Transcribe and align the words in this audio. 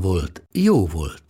volt, 0.00 0.42
jó 0.52 0.86
volt. 0.86 1.26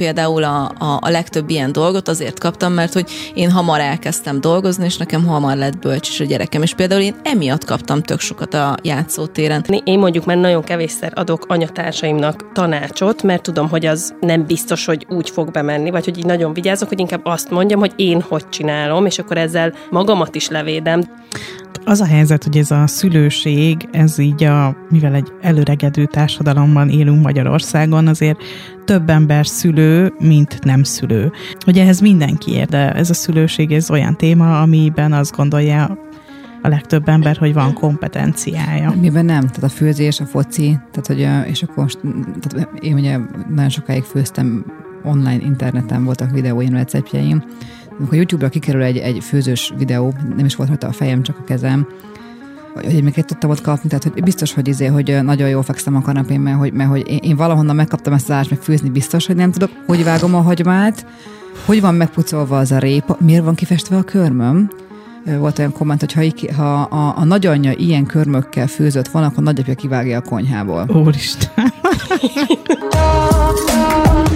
Például 0.00 0.44
a, 0.44 0.64
a, 0.78 0.98
a 1.00 1.08
legtöbb 1.10 1.50
ilyen 1.50 1.72
dolgot 1.72 2.08
azért 2.08 2.38
kaptam, 2.38 2.72
mert 2.72 2.92
hogy 2.92 3.10
én 3.34 3.50
hamar 3.50 3.80
elkezdtem 3.80 4.40
dolgozni, 4.40 4.84
és 4.84 4.96
nekem 4.96 5.26
hamar 5.26 5.56
lett 5.56 5.78
bölcs 5.78 6.08
is 6.08 6.20
a 6.20 6.24
gyerekem, 6.24 6.62
és 6.62 6.74
például 6.74 7.00
én 7.00 7.16
emiatt 7.22 7.64
kaptam 7.64 8.02
tök 8.02 8.20
sokat 8.20 8.54
a 8.54 8.76
játszótéren. 8.82 9.64
Én 9.84 9.98
mondjuk 9.98 10.24
már 10.24 10.36
nagyon 10.36 10.62
kevésszer 10.62 11.12
adok 11.14 11.44
anyatársaimnak 11.48 12.52
tanácsot, 12.52 13.22
mert 13.22 13.42
tudom, 13.42 13.68
hogy 13.68 13.86
az 13.86 14.14
nem 14.20 14.46
biztos, 14.46 14.84
hogy 14.84 15.06
úgy 15.08 15.30
fog 15.30 15.50
bemenni, 15.50 15.90
vagy 15.90 16.04
hogy 16.04 16.18
így 16.18 16.26
nagyon 16.26 16.52
vigyázok, 16.52 16.88
hogy 16.88 17.00
inkább 17.00 17.24
azt 17.24 17.50
mondjam, 17.50 17.80
hogy 17.80 17.92
én 17.96 18.20
hogy 18.20 18.48
csinálom, 18.48 19.06
és 19.06 19.18
akkor 19.18 19.38
ezzel 19.38 19.72
magamat 19.90 20.34
is 20.34 20.48
levédem. 20.48 21.02
Az 21.86 22.00
a 22.00 22.04
helyzet, 22.06 22.44
hogy 22.44 22.56
ez 22.56 22.70
a 22.70 22.86
szülőség, 22.86 23.88
ez 23.92 24.18
így 24.18 24.44
a, 24.44 24.76
mivel 24.90 25.14
egy 25.14 25.32
előregedő 25.40 26.06
társadalomban 26.06 26.88
élünk 26.88 27.22
Magyarországon, 27.22 28.06
azért 28.06 28.42
több 28.84 29.10
ember 29.10 29.46
szülő, 29.46 30.12
mint 30.18 30.64
nem 30.64 30.82
szülő. 30.82 31.32
Ugye 31.66 31.82
ehhez 31.82 32.00
mindenki 32.00 32.52
ér, 32.52 32.66
de 32.66 32.92
ez 32.92 33.10
a 33.10 33.14
szülőség 33.14 33.72
ez 33.72 33.90
olyan 33.90 34.16
téma, 34.16 34.60
amiben 34.60 35.12
azt 35.12 35.36
gondolja 35.36 35.98
a 36.62 36.68
legtöbb 36.68 37.08
ember, 37.08 37.36
hogy 37.36 37.52
van 37.52 37.72
kompetenciája. 37.72 38.94
Miben 39.00 39.24
nem, 39.24 39.40
tehát 39.40 39.62
a 39.62 39.68
főzés, 39.68 40.20
a 40.20 40.24
foci, 40.24 40.78
tehát 40.92 41.06
hogy, 41.06 41.50
és 41.50 41.62
akkor 41.62 41.82
most, 41.82 41.98
tehát 42.40 42.68
én 42.80 42.94
ugye 42.94 43.18
nagyon 43.48 43.68
sokáig 43.68 44.02
főztem 44.02 44.64
online, 45.04 45.44
interneten 45.44 46.04
voltak 46.04 46.30
videóim, 46.30 46.72
receptjeim, 46.72 47.44
amikor 47.98 48.14
YouTube-ra 48.16 48.48
kikerül 48.48 48.82
egy, 48.82 48.96
egy 48.96 49.24
főzős 49.24 49.72
videó, 49.78 50.14
nem 50.36 50.44
is 50.44 50.54
volt 50.54 50.68
rajta 50.68 50.86
a 50.88 50.92
fejem, 50.92 51.22
csak 51.22 51.38
a 51.38 51.44
kezem, 51.44 51.86
hogy 52.74 53.02
még 53.02 53.12
egy 53.16 53.24
tudtam 53.24 53.50
ott 53.50 53.60
kapni, 53.60 53.88
tehát 53.88 54.04
hogy 54.04 54.22
biztos, 54.22 54.54
hogy 54.54 54.68
izé, 54.68 54.86
hogy 54.86 55.18
nagyon 55.22 55.48
jól 55.48 55.62
fekszem 55.62 55.96
a 55.96 56.02
kanapén, 56.02 56.40
mert 56.40 56.58
hogy, 56.58 56.72
mert 56.72 56.90
hogy 56.90 57.08
én, 57.08 57.18
én 57.22 57.36
valahonnan 57.36 57.76
megkaptam 57.76 58.12
ezt 58.12 58.24
az 58.24 58.30
állást, 58.30 58.50
meg 58.50 58.58
főzni 58.58 58.88
biztos, 58.88 59.26
hogy 59.26 59.36
nem 59.36 59.52
tudok, 59.52 59.70
hogy 59.86 60.04
vágom 60.04 60.34
a 60.34 60.40
hagymát, 60.40 61.06
hogy 61.64 61.80
van 61.80 61.94
megpucolva 61.94 62.58
az 62.58 62.72
a 62.72 62.78
répa, 62.78 63.16
miért 63.20 63.44
van 63.44 63.54
kifestve 63.54 63.96
a 63.96 64.02
körmöm, 64.02 64.70
volt 65.38 65.58
olyan 65.58 65.72
komment, 65.72 66.12
hogy 66.14 66.50
ha, 66.56 66.62
ha 66.62 66.82
a, 66.82 67.14
a 67.16 67.24
nagyanyja 67.24 67.72
ilyen 67.72 68.06
körmökkel 68.06 68.66
főzött 68.66 69.08
van, 69.08 69.22
akkor 69.22 69.42
nagyapja 69.42 69.74
kivágja 69.74 70.18
a 70.18 70.22
konyhából. 70.22 70.86
Úristen! 70.88 71.72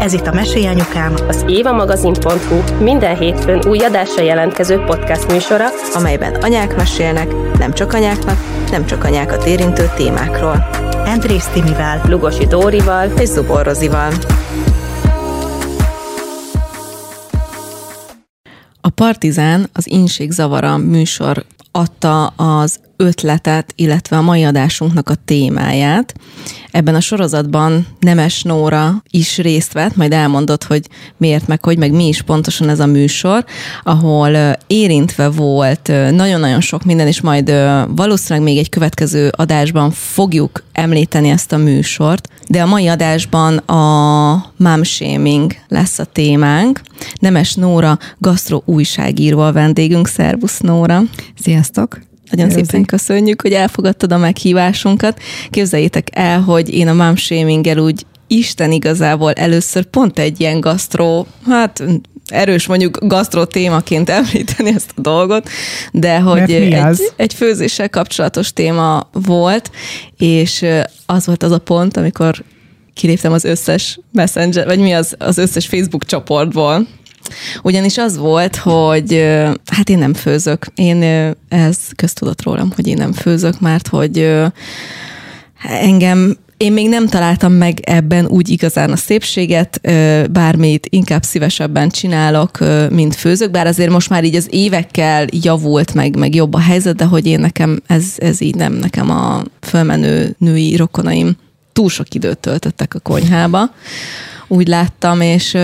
Ez 0.00 0.12
itt 0.12 0.26
a 0.26 0.32
Mesélyanyukám, 0.32 1.14
az 1.28 1.44
évamagazin.hu 1.48 2.84
minden 2.84 3.16
hétfőn 3.16 3.66
új 3.68 3.78
adásra 3.78 4.22
jelentkező 4.22 4.78
podcast 4.78 5.32
műsora, 5.32 5.66
amelyben 5.94 6.34
anyák 6.34 6.76
mesélnek, 6.76 7.56
nem 7.58 7.72
csak 7.72 7.92
anyáknak, 7.92 8.38
nem 8.70 8.86
csak 8.86 9.04
anyákat 9.04 9.46
érintő 9.46 9.90
témákról. 9.96 10.68
Andrész 11.06 11.46
Timivel, 11.46 12.00
Lugosi 12.08 12.46
Dórival 12.46 13.10
és 13.18 13.28
Zubor 13.28 13.64
Rozival. 13.64 14.12
A 18.80 18.88
Partizán 18.88 19.68
az 19.72 19.90
Inség 19.90 20.30
Zavara 20.30 20.76
műsor 20.76 21.44
adta 21.70 22.26
az 22.26 22.80
ötletet, 22.96 23.72
illetve 23.76 24.16
a 24.16 24.22
mai 24.22 24.44
adásunknak 24.44 25.08
a 25.08 25.14
témáját. 25.24 26.14
Ebben 26.70 26.94
a 26.94 27.00
sorozatban 27.00 27.86
Nemes 28.00 28.42
Nóra 28.42 29.02
is 29.10 29.38
részt 29.38 29.72
vett, 29.72 29.96
majd 29.96 30.12
elmondott, 30.12 30.64
hogy 30.64 30.88
miért, 31.16 31.46
meg 31.46 31.64
hogy, 31.64 31.78
meg 31.78 31.92
mi 31.92 32.06
is 32.06 32.22
pontosan 32.22 32.68
ez 32.68 32.80
a 32.80 32.86
műsor, 32.86 33.44
ahol 33.82 34.56
érintve 34.66 35.28
volt 35.28 35.86
nagyon-nagyon 36.10 36.60
sok 36.60 36.84
minden, 36.84 37.06
és 37.06 37.20
majd 37.20 37.52
valószínűleg 37.88 38.48
még 38.48 38.58
egy 38.58 38.68
következő 38.68 39.30
adásban 39.36 39.90
fogjuk 39.90 40.64
említeni 40.72 41.28
ezt 41.28 41.52
a 41.52 41.56
műsort, 41.56 42.28
de 42.48 42.62
a 42.62 42.66
mai 42.66 42.86
adásban 42.86 43.56
a 43.56 44.52
mom 44.56 44.82
shaming 44.82 45.52
lesz 45.68 45.98
a 45.98 46.04
témánk. 46.04 46.80
Nemes 47.20 47.54
Nóra, 47.54 47.98
gasztro 48.18 48.62
újságíró 48.64 49.40
a 49.40 49.52
vendégünk. 49.52 50.06
Szervusz 50.06 50.58
Nóra! 50.58 51.02
Sziasztok! 51.42 52.05
Nagyon 52.30 52.48
Érzi. 52.48 52.64
szépen 52.64 52.84
köszönjük, 52.84 53.42
hogy 53.42 53.52
elfogadtad 53.52 54.12
a 54.12 54.16
meghívásunkat. 54.16 55.20
Képzeljétek 55.50 56.08
el, 56.12 56.40
hogy 56.40 56.74
én 56.74 56.88
a 56.88 56.92
mom 56.92 57.16
shaming 57.16 57.66
úgy 57.66 58.06
Isten 58.26 58.72
igazából 58.72 59.32
először 59.32 59.84
pont 59.84 60.18
egy 60.18 60.40
ilyen 60.40 60.60
gasztró, 60.60 61.26
hát 61.46 61.84
erős 62.26 62.66
mondjuk 62.66 62.98
gasztró 63.06 63.44
témaként 63.44 64.10
említeni 64.20 64.74
ezt 64.74 64.92
a 64.96 65.00
dolgot, 65.00 65.48
de 65.92 66.20
hogy 66.20 66.52
egy, 66.52 67.00
egy 67.16 67.34
főzéssel 67.34 67.90
kapcsolatos 67.90 68.52
téma 68.52 69.08
volt, 69.12 69.70
és 70.16 70.64
az 71.06 71.26
volt 71.26 71.42
az 71.42 71.50
a 71.50 71.58
pont, 71.58 71.96
amikor 71.96 72.44
kiléptem 72.94 73.32
az 73.32 73.44
összes 73.44 73.98
messenger, 74.12 74.66
vagy 74.66 74.78
mi 74.78 74.92
az, 74.92 75.14
az 75.18 75.38
összes 75.38 75.66
Facebook 75.66 76.04
csoportból, 76.04 76.86
ugyanis 77.62 77.98
az 77.98 78.16
volt, 78.16 78.56
hogy 78.56 79.24
hát 79.66 79.88
én 79.88 79.98
nem 79.98 80.14
főzök. 80.14 80.66
Én 80.74 81.02
ez 81.48 81.78
köztudott 81.96 82.42
rólam, 82.42 82.72
hogy 82.74 82.86
én 82.86 82.96
nem 82.96 83.12
főzök, 83.12 83.60
mert 83.60 83.88
hogy 83.88 84.32
engem 85.62 86.36
én 86.56 86.72
még 86.72 86.88
nem 86.88 87.06
találtam 87.06 87.52
meg 87.52 87.80
ebben 87.80 88.26
úgy 88.26 88.48
igazán 88.48 88.90
a 88.90 88.96
szépséget, 88.96 89.80
bármit 90.30 90.86
inkább 90.90 91.22
szívesebben 91.22 91.88
csinálok, 91.88 92.58
mint 92.90 93.14
főzök, 93.14 93.50
bár 93.50 93.66
azért 93.66 93.90
most 93.90 94.10
már 94.10 94.24
így 94.24 94.34
az 94.34 94.48
évekkel 94.50 95.26
javult 95.30 95.94
meg, 95.94 96.16
meg 96.16 96.34
jobb 96.34 96.54
a 96.54 96.58
helyzet, 96.58 96.96
de 96.96 97.04
hogy 97.04 97.26
én 97.26 97.40
nekem 97.40 97.82
ez, 97.86 98.04
ez 98.18 98.40
így 98.40 98.54
nem, 98.54 98.72
nekem 98.72 99.10
a 99.10 99.42
fölmenő 99.60 100.34
női 100.38 100.76
rokonaim 100.76 101.36
túl 101.72 101.88
sok 101.88 102.14
időt 102.14 102.38
töltöttek 102.38 102.94
a 102.94 102.98
konyhába, 102.98 103.70
úgy 104.48 104.68
láttam, 104.68 105.20
és 105.20 105.56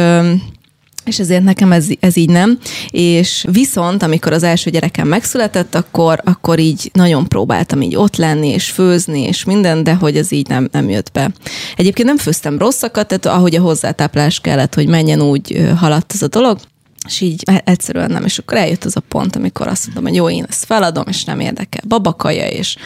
és 1.05 1.19
ezért 1.19 1.43
nekem 1.43 1.73
ez, 1.73 1.87
ez 2.01 2.17
így 2.17 2.29
nem. 2.29 2.59
És 2.91 3.45
viszont, 3.53 4.03
amikor 4.03 4.33
az 4.33 4.43
első 4.43 4.71
gyerekem 4.71 5.09
megszületett, 5.09 5.75
akkor, 5.75 6.21
akkor 6.25 6.59
így 6.59 6.91
nagyon 6.93 7.29
próbáltam 7.29 7.83
így 7.83 7.97
ott 7.97 8.17
lenni, 8.17 8.49
és 8.49 8.71
főzni, 8.71 9.23
és 9.23 9.45
minden, 9.45 9.85
de 9.85 9.95
hogy 9.95 10.17
ez 10.17 10.33
így 10.33 10.49
nem, 10.49 10.69
nem 10.73 10.89
jött 10.89 11.13
be. 11.13 11.31
Egyébként 11.77 12.09
nem 12.09 12.17
főztem 12.17 12.59
rosszakat, 12.59 13.07
tehát 13.07 13.39
ahogy 13.39 13.55
a 13.55 13.61
hozzátáplás 13.61 14.41
kellett, 14.41 14.75
hogy 14.75 14.87
menjen, 14.87 15.23
úgy 15.23 15.73
haladt 15.77 16.13
ez 16.15 16.23
a 16.23 16.29
dolog, 16.29 16.59
és 17.07 17.21
így 17.21 17.43
egyszerűen 17.65 18.11
nem, 18.11 18.25
és 18.25 18.39
akkor 18.39 18.57
eljött 18.57 18.85
az 18.85 18.97
a 18.97 19.01
pont, 19.01 19.37
amikor 19.37 19.69
azt 19.69 19.85
mondom, 19.85 20.05
hogy 20.05 20.15
jó, 20.15 20.31
én 20.31 20.45
ezt 20.49 20.65
feladom, 20.65 21.05
és 21.09 21.25
nem 21.25 21.41
érdekel 21.41 21.83
babakaja, 21.89 22.47
és 22.47 22.77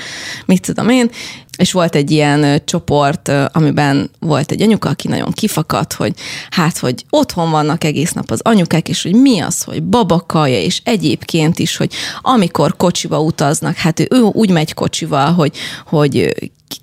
mit 0.46 0.62
tudom 0.62 0.88
én, 0.88 1.10
és 1.56 1.72
volt 1.72 1.94
egy 1.94 2.10
ilyen 2.10 2.62
csoport, 2.64 3.32
amiben 3.52 4.10
volt 4.18 4.50
egy 4.50 4.62
anyuka, 4.62 4.88
aki 4.88 5.08
nagyon 5.08 5.32
kifakadt, 5.32 5.92
hogy 5.92 6.12
hát, 6.50 6.78
hogy 6.78 7.04
otthon 7.10 7.50
vannak 7.50 7.84
egész 7.84 8.12
nap 8.12 8.30
az 8.30 8.40
anyukák, 8.42 8.88
és 8.88 9.02
hogy 9.02 9.14
mi 9.14 9.40
az, 9.40 9.62
hogy 9.62 9.82
babakaja, 9.82 10.58
és 10.58 10.80
egyébként 10.84 11.58
is, 11.58 11.76
hogy 11.76 11.92
amikor 12.20 12.76
kocsiba 12.76 13.20
utaznak, 13.20 13.76
hát 13.76 14.00
ő 14.00 14.20
úgy 14.20 14.50
megy 14.50 14.74
kocsival, 14.74 15.32
hogy, 15.32 15.56
hogy 15.86 16.34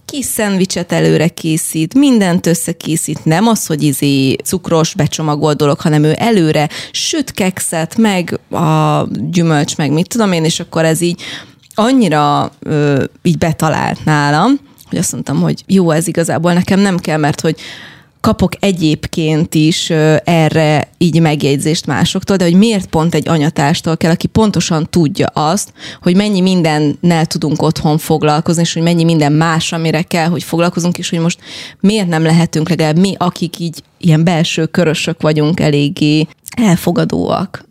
kis 0.05 0.25
szendvicset 0.25 0.91
előre 0.91 1.27
készít, 1.27 1.93
mindent 1.93 2.47
összekészít, 2.47 3.25
nem 3.25 3.47
az, 3.47 3.65
hogy 3.65 3.83
izé 3.83 4.35
cukros 4.43 4.93
becsomagolt 4.93 5.57
dolog, 5.57 5.79
hanem 5.79 6.03
ő 6.03 6.15
előre 6.17 6.69
süt 6.91 7.31
kekszet, 7.31 7.97
meg 7.97 8.39
a 8.51 9.07
gyümölcs, 9.31 9.77
meg 9.77 9.91
mit 9.91 10.07
tudom 10.07 10.31
én, 10.31 10.43
és 10.43 10.59
akkor 10.59 10.85
ez 10.85 11.01
így 11.01 11.21
annyira 11.75 12.51
ö, 12.59 13.03
így 13.21 13.37
betalált 13.37 14.05
nálam, 14.05 14.59
hogy 14.89 14.97
azt 14.97 15.11
mondtam, 15.11 15.41
hogy 15.41 15.63
jó, 15.67 15.91
ez 15.91 16.07
igazából 16.07 16.53
nekem 16.53 16.79
nem 16.79 16.97
kell, 16.97 17.17
mert 17.17 17.41
hogy 17.41 17.55
kapok 18.23 18.53
egyébként 18.59 19.55
is 19.55 19.89
erre 20.23 20.87
így 20.97 21.21
megjegyzést 21.21 21.85
másoktól, 21.85 22.35
de 22.35 22.43
hogy 22.43 22.53
miért 22.53 22.85
pont 22.85 23.15
egy 23.15 23.29
anyatástól 23.29 23.97
kell, 23.97 24.11
aki 24.11 24.27
pontosan 24.27 24.89
tudja 24.89 25.27
azt, 25.27 25.73
hogy 26.01 26.15
mennyi 26.15 26.41
mindennel 26.41 27.25
tudunk 27.25 27.61
otthon 27.61 27.97
foglalkozni, 27.97 28.61
és 28.61 28.73
hogy 28.73 28.81
mennyi 28.81 29.03
minden 29.03 29.31
más, 29.31 29.71
amire 29.71 30.01
kell, 30.01 30.27
hogy 30.27 30.43
foglalkozunk, 30.43 30.97
és 30.97 31.09
hogy 31.09 31.19
most 31.19 31.39
miért 31.79 32.07
nem 32.07 32.23
lehetünk 32.23 32.69
legalább 32.69 32.99
mi, 32.99 33.15
akik 33.17 33.59
így 33.59 33.83
ilyen 33.97 34.23
belső 34.23 34.65
körösök 34.65 35.21
vagyunk 35.21 35.59
eléggé 35.59 36.27
elfogadóak. 36.57 37.65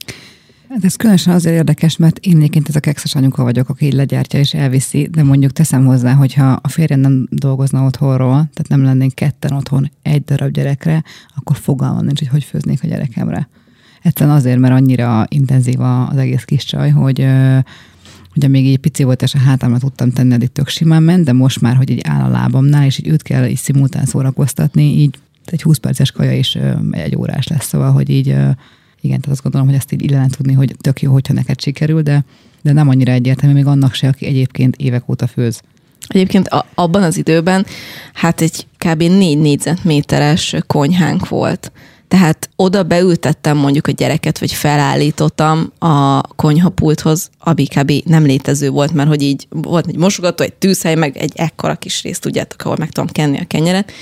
Hát 0.72 0.84
ez 0.84 0.96
különösen 0.96 1.34
azért 1.34 1.56
érdekes, 1.56 1.96
mert 1.96 2.18
én 2.18 2.36
egyébként 2.36 2.68
ez 2.68 2.76
a 2.76 2.80
kekszes 2.80 3.14
anyuka 3.14 3.42
vagyok, 3.42 3.68
aki 3.68 3.86
így 3.86 3.92
legyártja 3.92 4.38
és 4.38 4.54
elviszi, 4.54 5.08
de 5.10 5.22
mondjuk 5.22 5.52
teszem 5.52 5.84
hozzá, 5.84 6.12
hogyha 6.12 6.52
a 6.62 6.68
férjem 6.68 7.00
nem 7.00 7.26
dolgozna 7.30 7.84
otthonról, 7.84 8.30
tehát 8.30 8.68
nem 8.68 8.82
lennénk 8.82 9.14
ketten 9.14 9.52
otthon 9.52 9.90
egy 10.02 10.24
darab 10.24 10.52
gyerekre, 10.52 11.04
akkor 11.36 11.56
fogalmam 11.56 12.04
nincs, 12.04 12.18
hogy 12.18 12.28
hogy 12.28 12.44
főznék 12.44 12.82
a 12.82 12.86
gyerekemre. 12.86 13.48
Egyszerűen 14.02 14.36
azért, 14.36 14.58
mert 14.58 14.74
annyira 14.74 15.26
intenzív 15.28 15.80
az 15.80 16.16
egész 16.16 16.44
kis 16.44 16.64
csaj, 16.64 16.90
hogy 16.90 17.26
ugye 18.36 18.48
még 18.48 18.66
így 18.66 18.78
pici 18.78 19.02
volt, 19.02 19.22
és 19.22 19.34
a 19.34 19.38
hátamra 19.38 19.78
tudtam 19.78 20.10
tenni, 20.10 20.34
eddig 20.34 20.52
tök 20.52 20.68
simán 20.68 21.02
ment, 21.02 21.24
de 21.24 21.32
most 21.32 21.60
már, 21.60 21.76
hogy 21.76 21.90
így 21.90 22.00
áll 22.08 22.24
a 22.24 22.30
lábamnál, 22.30 22.84
és 22.84 22.98
így 22.98 23.08
őt 23.08 23.22
kell 23.22 23.46
így 23.46 23.58
szimultán 23.58 24.04
szórakoztatni, 24.04 24.82
így 24.82 25.18
egy 25.44 25.62
20 25.62 25.78
perces 25.78 26.10
kaja 26.10 26.32
is 26.32 26.58
egy 26.90 27.16
órás 27.16 27.46
lesz, 27.46 27.66
szóval, 27.66 27.92
hogy 27.92 28.10
így 28.10 28.36
igen, 29.02 29.20
tehát 29.20 29.32
azt 29.32 29.42
gondolom, 29.42 29.66
hogy 29.66 29.76
ezt 29.76 29.92
így 29.92 30.02
illene 30.02 30.28
tudni, 30.28 30.52
hogy 30.52 30.74
tök 30.80 31.02
jó, 31.02 31.12
hogyha 31.12 31.34
neked 31.34 31.60
sikerül, 31.60 32.02
de, 32.02 32.24
de 32.62 32.72
nem 32.72 32.88
annyira 32.88 33.12
egyértelmű 33.12 33.54
még 33.54 33.66
annak 33.66 33.94
se, 33.94 34.08
aki 34.08 34.26
egyébként 34.26 34.76
évek 34.76 35.08
óta 35.08 35.26
főz. 35.26 35.60
Egyébként 36.06 36.48
a, 36.48 36.66
abban 36.74 37.02
az 37.02 37.16
időben 37.16 37.66
hát 38.12 38.40
egy 38.40 38.66
kb. 38.78 39.02
négy 39.02 39.38
négyzetméteres 39.38 40.56
konyhánk 40.66 41.28
volt. 41.28 41.72
Tehát 42.08 42.50
oda 42.56 42.82
beültettem 42.82 43.56
mondjuk 43.56 43.86
a 43.86 43.92
gyereket, 43.92 44.38
vagy 44.38 44.52
felállítottam 44.52 45.72
a 45.78 46.20
konyhapulthoz, 46.20 47.30
ami 47.38 47.66
kb. 47.66 47.92
nem 48.04 48.24
létező 48.24 48.70
volt, 48.70 48.92
mert 48.92 49.08
hogy 49.08 49.22
így 49.22 49.46
volt 49.50 49.86
egy 49.86 49.96
mosogató, 49.96 50.44
egy 50.44 50.52
tűzhely, 50.52 50.94
meg 50.94 51.16
egy 51.16 51.32
ekkora 51.34 51.74
kis 51.74 52.02
rész, 52.02 52.18
tudjátok, 52.18 52.64
ahol 52.64 52.76
meg 52.78 52.90
tudom 52.90 53.10
kenni 53.10 53.38
a 53.38 53.44
kenyeret, 53.46 53.92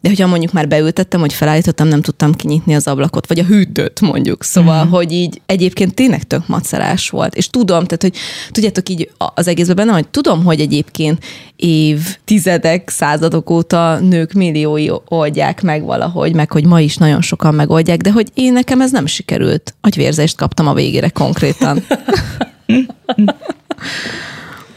de 0.00 0.08
hogyha 0.08 0.26
mondjuk 0.26 0.52
már 0.52 0.68
beültettem, 0.68 1.20
hogy 1.20 1.32
felállítottam, 1.32 1.88
nem 1.88 2.02
tudtam 2.02 2.34
kinyitni 2.34 2.74
az 2.74 2.86
ablakot, 2.86 3.26
vagy 3.26 3.38
a 3.38 3.44
hűtőt 3.44 4.00
mondjuk. 4.00 4.44
Szóval, 4.44 4.76
uh-huh. 4.76 4.92
hogy 4.92 5.12
így 5.12 5.40
egyébként 5.46 5.94
tényleg 5.94 6.22
tök 6.22 6.46
macerás 6.46 7.10
volt. 7.10 7.34
És 7.34 7.48
tudom, 7.48 7.84
tehát, 7.84 8.02
hogy 8.02 8.14
tudjátok 8.50 8.88
így 8.88 9.10
az 9.34 9.48
egészben 9.48 9.76
benne, 9.76 9.92
hogy 9.92 10.08
tudom, 10.08 10.44
hogy 10.44 10.60
egyébként 10.60 11.24
év, 11.56 12.16
tizedek, 12.24 12.90
századok 12.90 13.50
óta 13.50 13.98
nők 13.98 14.32
milliói 14.32 14.88
oldják 15.08 15.62
meg 15.62 15.84
valahogy, 15.84 16.34
meg 16.34 16.50
hogy 16.50 16.64
ma 16.64 16.80
is 16.80 16.96
nagyon 16.96 17.22
sokan 17.22 17.54
megoldják, 17.54 18.00
de 18.00 18.12
hogy 18.12 18.28
én 18.34 18.52
nekem 18.52 18.80
ez 18.80 18.92
nem 18.92 19.06
sikerült. 19.06 19.74
Agyvérzést 19.80 20.36
kaptam 20.36 20.66
a 20.66 20.74
végére 20.74 21.08
konkrétan. 21.08 21.84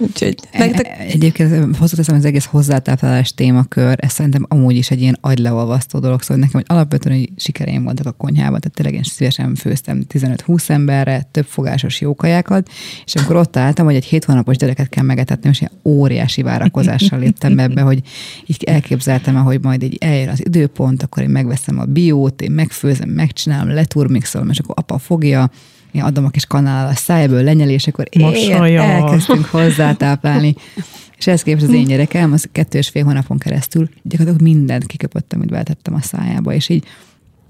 Úgyhogy 0.01 0.36
nektek... 0.57 0.88
E, 0.88 0.95
egyébként 1.00 1.77
hozzáteszem 1.77 2.15
az 2.15 2.25
egész 2.25 2.45
hozzátáplálás 2.45 3.33
témakör, 3.33 3.95
ez 3.98 4.12
szerintem 4.12 4.45
amúgy 4.48 4.75
is 4.75 4.92
egy 4.92 5.01
ilyen 5.01 5.18
agyleolvasztó 5.21 6.00
dolog, 6.00 6.21
szóval 6.21 6.38
nekem, 6.38 6.62
hogy 6.62 6.65
alapvetően 6.68 7.18
hogy 7.18 7.30
sikereim 7.36 7.83
voltak 7.83 8.06
a 8.06 8.12
konyhában, 8.12 8.59
tehát 8.59 8.75
tényleg 8.75 8.95
én 8.95 9.03
szívesen 9.03 9.56
főztem 9.56 10.06
15-20 10.13 10.69
emberre, 10.69 11.27
több 11.31 11.45
fogásos 11.45 12.01
jókajákat, 12.01 12.69
és 13.06 13.15
amikor 13.15 13.36
ott 13.36 13.57
álltam, 13.57 13.86
hogy 13.86 13.95
egy 13.95 14.06
hét 14.06 14.25
hónapos 14.25 14.57
gyereket 14.57 14.89
kell 14.89 15.03
megetetni, 15.03 15.50
és 15.50 15.59
ilyen 15.59 15.74
óriási 15.83 16.42
várakozással 16.42 17.19
léptem 17.19 17.59
ebbe, 17.59 17.81
hogy 17.81 18.01
így 18.45 18.63
elképzeltem, 18.63 19.36
hogy 19.36 19.62
majd 19.62 19.83
egy 19.83 19.98
eljön 20.00 20.30
az 20.30 20.45
időpont, 20.45 21.03
akkor 21.03 21.24
én 21.24 21.30
megveszem 21.30 21.80
a 21.80 21.86
biót, 21.86 22.42
én 22.42 22.51
megfőzem, 22.51 23.09
megcsinálom, 23.09 23.74
leturmixolom, 23.74 24.50
és 24.50 24.59
akkor 24.59 24.75
apa 24.77 24.98
fogja, 24.98 25.50
én 25.92 26.02
adom 26.02 26.26
a 26.26 26.30
kis 26.30 26.46
kanál 26.46 26.88
a 26.88 26.96
szájból 26.96 27.44
lenyelés, 27.44 27.88
akkor 27.88 28.08
én 28.10 28.78
elkezdtünk 28.78 29.46
hozzátáplálni. 29.46 30.56
És 31.18 31.28
ezt 31.28 31.44
képest 31.44 31.66
az 31.66 31.74
én 31.74 31.84
gyerekem, 31.84 32.34
az 32.34 32.48
kettő 32.52 32.78
és 32.78 32.90
fél 32.90 33.04
hónapon 33.04 33.38
keresztül 33.38 33.90
gyakorlatilag 34.04 34.42
mindent 34.42 34.86
kiköpött, 34.86 35.34
amit 35.34 35.50
beletettem 35.50 35.94
a 35.94 36.02
szájába, 36.02 36.54
és 36.54 36.70
így 36.70 36.84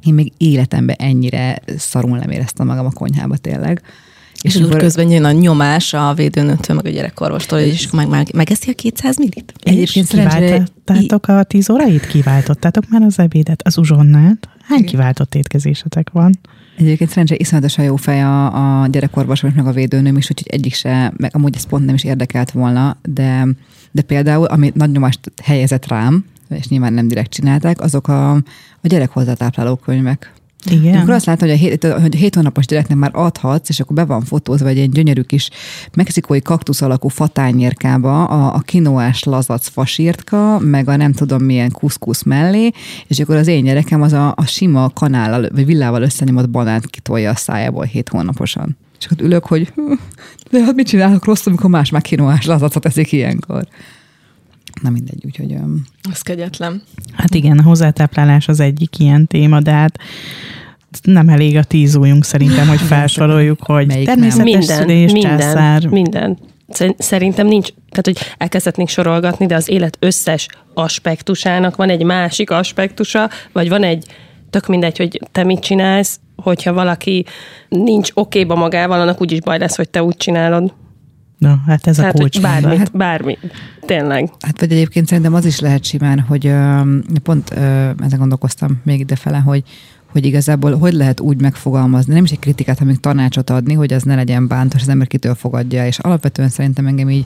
én 0.04 0.14
még 0.14 0.32
életemben 0.38 0.96
ennyire 1.00 1.62
szarul 1.78 2.18
nem 2.18 2.30
éreztem 2.30 2.68
magam 2.68 2.86
a 2.86 2.92
konyhába 2.92 3.38
tényleg. 3.38 3.82
És, 4.42 4.56
és 4.56 4.62
akkor 4.62 4.78
közben 4.78 5.10
jön 5.10 5.24
a 5.24 5.32
nyomás 5.32 5.94
a 5.94 6.14
védőnőtől, 6.14 6.76
meg 6.76 6.86
a 6.86 6.90
gyerekorvostól, 6.90 7.60
és 7.60 7.90
meg, 7.92 8.08
meg, 8.08 8.28
megeszi 8.34 8.70
a 8.70 8.74
200 8.74 9.18
millit. 9.18 9.54
Egyébként 9.64 10.08
kiváltottátok 10.08 11.28
a 11.28 11.44
10 11.44 11.70
órait? 11.70 12.08
Kiváltottátok 12.08 12.84
már 12.90 13.02
az 13.02 13.20
ebédet, 13.20 13.62
az 13.64 13.78
uzsonnát? 13.78 14.50
Hány 14.62 14.86
kiváltott 14.86 15.36
étkezésetek 15.36 16.10
van? 16.10 16.40
Egyébként 16.81 17.10
szerencsére 17.10 17.39
iszonyatosan 17.39 17.86
jó 17.86 17.95
fej 17.95 18.22
a, 18.24 18.81
a 18.81 18.88
gyerekorvosom, 18.88 19.51
meg 19.56 19.68
a 19.68 19.72
védőnőm 19.72 20.18
is, 20.18 20.30
úgyhogy 20.30 20.54
egyik 20.54 20.74
se, 20.74 21.13
meg 21.18 21.36
amúgy 21.36 21.56
ez 21.56 21.63
pont 21.63 21.86
nem 21.86 21.95
is 21.95 22.04
érdekelt 22.04 22.51
volna, 22.51 22.98
de, 23.04 23.48
de 23.92 24.01
például, 24.01 24.45
ami 24.45 24.72
nagy 24.75 24.92
nyomást 24.92 25.19
helyezett 25.44 25.88
rám, 25.88 26.25
és 26.50 26.68
nyilván 26.68 26.94
nem 26.94 27.07
direkt 27.07 27.31
csinálták, 27.31 27.81
azok 27.81 28.07
a, 28.07 28.31
a 28.31 28.42
gyerek 28.81 29.12
könyvek. 29.83 30.33
Igen. 30.69 30.96
Amikor 30.96 31.13
azt 31.13 31.25
látom, 31.25 31.48
hogy 31.48 31.58
a, 31.58 31.60
hét, 31.60 31.84
hogy 31.84 32.16
a 32.16 32.18
hét 32.18 32.36
hónapos 32.36 32.66
gyereknek 32.66 32.98
már 32.98 33.12
adhatsz, 33.13 33.69
és 33.69 33.80
akkor 33.80 33.96
be 33.96 34.06
van 34.06 34.22
fotózva 34.22 34.68
egy 34.68 34.75
ilyen 34.75 34.90
gyönyörű 34.90 35.22
kis 35.22 35.50
mexikói 35.94 36.42
kaktusz 36.42 36.81
alakú 36.81 37.08
fatányérkába 37.08 38.25
a, 38.25 38.56
a 38.56 38.60
kinoás 38.60 39.24
lazac 39.24 39.68
fasírtka, 39.68 40.60
meg 40.60 40.88
a 40.88 40.96
nem 40.96 41.12
tudom 41.12 41.44
milyen 41.44 41.72
kuszkusz 41.72 42.24
mellé, 42.24 42.72
és 43.08 43.19
akkor 43.19 43.36
az 43.36 43.48
én 43.48 43.63
gyerekem 43.63 44.02
az 44.02 44.13
a, 44.13 44.34
a 44.36 44.46
sima 44.46 44.90
kanállal, 44.90 45.50
vagy 45.54 45.66
villával 45.66 46.02
összenyomott 46.02 46.50
banánt 46.50 46.90
kitolja 46.90 47.30
a 47.30 47.36
szájából 47.36 47.84
hét 47.84 48.10
hónaposan. 48.10 48.78
És 49.00 49.06
akkor 49.06 49.25
ülök, 49.25 49.46
hogy 49.46 49.74
de 50.52 50.63
hát 50.63 50.75
mit 50.75 50.88
csinálok 50.88 51.25
rosszul, 51.25 51.52
amikor 51.52 51.69
más 51.69 51.90
már 51.90 52.02
kinoás 52.02 52.46
lazacot 52.46 52.86
eszik 52.86 53.12
ilyenkor. 53.12 53.68
Na 54.81 54.89
mindegy, 54.89 55.24
úgyhogy... 55.25 55.56
Az 56.12 56.22
kegyetlen. 56.22 56.81
Hát 57.13 57.36
igen, 57.36 57.57
a 57.57 57.63
hozzátáplálás 57.63 58.48
az 58.48 58.60
egyik 58.60 59.00
ilyen 59.00 59.28
téma, 59.28 59.60
de 59.60 59.72
hát 59.72 59.98
nem 61.04 61.30
elég 61.30 61.57
a 61.57 61.63
tíz 61.63 61.95
ujjunk 61.95 62.24
szerintem, 62.24 62.68
hogy 62.68 62.81
felsoroljuk, 62.94 63.60
hogy 63.63 63.88
Melyik 63.88 64.06
természetes 64.06 64.44
minden, 64.44 64.62
szülés, 64.62 65.12
minden, 65.12 65.38
császár. 65.38 65.86
Minden. 65.86 66.38
Szerintem 66.98 67.48
nincs, 67.48 67.68
tehát 67.89 68.06
hogy 68.06 68.18
elkezdhetnénk 68.38 68.89
sorolgatni, 68.89 69.46
de 69.46 69.56
az 69.56 69.70
élet 69.70 69.98
összes 70.00 70.48
aspektusának 70.74 71.75
van 71.75 71.89
egy 71.89 72.03
másik 72.03 72.50
aspektusa, 72.50 73.29
vagy 73.51 73.70
van 73.70 73.84
egy, 73.84 74.06
tök 74.50 74.67
mindegy, 74.67 74.98
hogy 74.98 75.20
te 75.32 75.44
mit 75.44 75.60
csinálsz, 75.60 76.20
hogyha 76.36 76.74
valaki 76.74 77.25
nincs 77.70 78.10
okéba 78.13 78.56
magával, 78.56 79.01
annak 79.01 79.22
úgyis 79.22 79.41
baj 79.41 79.60
lesz, 79.60 79.75
hogy 79.75 79.89
te 79.89 80.03
úgy 80.03 80.17
csinálod. 80.17 80.74
Na, 81.41 81.62
hát 81.67 81.88
ez 81.88 81.98
hát, 81.98 82.13
a 82.13 82.17
kulcs. 82.17 82.41
Bármit, 82.41 82.77
hát, 82.77 82.98
bármi. 82.98 83.38
Tényleg. 83.86 84.29
Hát 84.39 84.60
vagy 84.60 84.71
egyébként 84.71 85.07
szerintem 85.07 85.33
az 85.33 85.45
is 85.45 85.60
lehet 85.60 85.83
simán, 85.83 86.19
hogy 86.19 86.53
pont 87.24 87.50
ezen 88.00 88.19
gondolkoztam 88.19 88.81
még 88.83 89.00
idefele, 89.00 89.38
hogy 89.38 89.63
hogy 90.12 90.25
igazából 90.25 90.77
hogy 90.77 90.93
lehet 90.93 91.19
úgy 91.19 91.41
megfogalmazni, 91.41 92.13
nem 92.13 92.24
is 92.24 92.31
egy 92.31 92.39
kritikát, 92.39 92.77
hanem 92.77 92.95
tanácsot 92.95 93.50
adni, 93.50 93.74
hogy 93.74 93.93
ez 93.93 94.03
ne 94.03 94.15
legyen 94.15 94.48
bántos, 94.48 94.81
az 94.81 94.89
ember 94.89 95.07
kitől 95.07 95.36
fogadja, 95.36 95.86
és 95.86 96.00
alapvetően 96.00 96.50
szerintem 96.50 96.88
engem 96.88 97.10
így 97.10 97.25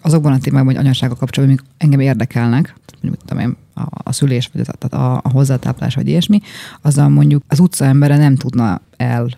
azokban 0.00 0.32
a 0.32 0.38
témákban, 0.38 0.74
hogy 0.74 0.84
anyasága 0.84 1.14
kapcsolatban, 1.14 1.58
amik 1.58 1.72
engem 1.78 2.00
érdekelnek, 2.00 2.74
mondjuk 3.08 3.28
tudom 3.28 3.42
én, 3.42 3.56
a, 3.74 3.82
a 4.02 4.12
szülés, 4.12 4.50
vagy 4.52 4.66
a, 4.90 4.96
a, 4.96 5.20
a 5.22 5.28
hozzátáplás, 5.28 5.94
vagy 5.94 6.08
ilyesmi, 6.08 6.40
azzal 6.82 7.08
mondjuk 7.08 7.42
az 7.48 7.60
utca 7.60 7.84
embere 7.84 8.16
nem 8.16 8.36
tudna 8.36 8.80
el 8.96 9.28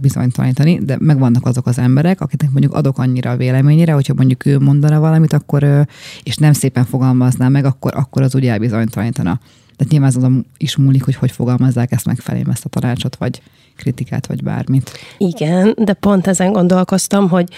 bizonytalanítani, 0.00 0.78
de 0.84 0.96
megvannak 1.00 1.46
azok 1.46 1.66
az 1.66 1.78
emberek, 1.78 2.20
akiknek 2.20 2.50
mondjuk 2.50 2.74
adok 2.74 2.98
annyira 2.98 3.30
a 3.30 3.36
véleményére, 3.36 3.92
hogyha 3.92 4.14
mondjuk 4.14 4.46
ő 4.46 4.58
mondana 4.58 5.00
valamit, 5.00 5.32
akkor, 5.32 5.86
és 6.22 6.36
nem 6.36 6.52
szépen 6.52 6.84
fogalmazná 6.84 7.48
meg, 7.48 7.64
akkor, 7.64 7.92
akkor 7.96 8.22
az 8.22 8.34
ugye 8.34 8.50
elbizonytalanítana. 8.50 9.40
Tehát 9.76 9.92
nyilván 9.92 10.12
azon 10.16 10.46
is 10.56 10.76
múlik, 10.76 11.04
hogy 11.04 11.14
hogy 11.14 11.30
fogalmazzák 11.30 11.92
ezt 11.92 12.06
megfelé, 12.06 12.42
ezt 12.50 12.64
a 12.64 12.68
tanácsot, 12.68 13.16
vagy 13.16 13.42
kritikát, 13.76 14.26
vagy 14.26 14.42
bármit. 14.42 14.90
Igen, 15.18 15.74
de 15.76 15.92
pont 15.92 16.26
ezen 16.26 16.52
gondolkoztam, 16.52 17.28
hogy 17.28 17.48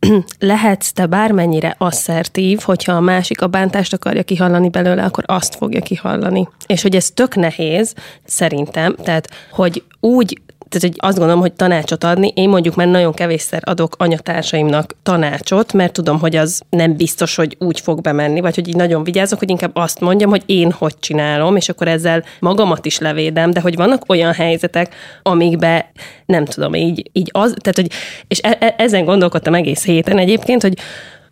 lehetsz 0.38 0.92
te 0.92 1.06
bármennyire 1.06 1.74
asszertív, 1.78 2.60
hogyha 2.60 2.92
a 2.92 3.00
másik 3.00 3.42
a 3.42 3.46
bántást 3.46 3.92
akarja 3.92 4.22
kihallani 4.22 4.68
belőle, 4.68 5.02
akkor 5.02 5.24
azt 5.26 5.54
fogja 5.54 5.80
kihallani. 5.80 6.48
És 6.66 6.82
hogy 6.82 6.96
ez 6.96 7.10
tök 7.10 7.34
nehéz, 7.34 7.94
szerintem, 8.24 8.94
tehát, 8.94 9.30
hogy 9.50 9.82
úgy 10.00 10.40
tehát 10.68 10.86
hogy 10.88 10.94
azt 10.96 11.16
gondolom, 11.16 11.40
hogy 11.40 11.52
tanácsot 11.52 12.04
adni, 12.04 12.32
én 12.34 12.48
mondjuk 12.48 12.74
már 12.74 12.86
nagyon 12.86 13.12
kevésszer 13.12 13.62
adok 13.64 13.94
anyatársaimnak 13.98 14.94
tanácsot, 15.02 15.72
mert 15.72 15.92
tudom, 15.92 16.18
hogy 16.18 16.36
az 16.36 16.62
nem 16.70 16.96
biztos, 16.96 17.36
hogy 17.36 17.56
úgy 17.60 17.80
fog 17.80 18.00
bemenni, 18.00 18.40
vagy 18.40 18.54
hogy 18.54 18.68
így 18.68 18.76
nagyon 18.76 19.04
vigyázok, 19.04 19.38
hogy 19.38 19.50
inkább 19.50 19.76
azt 19.76 20.00
mondjam, 20.00 20.30
hogy 20.30 20.42
én 20.46 20.72
hogy 20.72 20.94
csinálom, 21.00 21.56
és 21.56 21.68
akkor 21.68 21.88
ezzel 21.88 22.24
magamat 22.40 22.86
is 22.86 22.98
levédem, 22.98 23.50
de 23.50 23.60
hogy 23.60 23.76
vannak 23.76 24.02
olyan 24.06 24.32
helyzetek, 24.32 24.94
amikbe 25.22 25.92
nem 26.26 26.44
tudom, 26.44 26.74
így, 26.74 27.10
így 27.12 27.28
az, 27.32 27.54
tehát 27.60 27.76
hogy, 27.76 27.90
és 28.28 28.38
e- 28.42 28.56
e- 28.60 28.74
ezen 28.78 29.04
gondolkodtam 29.04 29.54
egész 29.54 29.84
héten 29.84 30.18
egyébként, 30.18 30.62
hogy 30.62 30.78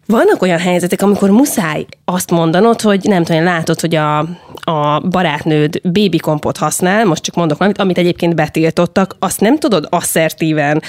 vannak 0.06 0.42
olyan 0.42 0.58
helyzetek, 0.58 1.02
amikor 1.02 1.30
muszáj 1.30 1.86
azt 2.04 2.30
mondanod, 2.30 2.80
hogy 2.80 3.00
nem 3.02 3.24
tudom, 3.24 3.44
látod, 3.44 3.80
hogy 3.80 3.94
a, 3.94 4.18
a 4.64 5.00
barátnőd 5.00 5.80
kompot 6.20 6.56
használ, 6.56 7.04
most 7.04 7.22
csak 7.22 7.34
mondok 7.34 7.58
valamit, 7.58 7.80
amit 7.80 7.98
egyébként 7.98 8.34
betiltottak, 8.34 9.16
azt 9.18 9.40
nem 9.40 9.58
tudod 9.58 9.86
asszertíven 9.90 10.82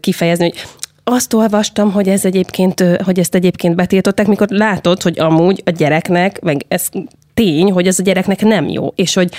kifejezni, 0.00 0.44
hogy 0.44 0.62
azt 1.04 1.32
olvastam, 1.32 1.92
hogy 1.92 2.08
ez 2.08 2.24
egyébként, 2.24 2.84
hogy 3.04 3.18
ezt 3.18 3.34
egyébként 3.34 3.74
betiltották, 3.74 4.26
mikor 4.26 4.48
látod, 4.50 5.02
hogy 5.02 5.18
amúgy 5.18 5.62
a 5.64 5.70
gyereknek, 5.70 6.40
meg 6.40 6.64
ez 6.68 6.88
tény, 7.34 7.70
hogy 7.72 7.86
ez 7.86 7.98
a 7.98 8.02
gyereknek 8.02 8.42
nem 8.42 8.68
jó, 8.68 8.92
és 8.94 9.14
hogy 9.14 9.30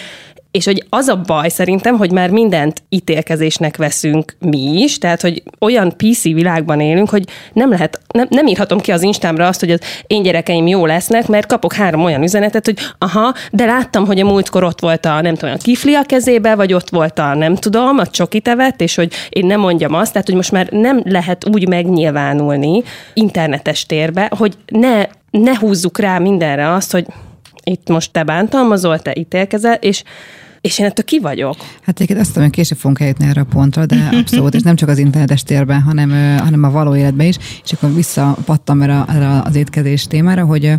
és 0.52 0.66
hogy 0.66 0.86
az 0.90 1.08
a 1.08 1.22
baj 1.26 1.50
szerintem, 1.50 1.98
hogy 1.98 2.12
már 2.12 2.30
mindent 2.30 2.84
ítélkezésnek 2.90 3.78
veszünk 3.78 4.36
mi 4.40 4.82
is, 4.82 4.98
tehát 4.98 5.22
hogy 5.22 5.44
olyan 5.60 5.94
PC 5.98 6.24
világban 6.24 6.80
élünk, 6.80 7.10
hogy 7.10 7.24
nem 7.54 7.70
lehet, 7.70 8.02
nem, 8.14 8.28
nem 8.30 8.48
írhatom 8.48 8.80
ki 8.80 8.92
az 8.92 9.02
Instámra 9.02 9.48
azt, 9.48 9.60
hogy 9.60 9.72
az 9.72 9.80
én 10.08 10.24
gyerekeim 10.24 10.68
jó 10.68 10.86
lesznek, 10.86 11.28
mert 11.28 11.48
kapok 11.48 11.74
három 11.74 12.04
olyan 12.04 12.24
üzenetet, 12.24 12.66
hogy 12.66 12.78
aha, 12.98 13.34
de 13.52 13.66
láttam, 13.66 14.06
hogy 14.06 14.20
a 14.20 14.26
múltkor 14.26 14.64
ott 14.64 14.80
volt 14.80 15.06
a 15.06 15.22
nem 15.22 15.36
tudom, 15.36 15.54
a 15.54 15.58
kifli 15.58 15.94
a 15.94 16.04
kezébe, 16.04 16.56
vagy 16.56 16.74
ott 16.74 16.90
volt 16.90 17.20
a 17.20 17.34
nem 17.34 17.56
tudom, 17.56 17.98
a 17.98 18.08
csoki 18.08 18.40
tevet, 18.40 18.82
és 18.82 18.96
hogy 18.96 19.14
én 19.30 19.46
nem 19.46 19.60
mondjam 19.60 19.94
azt, 19.94 20.12
tehát 20.12 20.28
hogy 20.28 20.36
most 20.36 20.52
már 20.52 20.68
nem 20.70 21.02
lehet 21.06 21.48
úgy 21.54 21.68
megnyilvánulni 21.68 22.84
internetes 23.14 23.86
térbe, 23.86 24.32
hogy 24.38 24.58
ne, 24.68 25.06
ne 25.32 25.58
húzzuk 25.58 26.00
rá 26.00 26.18
mindenre 26.18 26.74
azt, 26.74 26.92
hogy 26.92 27.06
itt 27.64 27.90
most 27.90 28.12
te 28.12 28.24
bántalmazol, 28.24 29.00
te 29.00 29.14
ítélkezel, 29.16 29.74
és 29.74 30.04
és 30.62 30.80
én 30.80 30.86
ettől 30.86 31.06
ki 31.06 31.20
vagyok. 31.20 31.56
Hát 31.58 31.96
egyébként 31.96 32.20
azt 32.20 32.28
tudom, 32.28 32.44
hogy 32.44 32.54
később 32.54 32.78
fogunk 32.78 33.00
eljutni 33.00 33.26
erre 33.26 33.42
a 33.42 33.46
pontra, 33.46 33.86
de 33.86 34.10
abszolút, 34.20 34.54
és 34.54 34.62
nem 34.62 34.76
csak 34.76 34.90
az 34.90 34.98
internetes 34.98 35.44
térben, 35.44 35.82
hanem, 35.82 36.38
hanem 36.38 36.64
a 36.64 36.72
való 36.72 36.96
életben 36.96 37.28
is. 37.28 37.38
És 37.64 37.74
akkor 37.74 37.94
visszapattam 37.94 38.82
erre, 38.82 39.06
erre 39.08 39.42
az 39.42 39.56
étkezés 39.56 40.04
témára, 40.08 40.46
hogy 40.46 40.74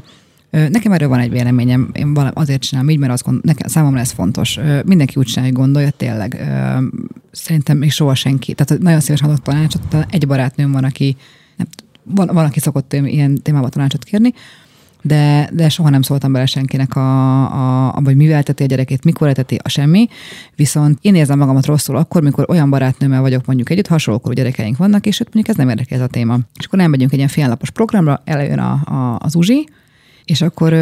Nekem 0.53 0.93
erről 0.93 1.09
van 1.09 1.19
egy 1.19 1.31
véleményem, 1.31 1.91
én 1.93 2.19
azért 2.35 2.62
csinálom 2.62 2.91
így, 2.91 2.99
mert 2.99 3.12
azt 3.12 3.25
gond, 3.25 3.45
nekem, 3.45 3.69
számomra 3.69 4.01
ez 4.01 4.11
fontos. 4.11 4.59
Mindenki 4.85 5.15
úgy 5.17 5.27
csinálja, 5.27 5.53
hogy 5.53 5.61
gondolja, 5.61 5.91
tényleg. 5.91 6.51
Szerintem 7.31 7.77
még 7.77 7.91
soha 7.91 8.15
senki. 8.15 8.55
Tehát 8.55 8.83
nagyon 8.83 9.01
szívesen 9.01 9.29
adok 9.29 9.43
tanácsot, 9.43 9.97
egy 10.11 10.27
barátnőm 10.27 10.73
van, 10.73 10.85
aki 10.85 11.17
nem, 11.57 11.67
van, 12.03 12.27
van, 12.33 12.45
aki 12.45 12.61
szokott 12.61 12.93
ilyen 12.93 13.43
témában 13.43 13.71
tanácsot 13.71 14.05
kérni, 14.05 14.33
de, 15.02 15.49
de 15.52 15.68
soha 15.68 15.88
nem 15.88 16.02
szóltam 16.02 16.32
bele 16.32 16.47
senkinek, 16.47 16.97
a, 16.97 17.42
a, 17.52 17.94
a, 17.94 18.00
vagy 18.00 18.16
mivel 18.16 18.38
eteti 18.38 18.62
a 18.62 18.66
gyerekét, 18.66 19.04
mikor 19.04 19.28
eteti, 19.28 19.59
a 19.62 19.68
semmi. 19.68 20.09
Viszont 20.56 20.99
én 21.00 21.14
érzem 21.14 21.38
magamat 21.38 21.66
rosszul 21.66 21.97
akkor, 21.97 22.23
mikor 22.23 22.44
olyan 22.49 22.71
barátnőmmel 22.71 23.21
vagyok 23.21 23.47
mondjuk 23.47 23.71
együtt, 23.71 23.87
hasonlókorú 23.87 24.35
gyerekeink 24.35 24.76
vannak, 24.76 25.06
és 25.06 25.21
ott 25.21 25.35
mondjuk 25.35 25.49
ez 25.49 25.56
nem 25.56 25.68
érdekel 25.68 25.99
ez 25.99 26.04
a 26.04 26.09
téma. 26.09 26.38
És 26.59 26.66
akkor 26.66 26.78
nem 26.78 26.90
megyünk 26.90 27.11
egy 27.11 27.16
ilyen 27.16 27.28
félnapos 27.28 27.71
programra, 27.71 28.23
előjön 28.25 28.59
a, 28.59 28.73
a, 28.73 29.18
az 29.18 29.35
Uzsi, 29.35 29.68
és 30.25 30.42
akkor 30.42 30.73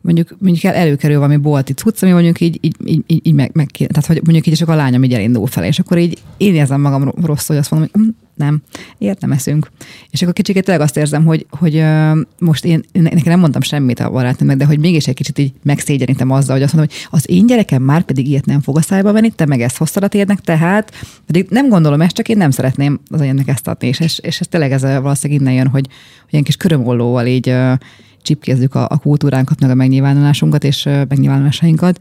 mondjuk, 0.00 0.36
mondjuk 0.38 0.64
el, 0.64 0.74
előkerül 0.74 1.16
valami 1.16 1.36
bolti 1.36 1.72
cucc, 1.72 2.02
ami 2.02 2.12
mondjuk 2.12 2.40
így, 2.40 2.58
így, 2.60 2.76
így, 2.84 3.26
így, 3.26 3.34
meg, 3.34 3.50
meg, 3.52 3.70
tehát 3.70 4.06
hogy 4.06 4.20
mondjuk 4.24 4.46
így, 4.46 4.62
akkor 4.62 4.74
a 4.74 4.76
lányom 4.76 5.04
így 5.04 5.14
elindul 5.14 5.46
fel, 5.46 5.64
és 5.64 5.78
akkor 5.78 5.98
így 5.98 6.22
én 6.36 6.54
érzem 6.54 6.80
magam 6.80 7.12
rosszul, 7.22 7.54
hogy 7.54 7.56
azt 7.56 7.70
mondom, 7.70 7.88
hogy 7.92 8.02
hm, 8.02 8.08
nem, 8.34 8.62
ilyet 8.98 9.20
nem 9.20 9.32
eszünk. 9.32 9.70
És 10.10 10.22
akkor 10.22 10.34
kicsit 10.34 10.64
tényleg 10.64 10.84
azt 10.84 10.96
érzem, 10.96 11.24
hogy, 11.24 11.46
hogy 11.50 11.76
uh, 11.76 12.18
most 12.38 12.64
én, 12.64 12.84
én 12.92 13.02
nekem 13.02 13.22
nem 13.24 13.40
mondtam 13.40 13.62
semmit 13.62 14.00
a 14.00 14.10
barátnőmnek, 14.10 14.56
de 14.56 14.64
hogy 14.64 14.78
mégis 14.78 15.06
egy 15.06 15.14
kicsit 15.14 15.38
így 15.38 15.52
megszégyenítem 15.62 16.30
azzal, 16.30 16.54
hogy 16.54 16.64
azt 16.64 16.74
mondom, 16.74 16.94
hogy 16.96 17.18
az 17.18 17.30
én 17.30 17.46
gyerekem 17.46 17.82
már 17.82 18.02
pedig 18.02 18.28
ilyet 18.28 18.46
nem 18.46 18.60
fog 18.60 18.76
a 18.76 18.82
szájba 18.82 19.12
venni, 19.12 19.30
te 19.30 19.46
meg 19.46 19.60
ezt 19.60 19.76
hoztad 19.76 20.02
a 20.02 20.08
térnek, 20.08 20.40
tehát 20.40 20.92
pedig 21.26 21.46
nem 21.50 21.68
gondolom 21.68 22.00
ezt, 22.00 22.14
csak 22.14 22.28
én 22.28 22.36
nem 22.36 22.50
szeretném 22.50 23.00
az 23.10 23.20
anyának 23.20 23.48
ezt 23.48 23.68
adni, 23.68 23.88
és, 23.88 24.00
és, 24.00 24.18
és 24.18 24.40
ez 24.40 24.46
tényleg 24.46 24.72
ez 24.72 24.82
valószínűleg 24.82 25.42
innen 25.42 25.54
jön, 25.54 25.68
hogy, 25.68 25.86
hogy 26.22 26.32
ilyen 26.32 26.44
kis 26.44 26.56
körömollóval 26.56 27.26
így 27.26 27.48
uh, 27.48 27.72
csipkézzük 28.24 28.74
a, 28.74 28.86
a 28.90 28.98
kultúránkat, 28.98 29.60
meg 29.60 29.70
a 29.70 29.74
megnyilvánulásunkat 29.74 30.64
és 30.64 30.84
megnyilvánulásainkat, 30.84 32.00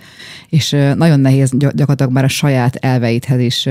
és 0.50 0.70
nagyon 0.96 1.20
nehéz 1.20 1.52
gyakorlatilag 1.58 2.12
már 2.12 2.24
a 2.24 2.28
saját 2.28 2.76
elveidhez 2.76 3.40
is 3.40 3.70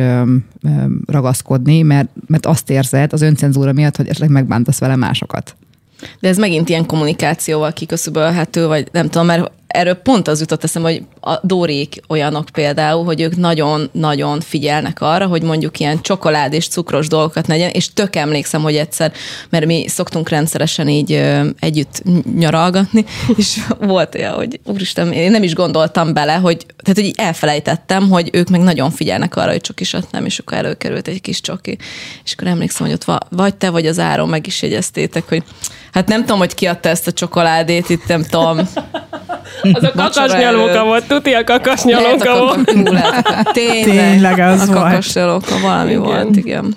ragaszkodni, 1.07 1.83
mert, 1.83 2.09
mert 2.27 2.47
azt 2.47 2.71
érzed 2.71 3.13
az 3.13 3.23
öncenzúra 3.23 3.73
miatt, 3.73 3.97
hogy 3.97 4.09
esetleg 4.09 4.31
megbántasz 4.31 4.79
vele 4.79 4.97
másokat. 4.97 5.57
De 6.21 6.29
ez 6.29 6.39
megint 6.39 6.69
ilyen 6.69 6.87
kommunikációval 6.87 7.73
kiköszöbölhető, 7.73 8.67
vagy 8.67 8.89
nem 8.93 9.09
tudom, 9.09 9.27
mert 9.27 9.51
erről 9.73 9.95
pont 9.95 10.29
az 10.29 10.41
jutott 10.41 10.65
eszem, 10.65 10.83
hogy 10.83 11.03
a 11.21 11.39
Dórék 11.43 12.01
olyanok 12.09 12.45
például, 12.53 13.05
hogy 13.05 13.21
ők 13.21 13.37
nagyon-nagyon 13.37 14.41
figyelnek 14.41 15.01
arra, 15.01 15.27
hogy 15.27 15.43
mondjuk 15.43 15.79
ilyen 15.79 16.03
csokolád 16.03 16.53
és 16.53 16.69
cukros 16.69 17.09
dolgokat 17.09 17.47
legyen, 17.47 17.71
és 17.71 17.93
tök 17.93 18.17
emlékszem, 18.17 18.63
hogy 18.63 18.77
egyszer, 18.77 19.13
mert 19.49 19.67
mi 19.67 19.89
szoktunk 19.89 20.29
rendszeresen 20.29 20.89
így 20.89 21.13
ö, 21.13 21.49
együtt 21.59 22.03
nyaralgatni, 22.37 23.05
és 23.37 23.61
volt 23.79 24.15
olyan, 24.15 24.35
hogy 24.35 24.61
úristen, 24.65 25.13
én 25.13 25.31
nem 25.31 25.43
is 25.43 25.55
gondoltam 25.55 26.13
bele, 26.13 26.35
hogy, 26.35 26.67
tehát 26.83 27.01
hogy 27.01 27.13
elfelejtettem, 27.17 28.09
hogy 28.09 28.29
ők 28.33 28.49
meg 28.49 28.61
nagyon 28.61 28.91
figyelnek 28.91 29.37
arra, 29.37 29.51
hogy 29.51 29.61
csokisat 29.61 30.11
nem, 30.11 30.25
és 30.25 30.39
akkor 30.39 30.57
előkerült 30.57 31.09
egy 31.09 31.21
kis 31.21 31.41
csoki. 31.41 31.79
És 32.25 32.33
akkor 32.33 32.47
emlékszem, 32.47 32.87
hogy 32.87 32.95
ott 32.95 33.21
vagy 33.29 33.55
te, 33.55 33.71
vagy 33.71 33.87
az 33.87 33.99
áron 33.99 34.29
meg 34.29 34.47
is 34.47 34.63
jegyeztétek, 34.63 35.29
hogy 35.29 35.43
hát 35.93 36.09
nem 36.09 36.21
tudom, 36.21 36.39
hogy 36.39 36.55
ki 36.55 36.67
adta 36.67 36.89
ezt 36.89 37.07
a 37.07 37.13
csokoládét, 37.13 37.89
itt 37.89 38.07
nem 38.07 38.23
tudom, 38.23 38.59
az 39.73 39.83
a 39.83 39.93
kakasnyalóka 39.97 40.85
volt, 40.85 41.05
tuti 41.09 41.33
a 41.33 41.45
kakasnyalóka 41.45 42.39
volt. 42.39 42.65
Tényleg, 43.53 43.85
Tényleg 43.85 44.39
az 44.39 44.69
a 44.69 44.73
kakasnyalóka 44.73 45.59
valami 45.63 45.91
igen. 45.91 46.03
volt, 46.03 46.37
igen. 46.37 46.77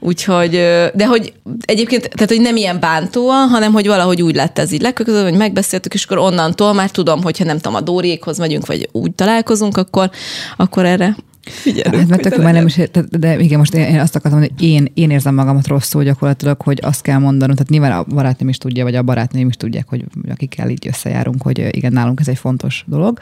Úgyhogy, 0.00 0.50
de 0.94 1.06
hogy 1.06 1.32
egyébként, 1.64 2.08
tehát 2.08 2.28
hogy 2.28 2.40
nem 2.40 2.56
ilyen 2.56 2.80
bántóan, 2.80 3.48
hanem 3.48 3.72
hogy 3.72 3.86
valahogy 3.86 4.22
úgy 4.22 4.34
lett 4.34 4.58
ez 4.58 4.72
így 4.72 4.80
legközelebb, 4.80 5.28
hogy 5.28 5.38
megbeszéltük, 5.38 5.94
és 5.94 6.04
akkor 6.04 6.18
onnantól 6.18 6.72
már 6.72 6.90
tudom, 6.90 7.22
hogyha 7.22 7.44
nem 7.44 7.56
tudom, 7.56 7.74
a 7.74 7.80
Dóriékhoz 7.80 8.38
megyünk, 8.38 8.66
vagy 8.66 8.88
úgy 8.92 9.14
találkozunk, 9.14 9.76
akkor, 9.76 10.10
akkor 10.56 10.84
erre 10.84 11.16
Figyelünk, 11.48 11.96
hát, 11.96 12.08
mert 12.08 12.22
tök, 12.22 12.42
már 12.42 12.52
nem 12.52 12.66
is, 12.66 12.80
de 13.10 13.38
igen, 13.38 13.58
most 13.58 13.74
én 13.74 14.00
azt 14.00 14.16
akartam 14.16 14.40
mondani, 14.40 14.60
hogy 14.60 14.68
én, 14.68 14.90
én 14.94 15.10
érzem 15.10 15.34
magamat 15.34 15.66
rosszul 15.66 16.04
gyakorlatilag, 16.04 16.62
hogy 16.62 16.78
azt 16.82 17.02
kell 17.02 17.18
mondanom, 17.18 17.54
tehát 17.54 17.70
nyilván 17.70 17.92
a 17.92 18.04
barátnőm 18.04 18.48
is 18.48 18.58
tudja, 18.58 18.84
vagy 18.84 18.94
a 18.94 19.02
barátnőim 19.02 19.48
is 19.48 19.56
tudják, 19.56 19.88
hogy 19.88 20.04
akikkel 20.28 20.70
így 20.70 20.86
összejárunk, 20.86 21.42
hogy 21.42 21.76
igen, 21.76 21.92
nálunk 21.92 22.20
ez 22.20 22.28
egy 22.28 22.38
fontos 22.38 22.84
dolog. 22.86 23.18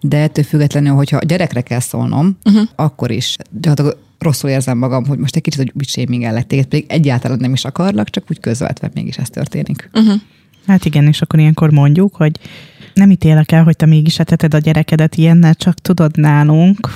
De 0.00 0.16
ettől 0.16 0.44
függetlenül, 0.44 0.94
hogyha 0.94 1.16
a 1.16 1.24
gyerekre 1.24 1.60
kell 1.60 1.80
szólnom, 1.80 2.38
uh-huh. 2.44 2.68
akkor 2.74 3.10
is 3.10 3.36
gyakorlatilag 3.60 4.04
rosszul 4.18 4.50
érzem 4.50 4.78
magam, 4.78 5.06
hogy 5.06 5.18
most 5.18 5.36
egy 5.36 5.42
kicsit 5.42 5.72
hogy 5.72 5.86
shaming 5.86 6.22
lett 6.22 6.48
téged, 6.48 6.66
pedig 6.66 6.84
egyáltalán 6.88 7.38
nem 7.40 7.52
is 7.52 7.64
akarlak, 7.64 8.10
csak 8.10 8.24
úgy 8.30 8.40
közvetve 8.40 8.90
mégis 8.94 9.16
ez 9.16 9.28
történik. 9.28 9.90
Uh-huh. 9.92 10.20
Hát 10.66 10.84
igen, 10.84 11.06
és 11.06 11.22
akkor 11.22 11.38
ilyenkor 11.38 11.70
mondjuk, 11.70 12.14
hogy 12.14 12.38
nem 12.94 13.10
ítélek 13.10 13.52
el, 13.52 13.64
hogy 13.64 13.76
te 13.76 13.86
mégis 13.86 14.18
eteted 14.18 14.54
a 14.54 14.58
gyerekedet 14.58 15.16
ilyennel, 15.16 15.54
csak 15.54 15.74
tudod 15.74 16.18
nálunk, 16.18 16.92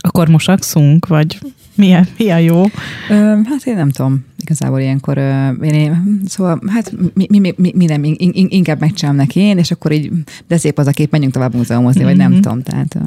akkor 0.00 0.28
mosakszunk, 0.28 1.06
vagy 1.06 1.38
mi 1.74 1.92
a, 1.92 2.04
mi 2.18 2.30
a 2.30 2.36
jó? 2.36 2.62
Ö, 3.08 3.38
hát 3.44 3.64
én 3.64 3.74
nem 3.74 3.90
tudom, 3.90 4.24
igazából 4.38 4.80
ilyenkor, 4.80 5.18
ö, 5.18 5.48
én, 5.48 5.74
én, 5.74 6.20
szóval 6.26 6.60
hát 6.66 6.92
mi, 7.14 7.26
mi, 7.28 7.54
mi, 7.56 7.72
mi 7.74 7.84
nem, 7.84 8.04
in, 8.04 8.14
in, 8.18 8.46
inkább 8.48 8.80
megcsinálom 8.80 9.18
neki 9.18 9.40
én, 9.40 9.58
és 9.58 9.70
akkor 9.70 9.92
így, 9.92 10.10
de 10.46 10.56
szép 10.56 10.78
az 10.78 10.86
a 10.86 10.90
kép, 10.90 11.10
menjünk 11.10 11.32
tovább 11.32 11.54
múzeumozni, 11.54 12.00
mm-hmm. 12.00 12.08
vagy 12.08 12.18
nem 12.18 12.30
mhm. 12.30 12.40
tudom, 12.40 12.62
tehát 12.62 12.98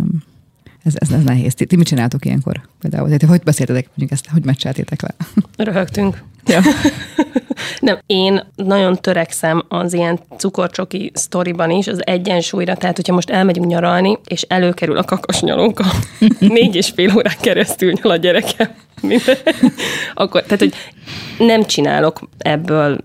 ez, 0.83 0.93
ez, 0.95 1.11
ez 1.11 1.23
nehéz. 1.23 1.53
Ti, 1.53 1.65
ti 1.65 1.75
mit 1.75 1.87
csináltok 1.87 2.25
ilyenkor? 2.25 2.61
Például, 2.79 3.05
tehát, 3.05 3.23
hogy 3.23 3.41
beszéltetek 3.43 3.87
mondjuk 3.87 4.11
ezt, 4.11 4.27
hogy 4.29 4.45
meccseltétek 4.45 5.01
le? 5.01 5.15
Röhögtünk. 5.65 6.23
Ja. 6.45 6.61
Nem, 7.79 7.99
én 8.05 8.43
nagyon 8.55 8.95
törekszem 9.01 9.63
az 9.67 9.93
ilyen 9.93 10.19
cukorcsoki 10.37 11.11
sztoriban 11.13 11.69
is, 11.69 11.87
az 11.87 12.05
egyensúlyra, 12.05 12.75
tehát 12.75 12.95
hogyha 12.95 13.13
most 13.13 13.29
elmegyünk 13.29 13.67
nyaralni, 13.67 14.17
és 14.25 14.41
előkerül 14.41 14.97
a 14.97 15.03
kakas 15.03 15.41
nyalóka, 15.41 15.85
négy 16.39 16.75
és 16.75 16.89
fél 16.89 17.13
órán 17.15 17.35
keresztül 17.41 17.93
nyal 18.01 18.11
a 18.11 18.15
gyerekem, 18.15 18.69
akkor, 20.13 20.41
tehát, 20.41 20.59
hogy 20.59 20.73
nem 21.37 21.63
csinálok 21.63 22.29
ebből 22.37 22.97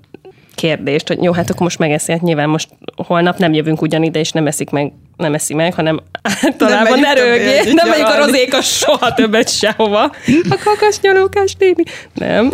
kérdést, 0.54 1.08
hogy 1.08 1.22
jó, 1.22 1.32
hát 1.32 1.50
akkor 1.50 1.62
most 1.62 1.78
megeszi, 1.78 2.12
hát 2.12 2.22
nyilván 2.22 2.48
most 2.48 2.68
holnap 2.96 3.38
nem 3.38 3.52
jövünk 3.52 3.82
ugyanide, 3.82 4.18
és 4.18 4.32
nem 4.32 4.46
eszik 4.46 4.70
meg, 4.70 4.92
nem 5.18 5.34
eszi 5.34 5.54
meg, 5.54 5.74
hanem 5.74 6.00
általában 6.42 6.98
ne 6.98 7.12
rögjél, 7.12 7.72
nem 7.72 7.88
megyünk 7.88 8.08
a 8.08 8.16
rozéka 8.16 8.60
soha 8.60 9.14
többet 9.14 9.48
sehova. 9.48 10.02
A 10.48 10.58
kakas 10.64 11.00
nyalókás 11.00 11.54
néni. 11.58 11.82
Nem. 12.14 12.52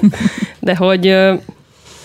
De 0.60 0.76
hogy 0.76 1.04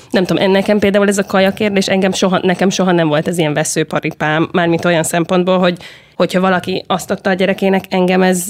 nem 0.09 0.25
tudom, 0.25 0.51
nekem 0.51 0.79
például 0.79 1.07
ez 1.07 1.17
a 1.17 1.23
kaja 1.23 1.53
kérdés, 1.53 1.87
engem 1.87 2.11
soha, 2.11 2.39
nekem 2.41 2.69
soha 2.69 2.91
nem 2.91 3.07
volt 3.07 3.27
ez 3.27 3.37
ilyen 3.37 3.53
veszőparipám, 3.53 4.49
mármint 4.51 4.85
olyan 4.85 5.03
szempontból, 5.03 5.57
hogy 5.57 5.77
hogyha 6.15 6.39
valaki 6.39 6.83
azt 6.87 7.11
adta 7.11 7.29
a 7.29 7.33
gyerekének, 7.33 7.83
engem 7.89 8.21
ez 8.21 8.45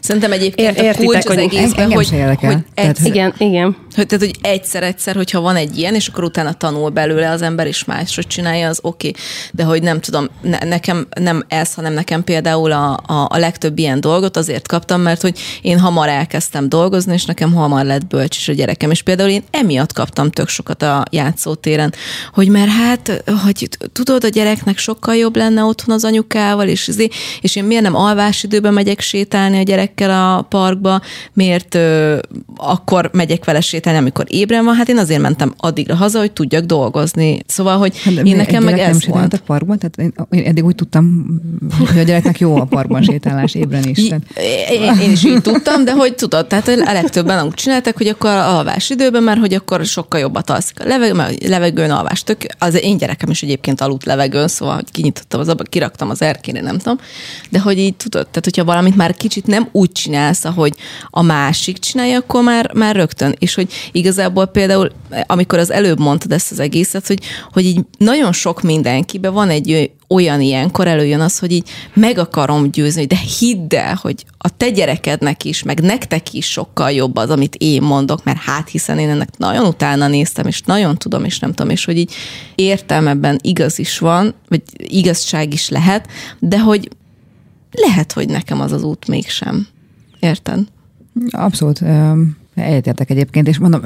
Szerintem 0.00 0.32
egyébként 0.32 0.78
Ér- 0.78 0.94
a 0.96 0.98
kulcs 0.98 1.24
az 1.26 1.36
egészben, 1.36 1.92
hogy, 1.92 2.08
hogy 2.08 2.38
Tehát- 2.38 2.64
egy, 2.74 3.06
Igen, 3.06 3.34
igen. 3.38 3.76
hogy, 3.94 4.06
tehát, 4.06 4.24
hogy 4.24 4.36
egyszer-egyszer, 4.42 5.14
hogyha 5.14 5.40
van 5.40 5.56
egy 5.56 5.78
ilyen, 5.78 5.94
és 5.94 6.06
akkor 6.08 6.24
utána 6.24 6.52
tanul 6.52 6.90
belőle 6.90 7.30
az 7.30 7.42
ember, 7.42 7.66
és 7.66 7.84
máshogy 7.84 8.26
csinálja, 8.26 8.68
az 8.68 8.78
oké. 8.82 9.08
Okay. 9.08 9.22
De 9.52 9.64
hogy 9.64 9.82
nem 9.82 10.00
tudom, 10.00 10.28
ne, 10.40 10.58
nekem 10.58 11.06
nem 11.20 11.44
ez, 11.48 11.74
hanem 11.74 11.92
nekem 11.92 12.24
például 12.24 12.72
a, 12.72 12.90
a, 13.06 13.26
a 13.30 13.38
legtöbb 13.38 13.78
ilyen 13.78 14.00
dolgot 14.00 14.36
azért 14.36 14.68
kaptam, 14.68 15.00
mert 15.00 15.22
hogy 15.22 15.38
én 15.62 15.78
hamar 15.78 16.08
elkezdtem 16.08 16.68
dolgozni, 16.68 17.12
és 17.12 17.24
nekem 17.24 17.52
hamar 17.52 17.84
lett 17.84 18.06
bölcs 18.06 18.36
is 18.36 18.48
a 18.48 18.52
gyerekem. 18.52 18.90
És 18.90 19.02
például 19.02 19.30
én 19.30 19.42
emiatt 19.50 19.92
kaptam 19.92 20.30
tök 20.30 20.48
sokat 20.48 20.82
a 20.82 21.04
játszótéren, 21.10 21.94
hogy 22.32 22.48
mert 22.48 22.70
hát, 22.70 23.22
hogy 23.44 23.68
tudod, 23.92 24.24
a 24.24 24.28
gyereknek 24.28 24.78
sokkal 24.78 25.14
jobb 25.16 25.36
lenne 25.36 25.62
otthon 25.62 25.94
az 25.94 26.04
anyukával, 26.04 26.68
és, 26.68 26.88
izé- 26.88 27.14
és 27.40 27.56
én 27.56 27.64
miért 27.64 27.82
nem 27.82 27.96
alvás 27.96 28.42
időben 28.42 28.72
megyek 28.72 29.00
sétálni 29.00 29.56
a 29.62 29.64
gyerekkel 29.64 30.10
a 30.36 30.42
parkba, 30.42 31.00
miért 31.32 31.74
ö, 31.74 32.18
akkor 32.56 33.10
megyek 33.12 33.44
vele 33.44 33.60
sétálni, 33.60 33.98
amikor 33.98 34.24
ébren 34.28 34.64
van, 34.64 34.74
hát 34.74 34.88
én 34.88 34.98
azért 34.98 35.20
mentem 35.20 35.54
addigra 35.56 35.94
haza, 35.94 36.18
hogy 36.18 36.32
tudjak 36.32 36.64
dolgozni. 36.64 37.38
Szóval, 37.46 37.78
hogy 37.78 38.00
Hát, 38.02 38.26
én 38.26 38.36
nekem 38.36 38.64
meg 38.64 38.74
nem 38.74 38.90
ez 38.90 39.00
sétált 39.02 39.18
volt. 39.18 39.34
a 39.34 39.38
parkban? 39.46 39.78
Tehát 39.78 39.98
én, 39.98 40.40
én 40.40 40.46
eddig 40.46 40.64
úgy 40.64 40.74
tudtam, 40.74 41.26
hogy 41.88 41.98
a 41.98 42.02
gyereknek 42.02 42.38
jó 42.38 42.56
a 42.56 42.64
parkban 42.64 43.02
sétálás 43.02 43.54
ébren 43.54 43.84
is. 43.88 43.98
Én, 44.70 44.98
én 45.00 45.10
is 45.10 45.24
így 45.24 45.40
tudtam, 45.40 45.84
de 45.84 45.92
hogy 45.92 46.14
tudod, 46.14 46.46
tehát 46.46 46.68
a 46.68 46.92
legtöbben 46.92 47.46
úgy 47.46 47.54
csináltak, 47.54 47.96
hogy 47.96 48.06
akkor 48.06 48.30
a 48.30 48.56
alvás 48.56 48.90
időben, 48.90 49.22
mert 49.22 49.40
hogy 49.40 49.54
akkor 49.54 49.84
sokkal 49.84 50.20
jobbat 50.20 50.50
alszik 50.50 50.80
a 50.80 50.84
levegő, 50.86 51.36
levegőn 51.48 51.90
alvás 51.90 52.22
tök. 52.22 52.46
Az 52.58 52.82
én 52.82 52.96
gyerekem 52.96 53.30
is 53.30 53.42
egyébként 53.42 53.80
aludt 53.80 54.04
levegőn, 54.04 54.48
szóval 54.48 54.74
hogy 54.74 54.90
kinyitottam 54.90 55.40
az 55.40 55.48
abba, 55.48 55.62
kiraktam 55.62 56.10
az 56.10 56.22
erkére, 56.22 56.60
nem 56.60 56.78
tudom. 56.78 56.98
De 57.50 57.60
hogy 57.60 57.78
így 57.78 57.94
tudod, 57.94 58.26
tehát 58.28 58.44
hogyha 58.44 58.64
valamit 58.64 58.96
már 58.96 59.14
kicsit 59.14 59.46
nem 59.52 59.68
úgy 59.72 59.92
csinálsz, 59.92 60.44
ahogy 60.44 60.74
a 61.10 61.22
másik 61.22 61.78
csinálja, 61.78 62.18
akkor 62.18 62.42
már, 62.42 62.70
már 62.74 62.96
rögtön. 62.96 63.34
És 63.38 63.54
hogy 63.54 63.72
igazából 63.92 64.46
például, 64.46 64.90
amikor 65.26 65.58
az 65.58 65.70
előbb 65.70 65.98
mondtad 65.98 66.32
ezt 66.32 66.50
az 66.50 66.58
egészet, 66.58 67.06
hogy, 67.06 67.18
hogy 67.52 67.64
így 67.64 67.80
nagyon 67.98 68.32
sok 68.32 68.62
mindenkibe 68.62 69.28
van 69.28 69.48
egy 69.48 69.90
olyan 70.12 70.40
ilyenkor 70.40 70.86
előjön 70.86 71.20
az, 71.20 71.38
hogy 71.38 71.52
így 71.52 71.68
meg 71.94 72.18
akarom 72.18 72.70
győzni, 72.70 73.06
de 73.06 73.18
hidd 73.38 73.74
el, 73.74 73.98
hogy 74.02 74.24
a 74.38 74.56
te 74.56 74.70
gyerekednek 74.70 75.44
is, 75.44 75.62
meg 75.62 75.80
nektek 75.80 76.32
is 76.32 76.46
sokkal 76.46 76.90
jobb 76.90 77.16
az, 77.16 77.30
amit 77.30 77.54
én 77.58 77.82
mondok, 77.82 78.24
mert 78.24 78.38
hát 78.38 78.68
hiszen 78.68 78.98
én 78.98 79.10
ennek 79.10 79.38
nagyon 79.38 79.64
utána 79.64 80.06
néztem, 80.06 80.46
és 80.46 80.60
nagyon 80.60 80.98
tudom, 80.98 81.24
és 81.24 81.38
nem 81.38 81.52
tudom, 81.52 81.70
és 81.70 81.84
hogy 81.84 81.98
így 81.98 82.14
értelmebben 82.54 83.38
igaz 83.42 83.78
is 83.78 83.98
van, 83.98 84.34
vagy 84.48 84.62
igazság 84.76 85.52
is 85.52 85.68
lehet, 85.68 86.08
de 86.38 86.60
hogy 86.60 86.88
lehet, 87.72 88.12
hogy 88.12 88.28
nekem 88.28 88.60
az 88.60 88.72
az 88.72 88.82
út 88.82 89.08
mégsem. 89.08 89.66
Érted? 90.20 90.66
abszolút. 91.30 91.84
Egyetértek 92.54 93.10
egyébként, 93.10 93.48
és 93.48 93.58
mondom, 93.58 93.80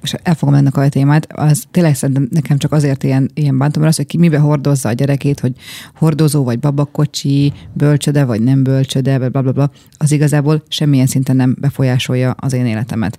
most 0.00 0.20
elfogom 0.22 0.54
ennek 0.54 0.76
a 0.76 0.88
témát, 0.88 1.32
az 1.32 1.64
tényleg 1.70 1.94
szerintem 1.94 2.28
nekem 2.30 2.58
csak 2.58 2.72
azért 2.72 3.02
ilyen, 3.02 3.30
ilyen 3.34 3.58
bántom, 3.58 3.82
mert 3.82 3.92
az, 3.92 3.98
hogy 3.98 4.06
ki 4.06 4.18
mibe 4.18 4.38
hordozza 4.38 4.88
a 4.88 4.92
gyerekét, 4.92 5.40
hogy 5.40 5.52
hordozó, 5.94 6.44
vagy 6.44 6.58
babakocsi, 6.58 7.52
bölcsöde, 7.72 8.24
vagy 8.24 8.42
nem 8.42 8.62
bölcsöde, 8.62 9.28
bla, 9.28 9.42
bla, 9.42 9.52
bla, 9.52 9.70
az 9.98 10.12
igazából 10.12 10.62
semmilyen 10.68 11.06
szinten 11.06 11.36
nem 11.36 11.56
befolyásolja 11.60 12.30
az 12.30 12.52
én 12.52 12.66
életemet. 12.66 13.18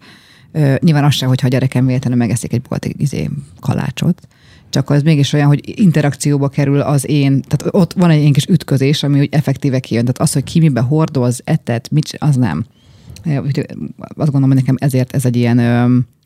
Ö, 0.51 0.75
nyilván 0.79 1.03
az 1.03 1.13
se, 1.13 1.25
hogyha 1.25 1.47
a 1.47 1.49
gyerekem 1.49 1.85
véletlenül 1.85 2.19
megeszik 2.19 2.53
egy 2.53 2.61
bolti 2.61 2.95
izé, 2.97 3.29
kalácsot, 3.59 4.27
csak 4.69 4.89
az 4.89 5.01
mégis 5.01 5.33
olyan, 5.33 5.47
hogy 5.47 5.79
interakcióba 5.79 6.47
kerül 6.47 6.79
az 6.79 7.09
én, 7.09 7.41
tehát 7.41 7.75
ott 7.75 7.93
van 7.93 8.09
egy 8.09 8.19
ilyen 8.19 8.33
kis 8.33 8.45
ütközés, 8.45 9.03
ami 9.03 9.19
úgy 9.19 9.29
effektíve 9.31 9.79
kijön. 9.79 10.03
Tehát 10.03 10.21
az, 10.21 10.33
hogy 10.33 10.43
ki 10.43 10.59
mibe 10.59 10.81
hordoz, 10.81 11.41
etet, 11.43 11.91
mit, 11.91 12.15
az 12.17 12.35
nem. 12.35 12.65
Úgyhogy 13.25 13.65
azt 13.97 14.31
gondolom, 14.31 14.49
hogy 14.49 14.57
nekem 14.57 14.75
ezért 14.79 15.13
ez 15.13 15.25
egy 15.25 15.35
ilyen, 15.35 15.59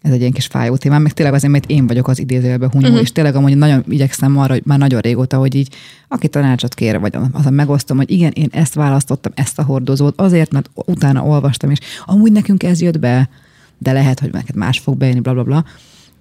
ez 0.02 0.12
egy 0.12 0.20
ilyen 0.20 0.32
kis 0.32 0.46
fájó 0.46 0.76
témám, 0.76 1.02
meg 1.02 1.14
tényleg 1.14 1.34
azért, 1.36 1.52
mert 1.52 1.70
én 1.70 1.88
vagyok 1.88 2.08
az 2.08 2.20
idézőjelben 2.20 2.70
hunyó, 2.70 2.88
uh-huh. 2.88 3.02
és 3.02 3.12
tényleg 3.12 3.36
amúgy 3.36 3.58
nagyon 3.58 3.84
igyekszem 3.88 4.38
arra, 4.38 4.54
hogy 4.54 4.62
már 4.66 4.78
nagyon 4.78 5.02
régóta, 5.02 5.38
hogy 5.38 5.56
így, 5.56 5.76
aki 6.08 6.28
tanácsot 6.28 6.74
kér, 6.74 7.00
vagy 7.00 7.18
azon 7.32 7.54
megosztom, 7.54 7.98
hogy 7.98 8.12
igen, 8.12 8.32
én 8.32 8.50
ezt 8.52 8.74
választottam, 8.74 9.32
ezt 9.36 9.60
a 9.60 9.64
hordozót, 9.64 10.22
azért, 10.22 10.52
mert 10.52 10.70
utána 10.74 11.24
olvastam, 11.24 11.70
és 11.70 11.80
amúgy 12.06 12.32
nekünk 12.32 12.64
ez 12.64 12.82
jött 12.82 13.00
be, 13.00 13.30
de 13.78 13.92
lehet, 13.92 14.20
hogy 14.20 14.32
neked 14.32 14.56
más 14.56 14.80
fog 14.80 14.98
bejönni, 14.98 15.20
bla, 15.20 15.34
bla, 15.34 15.44
bla. 15.44 15.66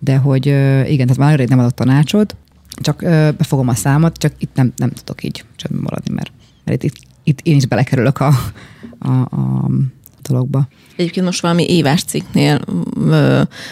De 0.05 0.17
hogy 0.17 0.47
igen, 0.47 1.07
tehát 1.07 1.17
már 1.17 1.39
rég 1.39 1.49
nem 1.49 1.59
adott 1.59 1.77
tanácsot, 1.77 2.37
csak 2.81 3.01
befogom 3.37 3.69
a 3.69 3.75
számot, 3.75 4.17
csak 4.17 4.33
itt 4.39 4.55
nem, 4.55 4.73
nem 4.77 4.91
tudok 4.91 5.25
így 5.25 5.45
csöndben 5.57 5.83
maradni, 5.83 6.15
mert, 6.15 6.33
mert 6.65 6.83
itt, 6.83 6.95
itt 7.25 7.41
én 7.43 7.57
is 7.57 7.67
belekerülök 7.67 8.21
a, 8.21 8.33
a, 8.99 9.11
a 9.11 9.71
dologba. 10.23 10.69
Egyébként 10.97 11.27
most 11.27 11.41
valami 11.41 11.71
évás 11.71 12.03
cikknél, 12.03 12.61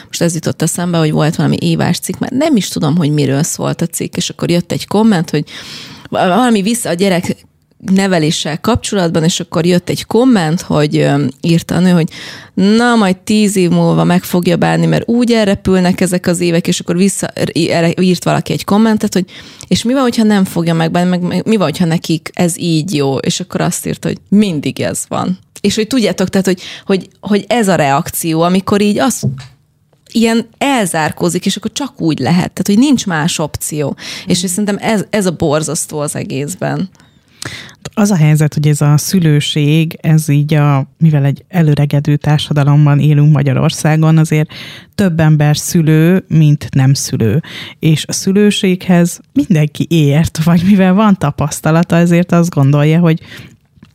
most 0.07 0.23
ez 0.23 0.35
jutott 0.35 0.63
eszembe, 0.63 0.99
hogy 0.99 1.13
volt 1.13 1.37
valami 1.37 1.57
évás 1.61 1.99
cikk, 1.99 2.19
mert 2.19 2.33
nem 2.33 2.57
is 2.57 2.69
tudom, 2.69 2.97
hogy 2.97 3.11
miről 3.11 3.43
szólt 3.43 3.81
a 3.81 3.87
cikk, 3.87 4.17
és 4.17 4.31
akkor 4.31 4.51
jött 4.51 4.73
egy 4.73 4.87
komment, 4.87 5.31
hogy 5.31 5.45
valami 6.09 6.63
vissza 6.63 6.89
a 6.89 6.95
gyerek 6.95 7.37
neveléssel 7.81 8.61
kapcsolatban, 8.61 9.25
és 9.25 9.41
akkor 9.41 9.67
jött 9.67 9.89
egy 9.89 10.07
komment, 10.07 10.61
hogy 10.61 11.07
írta 11.41 11.75
a 11.75 11.79
nő, 11.79 11.91
hogy 11.91 12.09
na, 12.55 12.95
majd 12.95 13.17
tíz 13.17 13.57
év 13.57 13.71
múlva 13.71 14.05
meg 14.05 14.23
fogja 14.23 14.57
bánni, 14.57 14.87
mert 14.87 15.09
úgy 15.09 15.33
elrepülnek 15.33 16.01
ezek 16.01 16.27
az 16.27 16.41
évek, 16.41 16.67
és 16.67 16.81
akkor 16.81 16.97
vissza, 16.97 17.29
írt 18.01 18.25
valaki 18.25 18.53
egy 18.53 18.65
kommentet, 18.65 19.13
hogy 19.13 19.25
és 19.69 19.83
mi 19.83 19.93
van, 19.93 20.03
hogyha 20.03 20.23
nem 20.23 20.45
fogja 20.45 20.75
megbánni, 20.75 21.09
meg, 21.09 21.21
meg 21.21 21.47
mi 21.47 21.57
van, 21.57 21.67
hogyha 21.67 21.85
nekik 21.85 22.31
ez 22.33 22.59
így 22.59 22.95
jó, 22.95 23.17
és 23.17 23.41
akkor 23.41 23.61
azt 23.61 23.87
írta, 23.87 24.09
hogy 24.09 24.19
mindig 24.29 24.81
ez 24.81 25.05
van. 25.09 25.39
És 25.61 25.75
hogy 25.75 25.87
tudjátok, 25.87 26.29
tehát, 26.29 26.47
hogy, 26.47 26.63
hogy, 26.85 27.09
hogy 27.21 27.45
ez 27.49 27.69
a 27.69 27.75
reakció, 27.75 28.41
amikor 28.41 28.81
így 28.81 28.99
az 28.99 29.23
ilyen 30.13 30.49
elzárkózik, 30.59 31.47
és 31.47 31.57
akkor 31.57 31.73
csak 31.73 32.01
úgy 32.01 32.19
lehet. 32.19 32.53
Tehát, 32.53 32.67
hogy 32.67 32.79
nincs 32.79 33.07
más 33.07 33.39
opció. 33.39 33.97
És 34.27 34.41
hogy 34.41 34.51
szerintem 34.51 34.77
ez, 34.81 35.05
ez 35.11 35.27
a 35.27 35.31
borzasztó 35.31 35.99
az 35.99 36.17
egészben. 36.17 36.91
Az 37.95 38.11
a 38.11 38.17
helyzet, 38.17 38.55
hogy 38.55 38.69
ez 38.69 38.81
a 38.81 38.97
szülőség, 38.97 39.99
ez 40.01 40.29
így 40.29 40.55
a, 40.55 40.91
mivel 40.99 41.25
egy 41.25 41.45
előregedő 41.49 42.17
társadalomban 42.17 42.99
élünk 42.99 43.33
Magyarországon, 43.33 44.19
azért 44.19 44.51
több 44.95 45.21
ember 45.21 45.57
szülő, 45.57 46.25
mint 46.29 46.69
nem 46.75 46.95
szülő. 46.95 47.43
És 47.79 48.05
a 48.07 48.13
szülőséghez 48.13 49.21
mindenki 49.33 49.87
ért, 49.89 50.43
vagy 50.45 50.63
mivel 50.65 50.95
van 50.95 51.17
tapasztalata, 51.19 51.97
ezért 51.97 52.33
azt 52.33 52.51
gondolja, 52.51 52.99
hogy 52.99 53.21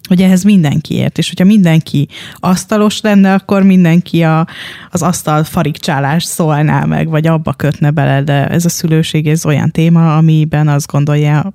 hogy 0.07 0.21
ehhez 0.21 0.43
mindenki 0.43 0.95
ért, 0.95 1.17
és 1.17 1.27
hogyha 1.27 1.45
mindenki 1.45 2.07
asztalos 2.35 3.01
lenne, 3.01 3.33
akkor 3.33 3.63
mindenki 3.63 4.23
a, 4.23 4.47
az 4.91 5.01
asztal 5.01 5.43
farigcsálás 5.43 6.23
szólná 6.23 6.83
meg, 6.83 7.09
vagy 7.09 7.27
abba 7.27 7.53
kötne 7.53 7.91
bele, 7.91 8.21
de 8.23 8.47
ez 8.47 8.65
a 8.65 8.69
szülőség, 8.69 9.27
ez 9.27 9.45
olyan 9.45 9.71
téma, 9.71 10.17
amiben 10.17 10.67
azt 10.67 10.91
gondolja 10.91 11.53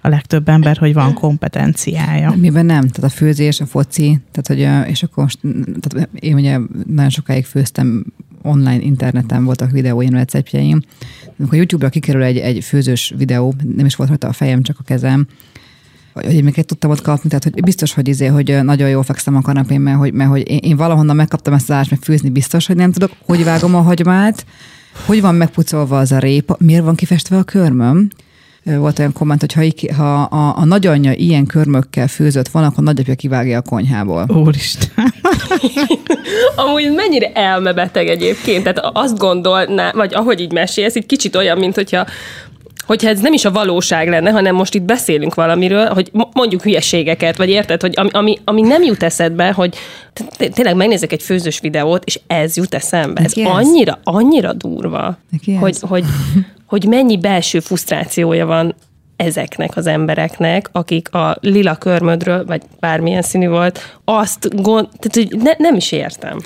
a 0.00 0.08
legtöbb 0.08 0.48
ember, 0.48 0.76
hogy 0.76 0.94
van 0.94 1.14
kompetenciája. 1.14 2.34
Miben 2.36 2.66
nem, 2.66 2.88
tehát 2.88 3.10
a 3.10 3.16
főzés, 3.16 3.60
a 3.60 3.66
foci, 3.66 4.20
tehát 4.32 4.46
hogy, 4.84 4.90
és 4.90 5.02
akkor 5.02 5.22
most, 5.22 5.38
tehát 5.80 6.08
én 6.14 6.34
ugye 6.34 6.58
nagyon 6.86 7.10
sokáig 7.10 7.44
főztem 7.44 8.04
online 8.42 8.80
interneten 8.80 9.44
voltak 9.44 9.70
videóim, 9.70 10.10
receptjeim. 10.10 10.82
Amikor 11.38 11.56
YouTube-ra 11.56 11.88
kikerül 11.88 12.22
egy, 12.22 12.36
egy 12.36 12.64
főzős 12.64 13.14
videó, 13.16 13.54
nem 13.76 13.86
is 13.86 13.94
volt 13.94 14.08
rajta 14.08 14.28
a 14.28 14.32
fejem, 14.32 14.62
csak 14.62 14.76
a 14.78 14.82
kezem, 14.82 15.26
hogy 16.12 16.32
én 16.32 16.44
miket 16.44 16.66
tudtam 16.66 16.90
ott 16.90 17.02
kapni, 17.02 17.28
tehát 17.28 17.44
hogy 17.44 17.62
biztos, 17.62 17.94
hogy 17.94 18.08
izé, 18.08 18.26
hogy 18.26 18.58
nagyon 18.62 18.88
jól 18.88 19.02
fekszem 19.02 19.36
a 19.36 19.40
kanapén, 19.40 19.80
mert 19.80 19.98
hogy, 19.98 20.12
mert 20.12 20.30
hogy 20.30 20.50
én, 20.50 20.58
én 20.58 20.76
valahonnan 20.76 21.16
megkaptam 21.16 21.52
ezt 21.52 21.62
az 21.62 21.70
állást, 21.70 21.90
meg 21.90 22.00
főzni 22.02 22.30
biztos, 22.30 22.66
hogy 22.66 22.76
nem 22.76 22.92
tudok, 22.92 23.12
hogy 23.26 23.44
vágom 23.44 23.74
a 23.74 23.80
hagymát, 23.80 24.46
hogy 25.06 25.20
van 25.20 25.34
megpucolva 25.34 25.98
az 25.98 26.12
a 26.12 26.18
répa, 26.18 26.56
miért 26.58 26.84
van 26.84 26.94
kifestve 26.94 27.36
a 27.36 27.42
körmöm, 27.42 28.08
volt 28.78 28.98
olyan 28.98 29.12
komment, 29.12 29.52
hogy 29.52 29.90
ha, 29.96 30.02
ha 30.02 30.22
a, 30.22 30.56
a 30.56 30.64
nagyanyja 30.64 31.12
ilyen 31.12 31.46
körmökkel 31.46 32.08
főzött 32.08 32.48
van, 32.48 32.64
akkor 32.64 32.84
nagyapja 32.84 33.14
kivágja 33.14 33.58
a 33.58 33.62
konyhából. 33.62 34.26
Úristen. 34.28 35.14
Amúgy 36.56 36.92
mennyire 36.94 37.32
elmebeteg 37.32 38.08
egyébként, 38.08 38.62
tehát 38.62 38.90
azt 38.92 39.18
gondolná, 39.18 39.92
vagy 39.92 40.14
ahogy 40.14 40.40
így 40.40 40.52
mesélsz, 40.52 40.94
így 40.94 41.06
kicsit 41.06 41.36
olyan, 41.36 41.58
mint 41.58 41.74
hogyha 41.74 42.06
hogyha 42.90 43.08
ez 43.08 43.20
nem 43.20 43.32
is 43.32 43.44
a 43.44 43.50
valóság 43.50 44.08
lenne, 44.08 44.30
hanem 44.30 44.54
most 44.54 44.74
itt 44.74 44.82
beszélünk 44.82 45.34
valamiről, 45.34 45.86
hogy 45.86 46.08
mo- 46.12 46.34
mondjuk 46.34 46.62
hülyeségeket, 46.62 47.36
vagy 47.36 47.48
érted, 47.48 47.80
hogy 47.80 47.92
ami, 47.96 48.08
ami, 48.12 48.38
ami 48.44 48.60
nem 48.60 48.82
jut 48.82 49.02
eszedbe, 49.02 49.52
hogy 49.52 49.76
tényleg 50.36 50.76
megnézek 50.76 51.12
egy 51.12 51.22
főzős 51.22 51.60
videót, 51.60 52.04
és 52.04 52.20
ez 52.26 52.56
jut 52.56 52.74
eszembe. 52.74 53.20
Ez 53.20 53.32
annyira, 53.44 53.98
annyira 54.04 54.52
durva, 54.52 55.18
hogy, 55.60 55.76
hogy, 55.80 56.04
hogy 56.66 56.84
mennyi 56.84 57.18
belső 57.18 57.60
frusztrációja 57.60 58.46
van 58.46 58.74
ezeknek 59.20 59.76
az 59.76 59.86
embereknek, 59.86 60.68
akik 60.72 61.14
a 61.14 61.36
lila 61.40 61.74
körmödről, 61.74 62.44
vagy 62.44 62.62
bármilyen 62.80 63.22
színű 63.22 63.48
volt, 63.48 63.98
azt 64.04 64.62
gond, 64.62 64.88
tehát 64.98 65.30
hogy 65.30 65.40
ne, 65.42 65.52
nem 65.58 65.74
is 65.74 65.92
értem. 65.92 66.38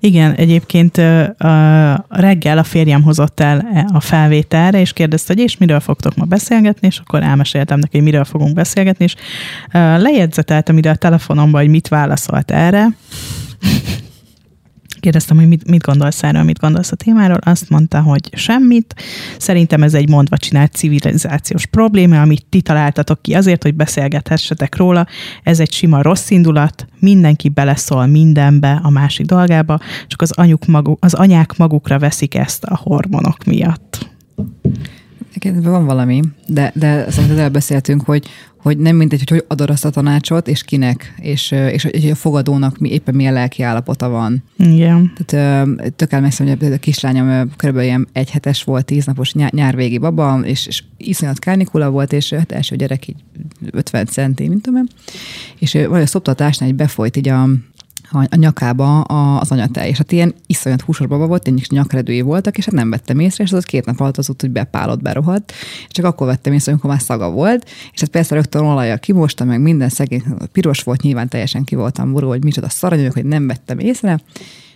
Igen, 0.00 0.34
egyébként 0.34 0.98
a 1.38 2.06
reggel 2.08 2.58
a 2.58 2.62
férjem 2.62 3.02
hozott 3.02 3.40
el 3.40 3.86
a 3.92 4.00
felvételre, 4.00 4.80
és 4.80 4.92
kérdezte, 4.92 5.32
hogy 5.34 5.42
és 5.42 5.56
miről 5.56 5.80
fogtok 5.80 6.14
ma 6.14 6.24
beszélgetni, 6.24 6.86
és 6.86 6.98
akkor 6.98 7.22
elmeséltem 7.22 7.78
neki, 7.78 7.96
hogy 7.96 8.06
miről 8.06 8.24
fogunk 8.24 8.54
beszélgetni, 8.54 9.04
és 9.04 9.14
lejegyzeteltem 9.72 10.78
ide 10.78 10.90
a 10.90 10.94
telefonomba, 10.94 11.58
hogy 11.58 11.68
mit 11.68 11.88
válaszolt 11.88 12.50
erre, 12.50 12.86
Kérdeztem, 15.02 15.36
hogy 15.36 15.48
mit, 15.48 15.68
mit 15.68 15.82
gondolsz 15.82 16.22
erről, 16.22 16.42
mit 16.42 16.58
gondolsz 16.58 16.92
a 16.92 16.96
témáról. 16.96 17.36
Azt 17.40 17.70
mondta, 17.70 18.00
hogy 18.00 18.30
semmit. 18.32 18.94
Szerintem 19.38 19.82
ez 19.82 19.94
egy 19.94 20.08
mondva 20.08 20.36
csinált 20.36 20.72
civilizációs 20.72 21.66
probléma, 21.66 22.20
amit 22.20 22.46
ti 22.48 22.60
találtatok 22.60 23.22
ki 23.22 23.34
azért, 23.34 23.62
hogy 23.62 23.74
beszélgethessetek 23.74 24.76
róla. 24.76 25.06
Ez 25.42 25.60
egy 25.60 25.72
sima 25.72 26.02
rossz 26.02 26.30
indulat, 26.30 26.86
mindenki 26.98 27.48
beleszól 27.48 28.06
mindenbe 28.06 28.80
a 28.82 28.90
másik 28.90 29.26
dolgába, 29.26 29.78
csak 30.06 30.22
az, 30.22 30.32
anyuk 30.32 30.66
magu, 30.66 30.96
az 31.00 31.14
anyák 31.14 31.56
magukra 31.56 31.98
veszik 31.98 32.34
ezt 32.34 32.64
a 32.64 32.76
hormonok 32.76 33.44
miatt. 33.44 34.10
Van 35.62 35.84
valami, 35.84 36.22
de, 36.46 36.72
de 36.74 37.10
szerintem 37.10 37.52
beszéltünk, 37.52 38.04
hogy 38.04 38.26
hogy 38.62 38.78
nem 38.78 38.96
mindegy, 38.96 39.18
hogy 39.18 39.30
hogy 39.30 39.44
adod 39.48 39.70
azt 39.70 39.84
a 39.84 39.90
tanácsot, 39.90 40.48
és 40.48 40.62
kinek, 40.62 41.14
és, 41.20 41.50
és 41.50 41.82
hogy 41.82 42.10
a 42.10 42.14
fogadónak 42.14 42.78
mi, 42.78 42.90
éppen 42.90 43.14
milyen 43.14 43.32
lelki 43.32 43.62
állapota 43.62 44.08
van. 44.08 44.42
Igen. 44.58 45.12
Tehát 45.24 45.66
tök 45.96 46.12
elmeszem, 46.12 46.46
hogy 46.46 46.72
a 46.72 46.76
kislányom 46.76 47.50
körülbelül 47.56 47.88
ilyen 47.88 48.08
egyhetes 48.12 48.64
volt, 48.64 48.84
tíz 48.84 49.04
napos 49.04 49.32
nyár, 49.32 49.52
nyárvégi 49.52 49.98
baba, 49.98 50.40
és, 50.44 50.66
és 50.66 50.82
iszonyat 50.96 51.38
kárnikula 51.38 51.90
volt, 51.90 52.12
és 52.12 52.32
hát 52.32 52.52
első 52.52 52.76
gyerek 52.76 53.08
így 53.08 53.16
50 53.70 54.06
centi, 54.06 54.48
mint 54.48 54.62
tudom 54.62 54.86
és 55.58 55.72
valahogy 55.72 56.02
a 56.02 56.06
szoptatásnál 56.06 56.68
egy 56.68 56.74
befolyt 56.74 57.16
így 57.16 57.28
a, 57.28 57.48
a 58.12 58.36
nyakába 58.36 59.00
az 59.00 59.50
anyatej, 59.50 59.88
és 59.88 59.98
hát 59.98 60.12
ilyen 60.12 60.34
iszonyat 60.46 60.80
húsos 60.80 61.06
baba 61.06 61.26
volt, 61.26 61.42
tényleg 61.42 61.64
nyakredői 61.68 62.20
voltak, 62.20 62.58
és 62.58 62.64
hát 62.64 62.74
nem 62.74 62.90
vettem 62.90 63.18
észre, 63.18 63.44
és 63.44 63.52
az 63.52 63.64
két 63.64 63.84
nap 63.84 64.00
alatt 64.00 64.16
az 64.16 64.30
úgy, 64.30 64.40
hogy 64.40 64.50
bepálott, 64.50 65.02
berohadt, 65.02 65.52
és 65.88 65.88
csak 65.88 66.04
akkor 66.04 66.26
vettem 66.26 66.52
észre, 66.52 66.72
amikor 66.72 66.90
már 66.90 67.00
szaga 67.00 67.30
volt, 67.30 67.68
és 67.92 68.00
hát 68.00 68.10
persze 68.10 68.34
rögtön 68.34 68.62
olajjal 68.62 68.98
kimostam, 68.98 69.46
meg 69.46 69.60
minden 69.60 69.88
szegény, 69.88 70.22
piros 70.52 70.82
volt, 70.82 71.02
nyilván 71.02 71.28
teljesen 71.28 71.64
ki 71.64 71.74
voltam 71.74 72.12
burul, 72.12 72.28
hogy 72.28 72.44
micsoda 72.44 72.68
szaranyok, 72.68 73.12
hogy 73.12 73.24
nem 73.24 73.46
vettem 73.46 73.78
észre, 73.78 74.20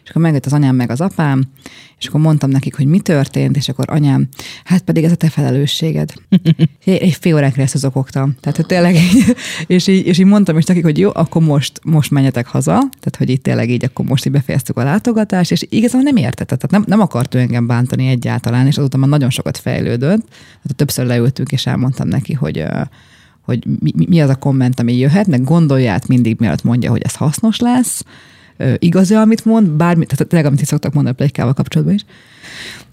és 0.07 0.12
akkor 0.12 0.23
megjött 0.23 0.47
az 0.47 0.53
anyám 0.53 0.77
meg 0.77 0.90
az 0.90 1.01
apám, 1.01 1.45
és 1.99 2.07
akkor 2.07 2.21
mondtam 2.21 2.51
nekik, 2.51 2.77
hogy 2.77 2.87
mi 2.87 3.01
történt, 3.01 3.57
és 3.57 3.69
akkor 3.69 3.85
anyám, 3.88 4.29
hát 4.64 4.83
pedig 4.83 5.05
ez 5.05 5.12
a 5.12 5.14
te 5.14 5.29
felelősséged. 5.29 6.12
egy 6.85 7.16
fél 7.21 7.35
órán 7.35 7.53
keresztül 7.53 7.81
zokogtam. 7.81 8.35
Tehát, 8.40 8.57
hogy 8.57 8.66
tényleg 8.66 8.95
így, 8.95 9.37
és 9.66 9.87
így, 9.87 10.07
és 10.07 10.19
így 10.19 10.27
mondtam 10.27 10.59
is 10.59 10.64
nekik, 10.64 10.83
hogy 10.85 10.99
jó, 10.99 11.11
akkor 11.14 11.42
most, 11.42 11.81
most 11.85 12.11
menjetek 12.11 12.47
haza, 12.47 12.79
tehát, 12.79 13.16
hogy 13.19 13.31
itt 13.31 13.42
tényleg 13.42 13.71
így, 13.71 13.85
akkor 13.85 14.05
most 14.05 14.27
így 14.27 14.33
befejeztük 14.33 14.77
a 14.77 14.85
látogatást, 14.85 15.51
és 15.51 15.66
igazából 15.69 16.03
nem 16.03 16.16
értette, 16.16 16.57
tehát 16.57 16.71
nem, 16.71 16.85
nem 16.87 17.01
akart 17.01 17.35
ő 17.35 17.38
engem 17.38 17.66
bántani 17.66 18.09
egyáltalán, 18.09 18.66
és 18.66 18.79
azóta 18.79 18.97
már 18.97 19.09
nagyon 19.09 19.31
sokat 19.31 19.59
fejlődött. 19.59 20.29
Tehát 20.29 20.77
többször 20.77 21.07
leültünk, 21.07 21.53
és 21.53 21.66
elmondtam 21.66 22.09
neki, 22.09 22.33
hogy 22.33 22.64
hogy 23.40 23.64
mi, 23.81 23.92
mi 24.09 24.21
az 24.21 24.29
a 24.29 24.37
komment, 24.37 24.81
ami 24.81 24.97
jöhet, 24.97 25.27
meg 25.27 25.45
gondolját 25.45 26.09
mindig, 26.09 26.37
mielőtt 26.38 26.62
mondja, 26.62 26.90
hogy 26.90 27.03
ez 27.03 27.14
hasznos 27.14 27.59
lesz, 27.59 28.05
igaz 28.79 29.11
amit 29.11 29.45
mond, 29.45 29.69
bármi, 29.69 30.07
tehát 30.07 30.27
tényleg, 30.27 30.51
amit 30.51 30.66
szoktak 30.66 30.92
mondani 30.92 31.14
a 31.14 31.19
plegykával 31.19 31.53
kapcsolatban 31.53 31.95
is. 31.95 32.05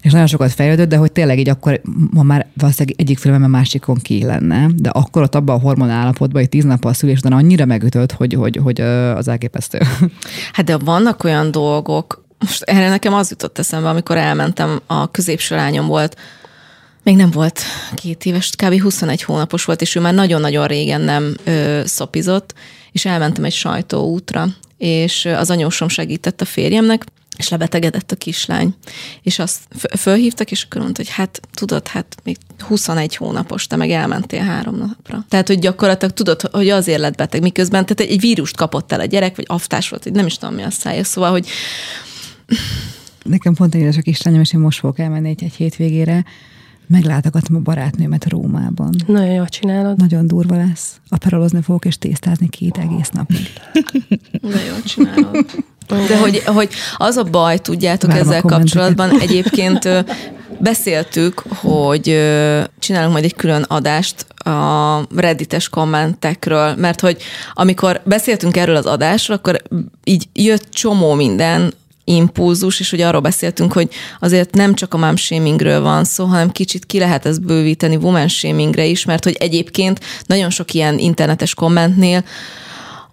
És 0.02 0.12
nagyon 0.12 0.26
sokat 0.26 0.52
fejlődött, 0.52 0.88
de 0.88 0.96
hogy 0.96 1.12
tényleg 1.12 1.38
így 1.38 1.48
akkor 1.48 1.80
ma 2.10 2.22
már 2.22 2.46
valószínűleg 2.56 3.00
egyik 3.00 3.18
filmem 3.18 3.42
a 3.42 3.46
másikon 3.46 3.96
ki 3.96 4.24
lenne, 4.24 4.68
de 4.76 4.88
akkor 4.88 5.22
ott 5.22 5.34
abban 5.34 5.56
a 5.56 5.60
hormon 5.60 5.90
állapotban, 5.90 6.40
hogy 6.40 6.50
tíz 6.50 6.64
nappal 6.64 6.92
szülés 6.92 7.18
után 7.18 7.32
annyira 7.32 7.64
megütött, 7.64 8.12
hogy, 8.12 8.34
hogy, 8.34 8.56
hogy 8.56 8.80
az 8.80 9.28
elképesztő. 9.28 9.78
Hát 10.52 10.66
de 10.66 10.76
vannak 10.76 11.24
olyan 11.24 11.50
dolgok, 11.50 12.24
most 12.38 12.62
erre 12.62 12.88
nekem 12.88 13.14
az 13.14 13.30
jutott 13.30 13.58
eszembe, 13.58 13.88
amikor 13.88 14.16
elmentem, 14.16 14.80
a 14.86 15.10
középső 15.10 15.54
lányom 15.54 15.86
volt, 15.86 16.16
még 17.02 17.16
nem 17.16 17.30
volt 17.30 17.60
két 17.94 18.24
éves, 18.24 18.50
kb. 18.56 18.80
21 18.80 19.22
hónapos 19.22 19.64
volt, 19.64 19.80
és 19.80 19.94
ő 19.94 20.00
már 20.00 20.14
nagyon-nagyon 20.14 20.66
régen 20.66 21.00
nem 21.00 21.34
ö, 21.44 21.80
szopizott, 21.84 22.54
és 22.92 23.04
elmentem 23.04 23.44
egy 23.44 23.52
sajtóútra, 23.52 24.46
és 24.78 25.24
az 25.24 25.50
anyósom 25.50 25.88
segített 25.88 26.40
a 26.40 26.44
férjemnek, 26.44 27.04
és 27.36 27.48
lebetegedett 27.48 28.12
a 28.12 28.16
kislány. 28.16 28.74
És 29.22 29.38
azt 29.38 29.60
fölhívtak, 29.96 30.50
és 30.50 30.62
akkor 30.62 30.80
mondta, 30.80 31.02
hogy 31.02 31.12
hát 31.12 31.40
tudod, 31.54 31.88
hát 31.88 32.16
még 32.22 32.36
21 32.58 33.16
hónapos, 33.16 33.66
te 33.66 33.76
meg 33.76 33.90
elmentél 33.90 34.42
három 34.42 34.76
napra. 34.76 35.24
Tehát, 35.28 35.46
hogy 35.46 35.58
gyakorlatilag 35.58 36.14
tudod, 36.14 36.40
hogy 36.40 36.68
azért 36.68 37.00
lett 37.00 37.16
beteg, 37.16 37.42
miközben 37.42 37.86
tehát 37.86 38.12
egy 38.12 38.20
vírust 38.20 38.56
kapott 38.56 38.92
el 38.92 39.00
a 39.00 39.04
gyerek, 39.04 39.36
vagy 39.36 39.46
aftás 39.48 39.88
volt, 39.88 40.12
nem 40.12 40.26
is 40.26 40.38
tudom 40.38 40.54
mi 40.54 40.62
a 40.62 40.70
szája. 40.70 41.04
Szóval, 41.04 41.30
hogy 41.30 41.48
Nekem 43.24 43.54
pont 43.54 43.74
egy 43.74 43.96
a 43.98 44.00
kislányom, 44.02 44.40
és 44.40 44.52
én 44.52 44.60
most 44.60 44.78
fogok 44.78 44.98
elmenni 44.98 45.28
egy, 45.28 45.44
egy 45.44 45.54
hétvégére, 45.54 46.24
Meglátogatom 46.86 47.56
a 47.56 47.60
barátnőmet 47.60 48.28
Rómában. 48.28 48.94
Nagyon 49.06 49.32
jól 49.32 49.48
csinálod. 49.48 49.96
Nagyon 49.96 50.26
durva 50.26 50.56
lesz. 50.56 51.00
Aperolozni 51.08 51.62
fogok 51.62 51.84
és 51.84 51.98
tésztázni 51.98 52.48
két 52.48 52.78
egész 52.78 53.08
napig. 53.08 53.52
De 54.40 54.64
jól 54.68 54.82
csinálod. 54.82 55.46
De 55.86 56.18
hogy, 56.18 56.42
hogy 56.44 56.68
az 56.96 57.16
a 57.16 57.22
baj, 57.22 57.58
tudjátok 57.58 58.10
Várom 58.10 58.26
ezzel 58.26 58.42
kapcsolatban, 58.42 59.20
egyébként 59.20 59.88
beszéltük, 60.58 61.38
hogy 61.48 62.04
csinálunk 62.78 63.12
majd 63.12 63.24
egy 63.24 63.34
külön 63.34 63.62
adást 63.62 64.26
a 64.46 65.00
reddites 65.16 65.68
kommentekről, 65.68 66.74
mert 66.74 67.00
hogy 67.00 67.22
amikor 67.52 68.00
beszéltünk 68.04 68.56
erről 68.56 68.76
az 68.76 68.86
adásról, 68.86 69.36
akkor 69.36 69.62
így 70.04 70.28
jött 70.32 70.70
csomó 70.70 71.14
minden, 71.14 71.72
impulzus, 72.04 72.80
és 72.80 72.90
hogy 72.90 73.00
arról 73.00 73.20
beszéltünk, 73.20 73.72
hogy 73.72 73.88
azért 74.20 74.54
nem 74.54 74.74
csak 74.74 74.94
a 74.94 74.96
mom 74.96 75.16
shamingről 75.16 75.80
van 75.80 76.04
szó, 76.04 76.24
hanem 76.24 76.50
kicsit 76.50 76.86
ki 76.86 76.98
lehet 76.98 77.26
ezt 77.26 77.42
bővíteni 77.42 77.96
woman 77.96 78.28
shamingre 78.28 78.84
is, 78.84 79.04
mert 79.04 79.24
hogy 79.24 79.36
egyébként 79.38 80.00
nagyon 80.26 80.50
sok 80.50 80.72
ilyen 80.72 80.98
internetes 80.98 81.54
kommentnél 81.54 82.24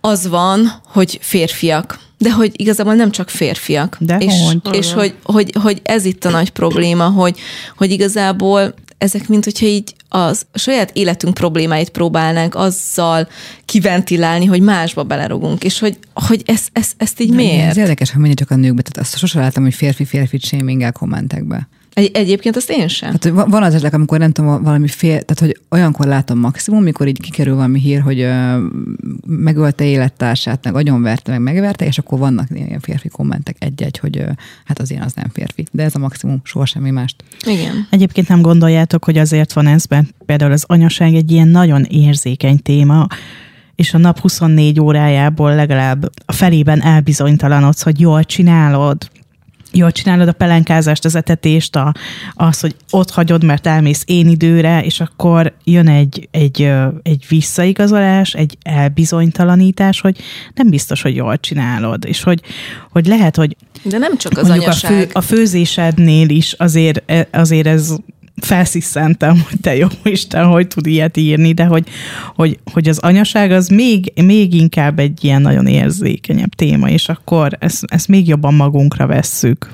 az 0.01 0.27
van, 0.27 0.82
hogy 0.86 1.19
férfiak 1.21 1.99
de 2.21 2.32
hogy 2.32 2.51
igazából 2.56 2.93
nem 2.93 3.12
csak 3.12 3.30
férfiak. 3.30 3.97
De 3.99 4.17
és, 4.17 4.34
hogy? 4.63 4.75
és 4.75 4.93
hogy, 4.93 5.13
hogy, 5.23 5.51
hogy, 5.62 5.82
ez 5.84 6.06
itt 6.06 6.25
a 6.25 6.30
nagy 6.30 6.49
probléma, 6.49 7.10
hogy, 7.10 7.39
hogy 7.77 7.91
igazából 7.91 8.73
ezek, 9.02 9.28
mint 9.28 9.44
hogyha 9.44 9.66
így 9.66 9.94
az 10.10 10.46
saját 10.54 10.92
életünk 10.94 11.34
problémáit 11.34 11.90
próbálnánk 11.90 12.56
azzal 12.56 13.28
kiventilálni, 13.66 14.46
hogy 14.46 14.62
másba 14.62 15.04
belerogunk, 15.04 15.64
és 15.64 15.80
hogy, 15.80 15.98
hogy 16.14 16.44
ezt, 16.46 16.70
ezt, 16.74 16.94
ezt 16.98 17.20
így 17.20 17.30
De 17.30 17.36
miért? 17.36 17.70
Ez 17.70 17.78
érdekes, 17.78 18.12
hogy 18.12 18.20
mindig 18.20 18.40
csak 18.40 18.52
a 18.52 18.56
nőkbe, 18.56 18.82
tehát 18.82 19.08
azt 19.08 19.18
sosem 19.18 19.42
láttam, 19.42 19.64
hogy 19.64 19.74
férfi-férfi 19.74 20.38
shaming 20.38 20.92
kommentekbe. 20.92 21.68
Egy, 21.93 22.12
egyébként 22.13 22.56
azt 22.56 22.69
én 22.69 22.88
sem. 22.88 23.12
Hát, 23.12 23.30
van 23.30 23.63
az 23.63 23.69
esetleg, 23.69 23.93
amikor 23.93 24.19
nem 24.19 24.32
tudom, 24.32 24.63
valami 24.63 24.88
fél, 24.88 25.21
tehát 25.21 25.39
hogy 25.39 25.60
olyankor 25.69 26.06
látom 26.06 26.39
maximum, 26.39 26.84
mikor 26.84 27.08
így 27.08 27.19
kikerül 27.19 27.56
valami 27.56 27.80
hír, 27.80 28.01
hogy 28.01 28.19
ö, 28.19 28.58
megölte 29.27 29.84
élettársát, 29.84 30.63
meg 30.63 30.75
agyonverte, 30.75 31.32
meg 31.32 31.41
megverte, 31.41 31.86
és 31.86 31.97
akkor 31.97 32.19
vannak 32.19 32.47
ilyen 32.54 32.80
férfi 32.80 33.10
kommentek 33.10 33.56
egy-egy, 33.60 33.97
hogy 33.97 34.17
ö, 34.17 34.30
hát 34.65 34.80
az 34.80 34.91
ilyen 34.91 35.04
az 35.04 35.13
nem 35.13 35.30
férfi. 35.34 35.65
De 35.71 35.84
ez 35.84 35.95
a 35.95 35.99
maximum, 35.99 36.41
soha 36.43 36.65
semmi 36.65 36.89
mást. 36.89 37.23
Igen. 37.45 37.88
Egyébként 37.89 38.27
nem 38.27 38.41
gondoljátok, 38.41 39.06
hogy 39.06 39.17
azért 39.17 39.54
van 39.54 39.67
ez, 39.67 39.86
mert 39.86 40.13
például 40.25 40.51
az 40.51 40.63
anyaság 40.67 41.13
egy 41.13 41.32
ilyen 41.32 41.47
nagyon 41.47 41.84
érzékeny 41.84 42.58
téma, 42.58 43.08
és 43.75 43.93
a 43.93 43.97
nap 43.97 44.19
24 44.19 44.80
órájából 44.80 45.56
legalább 45.56 46.12
a 46.25 46.32
felében 46.32 46.82
elbizonytalanodsz, 46.82 47.82
hogy 47.82 47.99
jól 47.99 48.23
csinálod, 48.23 49.10
jól 49.72 49.92
csinálod 49.92 50.28
a 50.28 50.32
pelenkázást, 50.32 51.06
az 51.06 51.16
etetést, 51.16 51.76
a, 51.76 51.94
az, 52.34 52.60
hogy 52.60 52.76
ott 52.90 53.10
hagyod, 53.10 53.44
mert 53.44 53.68
elmész 53.68 54.04
én 54.06 54.28
időre, 54.28 54.84
és 54.84 55.00
akkor 55.00 55.54
jön 55.64 55.88
egy, 55.88 56.28
egy, 56.32 56.72
egy 57.04 57.26
visszaigazolás, 57.30 58.34
egy 58.34 58.58
elbizonytalanítás, 58.62 60.02
hogy 60.02 60.18
nem 60.54 60.70
biztos, 60.70 61.02
hogy 61.02 61.16
jól 61.16 61.40
csinálod, 61.40 62.06
és 62.06 62.24
hogy, 62.24 62.42
hogy 62.92 63.06
lehet, 63.06 63.36
hogy 63.36 63.56
de 63.84 63.98
nem 63.98 64.18
csak 64.18 64.38
az 64.38 64.50
anyaság. 64.50 64.92
A, 64.92 64.96
fő, 64.96 65.10
a 65.12 65.22
főzésednél 65.22 66.30
is 66.30 66.54
azért, 66.54 67.12
e, 67.12 67.28
azért 67.32 67.68
ez 67.68 67.96
felsziszentem, 68.43 69.43
hogy 69.49 69.60
te 69.62 69.75
jó 69.75 69.88
Isten, 70.04 70.45
hogy 70.45 70.67
tud 70.67 70.88
ilyet 70.88 71.17
írni, 71.17 71.54
de 71.54 71.65
hogy, 71.65 71.88
hogy, 72.36 72.60
hogy 72.71 72.88
az 72.88 72.99
anyaság 72.99 73.51
az 73.51 73.67
még, 73.67 74.13
még 74.23 74.54
inkább 74.54 74.99
egy 74.99 75.23
ilyen 75.23 75.41
nagyon 75.41 75.67
érzékenyebb 75.67 76.54
téma, 76.56 76.89
és 76.89 77.10
akkor 77.10 77.58
ezt, 77.60 77.84
ezt 77.88 78.08
még 78.08 78.27
jobban 78.27 78.54
magunkra 78.54 79.08
vesszük. 79.08 79.69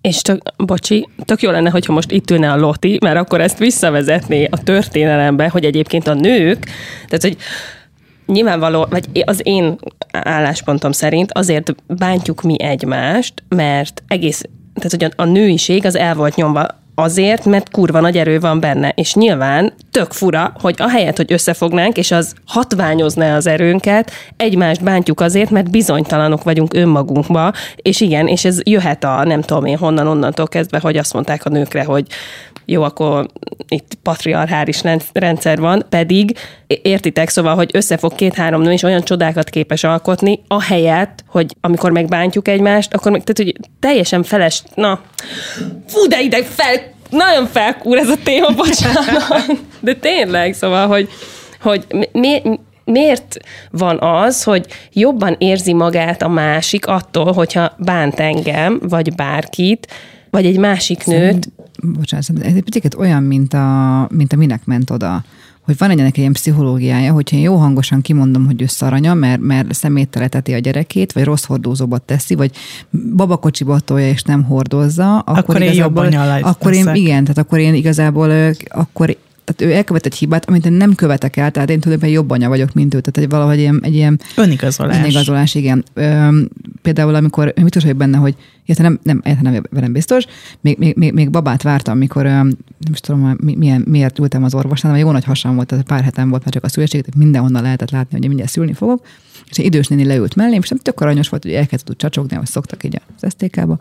És 0.00 0.22
tök, 0.22 0.42
bocsi, 0.56 1.08
tök 1.24 1.42
jó 1.42 1.50
lenne, 1.50 1.70
hogyha 1.70 1.92
most 1.92 2.10
itt 2.10 2.30
ülne 2.30 2.52
a 2.52 2.56
Loti, 2.56 2.98
mert 3.00 3.16
akkor 3.16 3.40
ezt 3.40 3.58
visszavezetné 3.58 4.48
a 4.50 4.62
történelembe, 4.62 5.48
hogy 5.48 5.64
egyébként 5.64 6.06
a 6.06 6.14
nők, 6.14 6.66
tehát 7.06 7.22
hogy 7.22 7.36
nyilvánvaló, 8.26 8.86
vagy 8.90 9.08
az 9.24 9.40
én 9.42 9.78
álláspontom 10.12 10.92
szerint 10.92 11.32
azért 11.32 11.74
bántjuk 11.86 12.42
mi 12.42 12.62
egymást, 12.62 13.42
mert 13.48 14.02
egész, 14.06 14.42
tehát 14.74 14.90
hogy 14.90 15.04
a, 15.04 15.22
a 15.22 15.24
nőiség 15.24 15.86
az 15.86 15.96
el 15.96 16.14
volt 16.14 16.34
nyomva 16.34 16.79
azért, 17.02 17.44
mert 17.44 17.70
kurva 17.70 18.00
nagy 18.00 18.18
erő 18.18 18.40
van 18.40 18.60
benne. 18.60 18.92
És 18.94 19.14
nyilván 19.14 19.72
tök 19.90 20.12
fura, 20.12 20.52
hogy 20.60 20.74
ahelyett, 20.78 21.16
hogy 21.16 21.32
összefognánk, 21.32 21.96
és 21.96 22.10
az 22.10 22.34
hatványozná 22.46 23.36
az 23.36 23.46
erőnket, 23.46 24.10
egymást 24.36 24.82
bántjuk 24.82 25.20
azért, 25.20 25.50
mert 25.50 25.70
bizonytalanok 25.70 26.42
vagyunk 26.42 26.74
önmagunkba, 26.74 27.52
és 27.76 28.00
igen, 28.00 28.26
és 28.26 28.44
ez 28.44 28.58
jöhet 28.62 29.04
a 29.04 29.24
nem 29.24 29.40
tudom 29.40 29.64
én 29.64 29.78
honnan, 29.78 30.06
onnantól 30.06 30.48
kezdve, 30.48 30.78
hogy 30.78 30.96
azt 30.96 31.12
mondták 31.12 31.44
a 31.44 31.48
nőkre, 31.48 31.84
hogy 31.84 32.06
jó, 32.70 32.82
akkor 32.82 33.26
itt 33.68 33.94
patriarchális 34.02 34.80
rendszer 35.12 35.60
van, 35.60 35.86
pedig 35.88 36.38
értitek, 36.66 37.28
szóval, 37.28 37.54
hogy 37.54 37.70
összefog 37.72 38.14
két-három 38.14 38.62
nő, 38.62 38.72
és 38.72 38.82
olyan 38.82 39.02
csodákat 39.02 39.50
képes 39.50 39.84
alkotni, 39.84 40.40
ahelyett, 40.48 41.24
hogy 41.26 41.56
amikor 41.60 41.90
megbántjuk 41.90 42.48
egymást, 42.48 42.94
akkor 42.94 43.12
meg, 43.12 43.24
tehát, 43.24 43.52
hogy 43.52 43.68
teljesen 43.80 44.22
feles, 44.22 44.62
na, 44.74 45.00
fú, 45.86 46.06
de 46.08 46.20
ide 46.20 46.44
fel, 46.44 46.76
nagyon 47.10 47.46
felkúr 47.46 47.98
ez 47.98 48.08
a 48.08 48.16
téma, 48.24 48.48
bocsánat. 48.64 49.46
De 49.80 49.94
tényleg, 49.94 50.54
szóval, 50.54 50.86
hogy, 50.86 51.08
hogy 51.60 51.86
mi, 52.12 52.42
miért 52.84 53.36
van 53.70 53.98
az, 54.00 54.42
hogy 54.42 54.66
jobban 54.92 55.36
érzi 55.38 55.72
magát 55.72 56.22
a 56.22 56.28
másik 56.28 56.86
attól, 56.86 57.32
hogyha 57.32 57.72
bánt 57.78 58.20
engem, 58.20 58.80
vagy 58.82 59.14
bárkit, 59.14 59.86
vagy 60.30 60.46
egy 60.46 60.58
másik 60.58 61.04
nőt, 61.04 61.48
bocsánat, 61.82 62.30
ez 62.42 62.54
egy 62.54 62.62
picit 62.62 62.94
olyan, 62.94 63.22
mint 63.22 63.54
a, 63.54 64.08
mint 64.12 64.32
a 64.32 64.36
minek 64.36 64.64
ment 64.64 64.90
oda 64.90 65.24
hogy 65.70 65.78
van 65.78 65.90
egy 65.90 66.18
ilyen 66.18 66.32
pszichológiája, 66.32 67.12
hogyha 67.12 67.36
én 67.36 67.42
jó 67.42 67.56
hangosan 67.56 68.00
kimondom, 68.00 68.46
hogy 68.46 68.62
ő 68.62 68.66
szaranya, 68.66 69.14
mert, 69.14 69.40
mert 69.40 69.74
szemétteleteti 69.74 70.52
a 70.52 70.58
gyerekét, 70.58 71.12
vagy 71.12 71.24
rossz 71.24 71.44
hordózóba 71.44 71.98
teszi, 71.98 72.34
vagy 72.34 72.50
babakocsiba 73.16 73.80
tolja 73.80 74.08
és 74.08 74.22
nem 74.22 74.42
hordozza, 74.42 75.18
akkor, 75.18 75.38
akkor 75.38 75.62
én 75.62 75.72
jobban 75.72 76.12
Akkor 76.42 76.72
én, 76.72 76.94
igen, 76.94 77.22
tehát 77.24 77.38
akkor 77.38 77.58
én 77.58 77.74
igazából 77.74 78.52
akkor 78.68 79.16
tehát 79.44 79.72
ő 79.72 79.76
elkövet 79.76 80.06
egy 80.06 80.14
hibát, 80.14 80.48
amit 80.48 80.66
én 80.66 80.72
nem 80.72 80.94
követek 80.94 81.36
el, 81.36 81.50
tehát 81.50 81.70
én 81.70 81.80
tulajdonképpen 81.80 82.20
jobb 82.20 82.30
anya 82.30 82.48
vagyok, 82.48 82.72
mint 82.72 82.94
ő. 82.94 83.00
Tehát 83.00 83.30
egy 83.30 83.36
valahogy 83.36 83.58
ilyen, 83.58 83.80
egy 83.82 83.94
ilyen 83.94 84.20
önigazolás. 84.36 84.98
Önigazolás, 84.98 85.54
igen. 85.54 85.84
Ö, 85.94 86.28
például 86.82 87.14
amikor, 87.14 87.52
biztos 87.62 87.82
vagyok 87.82 87.98
benne, 87.98 88.16
hogy 88.16 88.34
érte 88.64 88.82
nem, 88.82 88.98
nem, 89.02 89.20
érte 89.24 89.42
nem 89.42 89.62
velem 89.70 89.92
biztos, 89.92 90.24
még, 90.60 90.78
még, 90.78 91.12
még, 91.12 91.30
babát 91.30 91.62
vártam, 91.62 91.94
amikor 91.94 92.24
nem 92.24 92.56
is 92.92 93.00
tudom, 93.00 93.36
milyen, 93.40 93.84
miért 93.88 94.18
ültem 94.18 94.44
az 94.44 94.54
orvosnál, 94.54 94.92
mert 94.92 95.04
jó 95.04 95.10
nagy 95.10 95.24
hasam 95.24 95.54
volt, 95.54 95.66
tehát 95.66 95.84
pár 95.84 96.02
hetem 96.02 96.28
volt 96.28 96.44
már 96.44 96.52
csak 96.52 96.64
a 96.64 96.68
születség, 96.68 97.04
mindenhonnan 97.16 97.62
lehetett 97.62 97.90
látni, 97.90 98.18
hogy 98.18 98.26
mindjárt 98.26 98.50
szülni 98.50 98.72
fogok, 98.72 99.06
és 99.50 99.58
egy 99.58 99.64
idős 99.64 99.86
néni 99.86 100.04
leült 100.04 100.34
mellém, 100.34 100.60
és 100.62 100.68
nem 100.68 100.78
tök 100.78 101.00
aranyos 101.00 101.28
volt, 101.28 101.42
hogy 101.42 101.52
elkezdett 101.52 101.98
csacsogni, 101.98 102.34
ahogy 102.34 102.48
szoktak 102.48 102.84
így 102.84 103.00
az 103.20 103.30
STK-ba. 103.30 103.78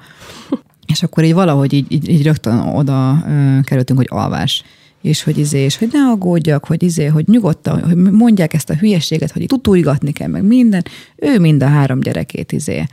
És 0.86 1.04
akkor 1.04 1.24
így 1.24 1.34
valahogy 1.34 1.74
így, 1.74 1.92
így, 1.92 2.10
így 2.10 2.24
rögtön 2.24 2.60
oda 2.60 3.24
kerültünk, 3.64 4.00
hogy 4.00 4.08
alvás 4.10 4.64
és 5.02 5.24
hogy 5.24 5.38
izé, 5.38 5.60
és 5.60 5.78
hogy 5.78 5.90
ne 5.92 6.00
aggódjak, 6.00 6.66
hogy 6.66 6.84
izé, 6.84 7.06
hogy 7.06 7.28
nyugodtan, 7.28 7.84
hogy 7.84 7.96
mondják 7.96 8.54
ezt 8.54 8.70
a 8.70 8.76
hülyeséget, 8.76 9.32
hogy 9.32 9.46
tutújgatni 9.46 10.12
kell, 10.12 10.28
meg 10.28 10.44
minden. 10.44 10.84
Ő 11.16 11.40
mind 11.40 11.64
a 11.64 11.68
három 11.68 12.00
gyerekét 12.00 12.52
izé, 12.52 12.86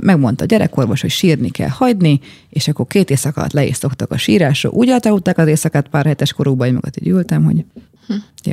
megmondta 0.00 0.44
a 0.44 0.46
gyerekorvos, 0.46 1.00
hogy 1.00 1.10
sírni 1.10 1.50
kell 1.50 1.68
hagyni, 1.68 2.20
és 2.50 2.68
akkor 2.68 2.86
két 2.86 3.10
éjszaka 3.10 3.40
alatt 3.40 3.52
le 3.52 3.64
is 3.64 3.76
szoktak 3.76 4.10
a 4.10 4.16
sírásra. 4.16 4.70
Úgy 4.70 4.88
aludták 4.88 5.38
az 5.38 5.46
éjszakát 5.46 5.88
pár 5.88 6.06
hetes 6.06 6.32
korukban, 6.32 6.66
hogy 6.66 6.74
magat 6.74 6.96
így 7.00 7.08
ültem, 7.08 7.44
hogy 7.44 7.64
hm. 8.06 8.14
jó. 8.44 8.52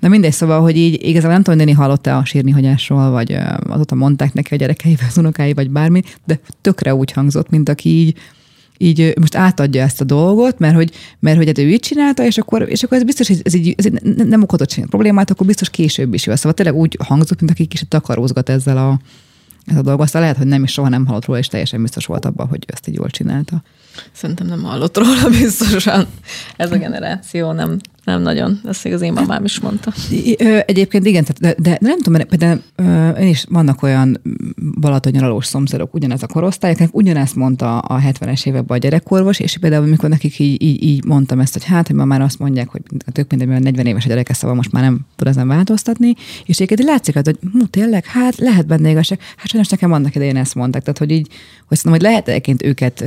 De 0.00 0.08
mindegy, 0.08 0.32
szóval, 0.32 0.60
hogy 0.60 0.76
így 0.76 1.06
igazából 1.06 1.32
nem 1.32 1.42
tudom, 1.42 1.66
hogy 1.66 1.76
hallotta 1.76 2.16
a 2.16 2.24
sírni 2.24 2.50
hagyásról, 2.50 3.10
vagy 3.10 3.36
azóta 3.68 3.94
mondták 3.94 4.32
neki 4.32 4.54
a 4.54 4.56
gyerekei, 4.56 4.96
az 5.08 5.18
unokái, 5.18 5.52
vagy 5.52 5.70
bármi, 5.70 6.02
de 6.24 6.40
tökre 6.60 6.94
úgy 6.94 7.12
hangzott, 7.12 7.50
mint 7.50 7.68
aki 7.68 7.88
így 7.88 8.18
így 8.82 9.12
most 9.20 9.34
átadja 9.34 9.82
ezt 9.82 10.00
a 10.00 10.04
dolgot, 10.04 10.58
mert 10.58 10.74
hogy, 10.74 10.92
mert 11.18 11.36
hogy 11.36 11.46
hát 11.46 11.58
ő 11.58 11.68
így 11.68 11.80
csinálta, 11.80 12.24
és 12.24 12.38
akkor, 12.38 12.68
és 12.68 12.82
akkor 12.82 12.96
ez 12.96 13.04
biztos, 13.04 13.26
hogy 13.28 13.40
ez 13.44 13.54
így, 13.54 13.74
ez 13.76 13.86
így 13.86 14.02
nem 14.02 14.42
okozott 14.42 14.70
semmi 14.70 14.86
problémát, 14.86 15.30
akkor 15.30 15.46
biztos 15.46 15.70
később 15.70 16.14
is 16.14 16.26
jó. 16.26 16.34
Szóval 16.34 16.52
tényleg 16.52 16.74
úgy 16.74 16.98
hangzott, 17.04 17.38
mint 17.38 17.50
aki 17.50 17.66
kicsit 17.66 17.88
takarózgat 17.88 18.48
ezzel 18.48 18.76
a, 18.76 19.00
ez 19.66 19.76
a 19.76 19.82
dolgot. 19.82 20.04
Aztán 20.04 20.22
lehet, 20.22 20.36
hogy 20.36 20.46
nem 20.46 20.62
is 20.62 20.72
soha 20.72 20.88
nem 20.88 21.06
hallott 21.06 21.24
róla, 21.24 21.38
és 21.38 21.46
teljesen 21.46 21.82
biztos 21.82 22.06
volt 22.06 22.24
abban, 22.24 22.46
hogy 22.46 22.64
ezt 22.66 22.88
így 22.88 22.94
jól 22.94 23.10
csinálta. 23.10 23.62
Szerintem 24.12 24.46
nem 24.46 24.62
hallott 24.62 24.96
róla 24.96 25.28
biztosan. 25.40 26.06
Ez 26.56 26.72
a 26.72 26.76
generáció 26.76 27.52
nem, 27.52 27.78
nem 28.04 28.22
nagyon. 28.22 28.60
Ezt 28.64 28.86
az 28.86 29.00
én 29.00 29.12
mamám 29.12 29.44
is 29.44 29.60
mondta. 29.60 29.92
Egyébként 30.66 31.06
igen, 31.06 31.24
de, 31.24 31.32
de, 31.38 31.56
de 31.58 31.78
nem 31.80 31.98
tudom, 31.98 32.22
de 32.38 32.60
én 33.20 33.28
is 33.28 33.44
vannak 33.48 33.82
olyan 33.82 34.20
balatonyaralós 34.80 35.46
szomszédok, 35.46 35.94
ugyanez 35.94 36.22
a 36.22 36.26
korosztály, 36.26 36.70
akik 36.70 36.94
ugyanezt 36.96 37.34
mondta 37.34 37.78
a 37.78 38.00
70-es 38.00 38.46
években 38.46 38.76
a 38.76 38.80
gyerekorvos, 38.80 39.38
és 39.40 39.58
például 39.58 39.82
amikor 39.82 40.08
nekik 40.08 40.38
így, 40.38 40.62
így, 40.62 40.82
így 40.82 41.04
mondtam 41.04 41.40
ezt, 41.40 41.52
hogy 41.52 41.64
hát, 41.64 41.86
hogy 41.86 41.96
ma 41.96 42.04
már 42.04 42.20
azt 42.20 42.38
mondják, 42.38 42.68
hogy 42.68 42.82
tök 43.12 43.30
mindegy, 43.30 43.62
40 43.62 43.86
éves 43.86 44.04
a 44.04 44.08
gyereke, 44.08 44.32
szóval 44.32 44.56
most 44.56 44.72
már 44.72 44.82
nem 44.82 45.00
tud 45.16 45.26
ezen 45.26 45.48
változtatni, 45.48 46.14
és 46.44 46.56
egyébként 46.56 46.88
látszik, 46.88 47.14
hogy 47.14 47.38
hú, 47.52 47.66
tényleg, 47.66 48.06
hát 48.06 48.36
lehet 48.36 48.66
benne 48.66 48.90
igazság. 48.90 49.18
Hát 49.36 49.48
sajnos 49.48 49.68
nekem 49.68 49.92
annak 49.92 50.14
idején 50.14 50.36
ezt 50.36 50.54
mondták, 50.54 50.82
tehát 50.82 50.98
hogy 50.98 51.10
így, 51.10 51.26
hogy 51.66 51.76
szerintem, 51.76 51.92
hogy 51.92 52.10
lehet 52.10 52.28
egyébként 52.28 52.62
őket 52.62 53.04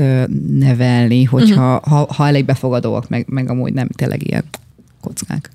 nevelni, 0.77 1.23
hogyha 1.23 1.75
uh-huh. 1.75 1.91
ha, 1.91 2.13
ha 2.13 2.27
elég 2.27 2.45
befogadóak, 2.45 3.09
meg, 3.09 3.25
meg 3.29 3.49
amúgy 3.49 3.73
nem 3.73 3.87
tényleg 3.87 4.27
ilyen 4.27 4.43
kockák. 5.01 5.49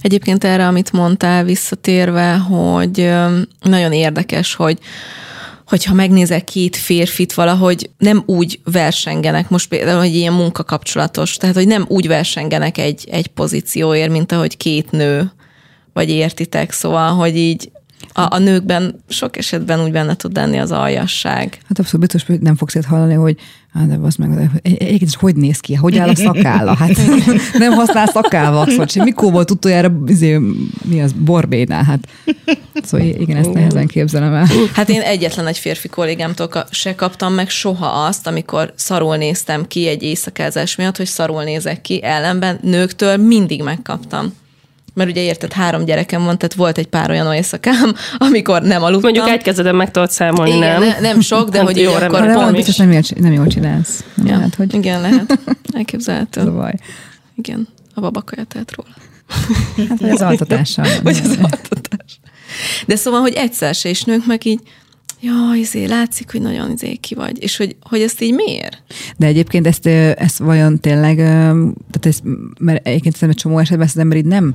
Egyébként 0.00 0.44
erre, 0.44 0.66
amit 0.66 0.92
mondtál 0.92 1.44
visszatérve, 1.44 2.36
hogy 2.36 3.12
nagyon 3.60 3.92
érdekes, 3.92 4.54
hogy 4.54 4.78
hogyha 5.66 5.94
megnézek 5.94 6.44
két 6.44 6.76
férfit 6.76 7.34
valahogy 7.34 7.90
nem 7.98 8.22
úgy 8.26 8.60
versengenek, 8.64 9.48
most 9.48 9.68
például, 9.68 9.98
hogy 9.98 10.14
ilyen 10.14 10.32
munkakapcsolatos, 10.32 11.36
tehát 11.36 11.56
hogy 11.56 11.66
nem 11.66 11.84
úgy 11.88 12.06
versengenek 12.06 12.78
egy, 12.78 13.08
egy 13.10 13.26
pozícióért, 13.26 14.10
mint 14.10 14.32
ahogy 14.32 14.56
két 14.56 14.90
nő, 14.90 15.32
vagy 15.92 16.10
értitek, 16.10 16.72
szóval, 16.72 17.14
hogy 17.14 17.36
így 17.36 17.70
a, 18.12 18.34
a 18.34 18.38
nőkben 18.38 19.02
sok 19.08 19.36
esetben 19.36 19.82
úgy 19.82 19.92
benne 19.92 20.14
tud 20.14 20.36
lenni 20.36 20.58
az 20.58 20.72
aljasság. 20.72 21.58
Hát 21.68 21.78
abszolút 21.78 22.00
biztos, 22.00 22.24
hogy 22.24 22.40
nem 22.40 22.56
fogsz 22.56 22.86
hallani, 22.86 23.14
hogy 23.14 23.36
Hát 23.76 23.88
de 23.88 23.98
az 24.02 24.14
meg, 24.14 24.50
egyébként 24.62 25.14
hogy 25.14 25.36
néz 25.36 25.60
ki, 25.60 25.74
hogy 25.74 25.98
áll 25.98 26.08
a 26.08 26.14
szakálla? 26.14 26.74
Hát 26.74 26.96
nem 27.58 27.72
használ 27.72 28.06
szakálvaxot, 28.06 28.90
sem. 28.90 29.04
Mikor 29.04 29.32
volt 29.32 29.50
utoljára 29.50 29.92
izé, 30.06 30.40
mi 30.84 31.02
az, 31.02 31.12
borbénál? 31.12 31.82
Hát, 31.82 32.08
szóval 32.82 33.06
igen, 33.06 33.36
ezt 33.36 33.52
nehezen 33.52 33.86
képzelem 33.86 34.34
el. 34.34 34.46
Hát 34.72 34.88
én 34.88 35.00
egyetlen 35.00 35.46
egy 35.46 35.58
férfi 35.58 35.88
kollégámtól 35.88 36.48
se 36.70 36.94
kaptam 36.94 37.34
meg 37.34 37.48
soha 37.48 37.86
azt, 37.86 38.26
amikor 38.26 38.72
szarul 38.76 39.16
néztem 39.16 39.66
ki 39.66 39.86
egy 39.88 40.02
éjszakázás 40.02 40.76
miatt, 40.76 40.96
hogy 40.96 41.06
szarul 41.06 41.42
nézek 41.42 41.80
ki, 41.80 42.02
ellenben 42.02 42.58
nőktől 42.62 43.16
mindig 43.16 43.62
megkaptam 43.62 44.32
mert 44.96 45.10
ugye 45.10 45.22
érted, 45.22 45.52
három 45.52 45.84
gyerekem 45.84 46.24
van, 46.24 46.38
tehát 46.38 46.54
volt 46.54 46.78
egy 46.78 46.86
pár 46.86 47.10
olyan 47.10 47.34
éjszakám, 47.34 47.94
amikor 48.28 48.62
nem 48.62 48.82
aludtam. 48.82 49.10
Mondjuk 49.12 49.36
egy 49.36 49.42
kezeden 49.42 49.74
meg 49.74 49.90
tudod 49.90 50.10
számolni, 50.10 50.56
Igen, 50.56 50.80
nem? 50.80 50.88
Ne, 50.88 51.00
nem 51.00 51.20
sok, 51.20 51.48
de 51.48 51.60
hogy 51.60 51.76
jó, 51.76 51.92
akkor 51.92 52.08
pont... 52.08 52.32
Valami 52.32 52.56
biztos 52.56 52.76
nem 52.76 52.92
jól, 52.92 53.02
nem 53.16 53.32
jól 53.32 53.46
csinálsz. 53.46 54.04
Nem 54.14 54.26
ja. 54.26 54.36
lehet, 54.36 54.54
hogy... 54.54 54.74
Igen, 54.74 55.00
lehet. 55.00 55.38
Elképzelhető. 55.76 56.40
Ez 56.40 56.46
a 56.46 56.52
baj. 56.52 56.72
Igen, 57.34 57.68
a 57.94 58.00
babakaja 58.00 58.44
tehet 58.44 58.72
róla. 58.76 58.94
Hát, 59.88 60.00
vagy 60.00 60.10
az 60.10 60.20
altatással. 60.30 60.86
vagy 61.02 61.20
az 61.24 61.38
altatás. 61.42 62.20
De 62.86 62.96
szóval, 62.96 63.20
hogy 63.20 63.32
egyszer 63.32 63.74
se 63.74 63.88
is 63.88 64.02
nők 64.02 64.26
meg 64.26 64.46
így, 64.46 64.60
ja, 65.20 65.54
izé, 65.54 65.84
látszik, 65.84 66.30
hogy 66.30 66.40
nagyon 66.40 66.70
izé 66.70 66.94
ki 66.94 67.14
vagy, 67.14 67.42
és 67.42 67.56
hogy, 67.56 67.76
hogy 67.80 68.00
ezt 68.00 68.20
így 68.20 68.34
miért? 68.34 68.82
De 69.16 69.26
egyébként 69.26 69.66
ezt, 69.66 69.86
ezt 69.86 70.38
vajon 70.38 70.80
tényleg, 70.80 71.16
tehát 71.16 72.06
ez, 72.06 72.18
mert 72.58 72.86
egyébként 72.86 73.14
szerintem 73.16 73.28
egy 73.28 73.36
csomó 73.36 73.58
esetben 73.58 73.86
az 73.86 73.98
ember 73.98 74.18
így 74.18 74.24
nem, 74.24 74.54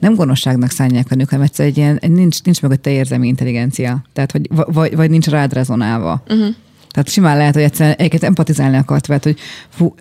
nem 0.00 0.14
gonoszságnak 0.14 0.70
szánják 0.70 1.10
a 1.10 1.14
nők, 1.14 1.28
hanem 1.28 1.44
egyszerűen 1.44 1.74
egy 1.74 1.78
ilyen, 1.78 2.14
nincs, 2.16 2.42
nincs 2.42 2.62
mögötte 2.62 2.90
érzelmi 2.90 3.26
intelligencia. 3.26 4.04
Tehát, 4.12 4.32
hogy, 4.32 4.48
vagy, 4.50 4.96
vagy 4.96 5.10
nincs 5.10 5.26
rád 5.26 5.52
rezonálva. 5.52 6.22
Uh-huh. 6.28 6.54
Tehát 6.90 7.08
simán 7.08 7.36
lehet, 7.36 7.54
hogy 7.54 7.62
egyszerűen 7.62 7.94
egyébként 7.94 8.22
empatizálni 8.22 8.76
akart, 8.76 9.08
mert 9.08 9.24
hogy 9.24 9.38
fú, 9.68 9.94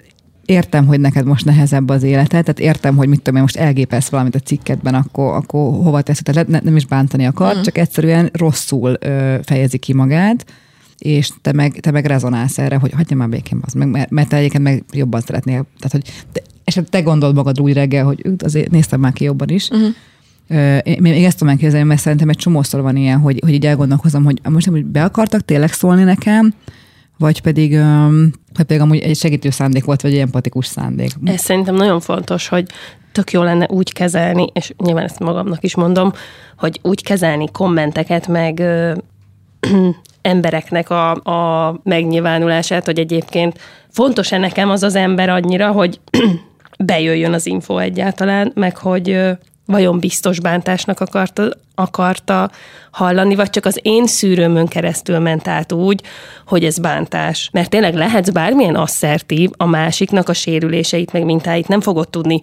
értem, 0.45 0.85
hogy 0.85 0.99
neked 0.99 1.25
most 1.25 1.45
nehezebb 1.45 1.89
az 1.89 2.03
életed, 2.03 2.29
tehát 2.43 2.59
értem, 2.59 2.95
hogy 2.95 3.07
mit 3.07 3.17
tudom 3.17 3.35
én, 3.35 3.41
most 3.41 3.55
elgépelsz 3.55 4.09
valamit 4.09 4.35
a 4.35 4.39
cikketben, 4.39 4.93
akkor, 4.93 5.33
akkor 5.33 5.61
hova 5.61 6.01
teszed, 6.01 6.23
tehát 6.23 6.47
ne, 6.47 6.59
nem 6.63 6.75
is 6.75 6.85
bántani 6.85 7.25
akar, 7.25 7.57
mm. 7.57 7.61
csak 7.61 7.77
egyszerűen 7.77 8.29
rosszul 8.33 8.97
ö, 8.99 9.35
fejezi 9.43 9.77
ki 9.77 9.93
magát, 9.93 10.45
és 10.97 11.29
te 11.41 11.53
meg, 11.53 11.79
te 11.79 11.91
meg 11.91 12.05
rezonálsz 12.05 12.57
erre, 12.57 12.75
hogy 12.75 12.91
hagyja 12.91 13.17
már 13.17 13.29
békén 13.29 13.59
az, 13.65 13.73
meg, 13.73 13.87
mert, 13.87 14.09
mert 14.09 14.29
te 14.29 14.37
egyébként 14.37 14.63
meg 14.63 14.83
jobban 14.91 15.21
szeretnél, 15.21 15.65
tehát 15.79 15.91
hogy 15.91 16.25
te, 16.31 16.41
és 16.63 16.79
te 16.89 17.01
gondold 17.01 17.35
magad 17.35 17.59
úgy 17.59 17.73
reggel, 17.73 18.05
hogy 18.05 18.21
azért 18.37 18.71
néztem 18.71 18.99
már 18.99 19.13
ki 19.13 19.23
jobban 19.23 19.49
is, 19.49 19.69
uh-huh. 19.69 19.93
Én 20.83 20.97
még 20.99 21.23
ezt 21.23 21.37
tudom 21.37 21.53
elképzelni, 21.53 21.87
mert 21.87 22.01
szerintem 22.01 22.29
egy 22.29 22.37
csomószor 22.37 22.81
van 22.81 22.95
ilyen, 22.95 23.19
hogy, 23.19 23.39
hogy 23.43 23.53
így 23.53 23.65
elgondolkozom, 23.65 24.23
hogy 24.23 24.39
most 24.49 24.65
nem, 24.65 24.75
hogy 24.75 24.85
be 24.85 25.03
akartak 25.03 25.45
tényleg 25.45 25.73
szólni 25.73 26.03
nekem, 26.03 26.53
vagy 27.17 27.41
pedig, 27.41 27.79
vagy 28.53 28.65
pedig 28.65 28.79
amúgy 28.79 28.99
egy 28.99 29.17
segítő 29.17 29.49
szándék 29.49 29.83
volt, 29.85 30.01
vagy 30.01 30.13
egy 30.13 30.19
empatikus 30.19 30.65
szándék. 30.65 31.11
Ez 31.23 31.41
szerintem 31.41 31.75
nagyon 31.75 31.99
fontos, 31.99 32.47
hogy 32.47 32.65
tök 33.11 33.31
jó 33.31 33.43
lenne 33.43 33.67
úgy 33.69 33.93
kezelni, 33.93 34.47
és 34.53 34.73
nyilván 34.77 35.03
ezt 35.03 35.19
magamnak 35.19 35.63
is 35.63 35.75
mondom, 35.75 36.11
hogy 36.57 36.79
úgy 36.81 37.03
kezelni 37.03 37.45
kommenteket, 37.51 38.27
meg 38.27 38.63
embereknek 40.21 40.89
a, 40.89 41.11
a 41.11 41.79
megnyilvánulását, 41.83 42.85
hogy 42.85 42.99
egyébként 42.99 43.59
fontos-e 43.89 44.37
nekem 44.37 44.69
az 44.69 44.83
az 44.83 44.95
ember 44.95 45.29
annyira, 45.29 45.71
hogy 45.71 45.99
bejöjjön 46.85 47.33
az 47.33 47.45
info 47.45 47.77
egyáltalán, 47.77 48.51
meg 48.55 48.77
hogy 48.77 49.19
vajon 49.65 49.99
biztos 49.99 50.39
bántásnak 50.39 50.99
akarta, 50.99 51.49
akarta 51.75 52.51
hallani, 52.91 53.35
vagy 53.35 53.49
csak 53.49 53.65
az 53.65 53.79
én 53.81 54.07
szűrőmön 54.07 54.67
keresztül 54.67 55.19
ment 55.19 55.47
át 55.47 55.71
úgy, 55.71 56.01
hogy 56.47 56.65
ez 56.65 56.79
bántás. 56.79 57.49
Mert 57.51 57.69
tényleg 57.69 57.93
lehetsz 57.93 58.29
bármilyen 58.29 58.75
asszertív, 58.75 59.49
a 59.57 59.65
másiknak 59.65 60.29
a 60.29 60.33
sérüléseit, 60.33 61.13
meg 61.13 61.25
mintáit 61.25 61.67
nem 61.67 61.81
fogod 61.81 62.09
tudni 62.09 62.39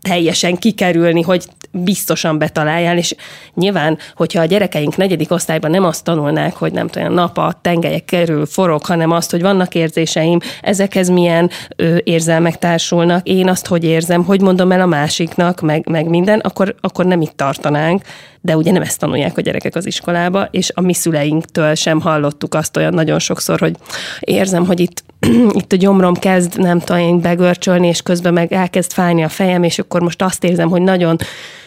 teljesen 0.00 0.56
kikerülni, 0.56 1.22
hogy 1.22 1.44
biztosan 1.70 2.38
betaláljál, 2.38 2.96
és 2.96 3.14
nyilván, 3.54 3.98
hogyha 4.14 4.40
a 4.40 4.44
gyerekeink 4.44 4.96
negyedik 4.96 5.30
osztályban 5.30 5.70
nem 5.70 5.84
azt 5.84 6.04
tanulnák, 6.04 6.54
hogy 6.54 6.72
nem 6.72 6.88
tudom, 6.88 7.12
nap 7.12 7.38
a 7.38 7.58
tengelyek 7.62 8.04
kerül 8.04 8.46
forog, 8.46 8.84
hanem 8.84 9.10
azt, 9.10 9.30
hogy 9.30 9.42
vannak 9.42 9.74
érzéseim, 9.74 10.38
ezekhez 10.60 11.08
milyen 11.08 11.50
ö, 11.76 11.96
érzelmek 12.04 12.58
társulnak, 12.58 13.26
én 13.26 13.48
azt 13.48 13.66
hogy 13.66 13.84
érzem, 13.84 14.24
hogy 14.24 14.40
mondom 14.40 14.72
el 14.72 14.80
a 14.80 14.86
másiknak, 14.86 15.60
meg, 15.60 15.88
meg 15.88 16.08
minden, 16.08 16.38
akkor, 16.38 16.74
akkor 16.80 17.06
nem 17.06 17.20
itt 17.20 17.36
tartanánk, 17.36 18.02
de 18.40 18.56
ugye 18.56 18.72
nem 18.72 18.82
ezt 18.82 18.98
tanulják 18.98 19.38
a 19.38 19.40
gyerekek 19.40 19.74
az 19.74 19.86
iskolába, 19.86 20.48
és 20.50 20.70
a 20.74 20.80
mi 20.80 20.94
szüleinktől 20.94 21.74
sem 21.74 22.00
hallottuk 22.00 22.54
azt 22.54 22.76
olyan 22.76 22.94
nagyon 22.94 23.18
sokszor, 23.18 23.60
hogy 23.60 23.76
érzem, 24.20 24.66
hogy 24.66 24.80
itt 24.80 25.04
itt 25.60 25.72
a 25.72 25.76
gyomrom 25.76 26.14
kezd, 26.14 26.58
nem 26.58 26.78
tudom 26.78 27.20
begörcsölni, 27.20 27.86
és 27.86 28.02
közben 28.02 28.32
meg 28.32 28.52
elkezd 28.52 28.92
fájni 28.92 29.22
a 29.22 29.28
fejem, 29.28 29.62
és 29.62 29.78
akkor 29.78 30.00
most 30.00 30.22
azt 30.22 30.44
érzem, 30.44 30.68
hogy 30.68 30.82
nagyon, 30.82 31.16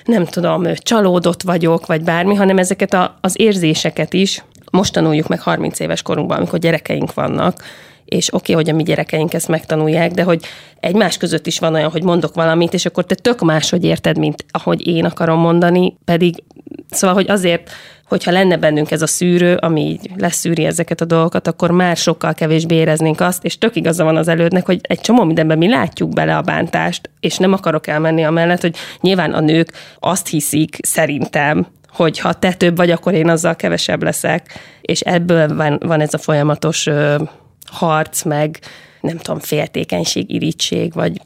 nem 0.06 0.26
tudom, 0.26 0.66
csalódott 0.76 1.42
vagyok, 1.42 1.86
vagy 1.86 2.04
bármi, 2.04 2.36
hanem 2.36 2.58
ezeket 2.58 2.94
a, 2.94 3.18
az 3.22 3.34
érzéseket 3.40 4.14
is 4.14 4.44
most 4.72 4.94
tanuljuk 4.94 5.28
meg 5.28 5.42
30 5.42 5.80
éves 5.80 6.02
korunkban, 6.02 6.38
amikor 6.38 6.60
gyerekeink 6.60 7.14
vannak, 7.14 7.64
és 8.06 8.34
oké, 8.34 8.52
okay, 8.52 8.64
hogy 8.64 8.74
a 8.74 8.78
mi 8.78 8.84
gyerekeink 8.84 9.34
ezt 9.34 9.48
megtanulják, 9.48 10.12
de 10.12 10.24
hogy 10.24 10.46
egymás 10.80 11.18
között 11.18 11.48
is 11.48 11.60
van 11.60 11.74
olyan, 11.74 11.92
hogy 11.92 12.04
mondok 12.04 12.36
valamit, 12.36 12.74
és 12.74 12.86
akkor 12.86 13.06
te 13.06 13.16
tök 13.16 13.42
máshogy 13.42 13.84
érted, 13.84 14.18
mint 14.18 14.46
ahogy 14.52 14.88
én 14.88 15.06
akarom 15.06 15.40
mondani, 15.40 15.98
pedig 16.06 16.44
szóval, 16.90 17.16
hogy 17.16 17.30
azért 17.30 17.72
hogyha 18.12 18.32
lenne 18.32 18.58
bennünk 18.58 18.92
ez 18.92 19.02
a 19.02 19.08
szűrő, 19.08 19.56
ami 19.56 19.82
így 19.82 20.10
leszűri 20.18 20.66
ezeket 20.66 21.02
a 21.02 21.06
dolgokat, 21.06 21.48
akkor 21.48 21.72
már 21.72 21.98
sokkal 21.98 22.34
kevésbé 22.34 22.76
éreznénk 22.76 23.20
azt, 23.20 23.44
és 23.44 23.58
tök 23.58 23.76
igaza 23.76 24.04
van 24.04 24.18
az 24.18 24.28
elődnek, 24.28 24.66
hogy 24.66 24.80
egy 24.82 25.00
csomó 25.00 25.24
mindenben 25.24 25.58
mi 25.58 25.70
látjuk 25.70 26.10
bele 26.14 26.38
a 26.38 26.42
bántást, 26.42 27.10
és 27.20 27.38
nem 27.38 27.54
akarok 27.54 27.88
elmenni 27.88 28.24
amellett, 28.24 28.62
hogy 28.62 28.76
nyilván 29.02 29.34
a 29.34 29.40
nők 29.40 29.72
azt 30.00 30.28
hiszik 30.28 30.78
szerintem, 30.82 31.68
hogy 31.88 32.20
ha 32.20 32.34
te 32.34 32.54
több 32.54 32.76
vagy, 32.76 32.92
akkor 32.92 33.14
én 33.14 33.30
azzal 33.30 33.56
kevesebb 33.56 34.04
leszek, 34.04 34.60
és 34.82 35.02
ebből 35.02 35.56
van, 35.56 35.80
van 35.86 36.02
ez 36.02 36.14
a 36.14 36.18
folyamatos 36.18 36.88
ö, 36.88 37.24
harc, 37.66 38.24
meg 38.24 38.60
nem 39.02 39.18
tudom, 39.18 39.40
féltékenység, 39.40 40.34
irítség, 40.34 40.94
vagy 40.94 41.22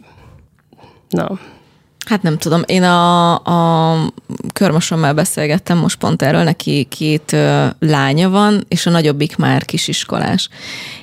na, 1.09 1.39
Hát 2.05 2.21
nem 2.21 2.37
tudom, 2.37 2.61
én 2.65 2.83
a, 2.83 3.33
a 3.33 3.97
körmosommal 4.53 5.13
beszélgettem 5.13 5.77
most 5.77 5.97
pont 5.97 6.21
erről, 6.21 6.43
neki 6.43 6.87
két 6.89 7.33
ö, 7.33 7.65
lánya 7.79 8.29
van, 8.29 8.65
és 8.67 8.85
a 8.85 8.89
nagyobbik 8.89 9.35
már 9.35 9.65
kisiskolás. 9.65 10.49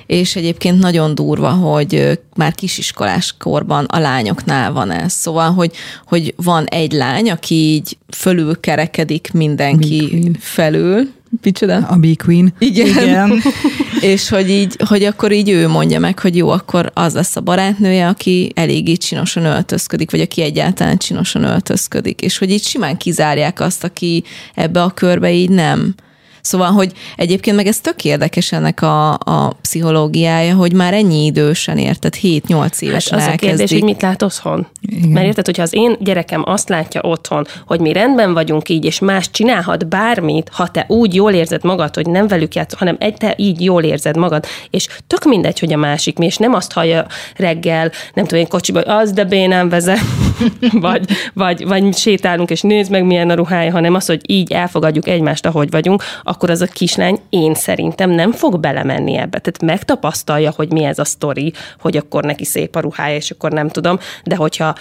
És 0.05 0.35
egyébként 0.35 0.79
nagyon 0.79 1.15
durva, 1.15 1.49
hogy 1.49 1.95
ö, 1.95 2.13
már 2.35 2.55
kisiskolás 2.55 3.35
korban 3.39 3.85
a 3.85 3.99
lányoknál 3.99 4.71
van 4.71 4.91
ez. 4.91 5.13
Szóval, 5.13 5.51
hogy, 5.51 5.71
hogy 6.07 6.33
van 6.37 6.65
egy 6.65 6.91
lány, 6.91 7.31
aki 7.31 7.55
így 7.55 7.97
fölül 8.09 8.59
kerekedik 8.59 9.29
mindenki 9.33 10.31
felül, 10.39 11.11
Micsoda? 11.41 11.77
A 11.77 11.95
Bee 11.95 12.15
Queen. 12.25 12.53
Igen. 12.59 12.87
Igen. 12.87 13.41
és 14.13 14.29
hogy 14.29 14.49
így, 14.49 14.75
hogy 14.87 15.03
akkor 15.03 15.31
így 15.31 15.49
ő 15.49 15.67
mondja 15.67 15.99
meg, 15.99 16.19
hogy 16.19 16.35
jó, 16.35 16.49
akkor 16.49 16.91
az 16.93 17.13
lesz 17.13 17.35
a 17.35 17.41
barátnője, 17.41 18.07
aki 18.07 18.51
eléggé 18.55 18.95
csinosan 18.95 19.45
öltözködik, 19.45 20.11
vagy 20.11 20.21
aki 20.21 20.41
egyáltalán 20.41 20.97
csinosan 20.97 21.43
öltözködik. 21.43 22.21
És 22.21 22.37
hogy 22.37 22.51
így 22.51 22.63
simán 22.63 22.97
kizárják 22.97 23.59
azt, 23.59 23.83
aki 23.83 24.23
ebbe 24.55 24.81
a 24.81 24.89
körbe 24.89 25.31
így 25.31 25.49
nem 25.49 25.95
Szóval, 26.43 26.71
hogy 26.71 26.91
egyébként 27.15 27.55
meg 27.55 27.67
ez 27.67 27.79
tök 27.79 28.03
érdekes 28.03 28.51
ennek 28.51 28.81
a, 28.81 29.11
a 29.11 29.57
pszichológiája, 29.61 30.55
hogy 30.55 30.73
már 30.73 30.93
ennyi 30.93 31.25
idősen 31.25 31.77
érted, 31.77 32.13
7-8 32.21 32.79
évesen 32.79 33.19
hát 33.19 33.27
az 33.27 33.31
elkezdik. 33.31 33.33
a 33.33 33.37
kérdés, 33.37 33.71
hogy 33.71 33.83
mit 33.83 34.01
lát 34.01 34.21
otthon. 34.21 34.67
Igen. 34.81 35.09
Mert 35.09 35.25
érted, 35.25 35.45
hogyha 35.45 35.61
az 35.61 35.73
én 35.73 35.95
gyerekem 35.99 36.43
azt 36.45 36.69
látja 36.69 37.01
otthon, 37.01 37.47
hogy 37.67 37.79
mi 37.79 37.93
rendben 37.93 38.33
vagyunk 38.33 38.69
így, 38.69 38.85
és 38.85 38.99
más 38.99 39.31
csinálhat 39.31 39.87
bármit, 39.87 40.49
ha 40.53 40.67
te 40.67 40.85
úgy 40.87 41.15
jól 41.15 41.33
érzed 41.33 41.63
magad, 41.63 41.95
hogy 41.95 42.07
nem 42.07 42.27
velük 42.27 42.55
játsz, 42.55 42.73
hanem 42.73 42.95
egy 42.99 43.13
te 43.13 43.33
így 43.37 43.63
jól 43.63 43.83
érzed 43.83 44.17
magad, 44.17 44.45
és 44.69 44.87
tök 45.07 45.23
mindegy, 45.23 45.59
hogy 45.59 45.73
a 45.73 45.77
másik 45.77 46.17
mi, 46.17 46.25
és 46.25 46.37
nem 46.37 46.53
azt 46.53 46.71
hallja 46.71 47.05
reggel, 47.35 47.91
nem 48.13 48.25
tudom, 48.25 48.39
én 48.39 48.49
kocsiba, 48.49 48.79
hogy 48.79 48.89
az 48.89 49.11
de 49.11 49.25
bénám 49.25 49.69
vezet, 49.69 49.99
vagy, 50.71 51.05
vagy, 51.33 51.67
vagy 51.67 51.97
sétálunk, 51.97 52.49
és 52.49 52.61
nézd 52.61 52.91
meg, 52.91 53.05
milyen 53.05 53.29
a 53.29 53.33
ruhája, 53.33 53.71
hanem 53.71 53.93
az, 53.93 54.05
hogy 54.05 54.21
így 54.25 54.51
elfogadjuk 54.51 55.07
egymást, 55.07 55.45
ahogy 55.45 55.71
vagyunk, 55.71 56.03
akkor 56.33 56.49
az 56.49 56.61
a 56.61 56.65
kislány 56.65 57.19
én 57.29 57.53
szerintem 57.53 58.09
nem 58.09 58.31
fog 58.31 58.59
belemenni 58.59 59.15
ebbe. 59.15 59.39
Tehát 59.39 59.61
megtapasztalja, 59.61 60.51
hogy 60.55 60.71
mi 60.71 60.83
ez 60.83 60.99
a 60.99 61.05
sztori, 61.05 61.53
hogy 61.79 61.97
akkor 61.97 62.23
neki 62.23 62.45
szép 62.45 62.75
a 62.75 62.79
ruhája, 62.79 63.15
és 63.15 63.31
akkor 63.31 63.51
nem 63.51 63.69
tudom, 63.69 63.97
de 64.23 64.35
hogyha 64.35 64.75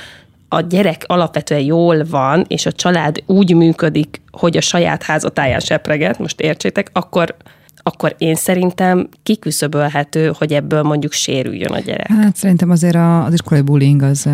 a 0.48 0.60
gyerek 0.60 1.04
alapvetően 1.06 1.60
jól 1.60 2.04
van, 2.10 2.44
és 2.48 2.66
a 2.66 2.72
család 2.72 3.22
úgy 3.26 3.54
működik, 3.54 4.20
hogy 4.30 4.56
a 4.56 4.60
saját 4.60 5.02
házatáján 5.02 5.60
sepreget, 5.60 6.18
most 6.18 6.40
értsétek, 6.40 6.90
akkor 6.92 7.36
akkor 7.84 8.14
én 8.18 8.34
szerintem 8.34 9.08
kiküszöbölhető, 9.22 10.32
hogy 10.38 10.52
ebből 10.52 10.82
mondjuk 10.82 11.12
sérüljön 11.12 11.72
a 11.72 11.78
gyerek. 11.78 12.06
Hát 12.06 12.36
szerintem 12.36 12.70
azért 12.70 12.96
az 13.26 13.32
iskolai 13.32 13.62
bullying 13.62 14.02
az 14.02 14.28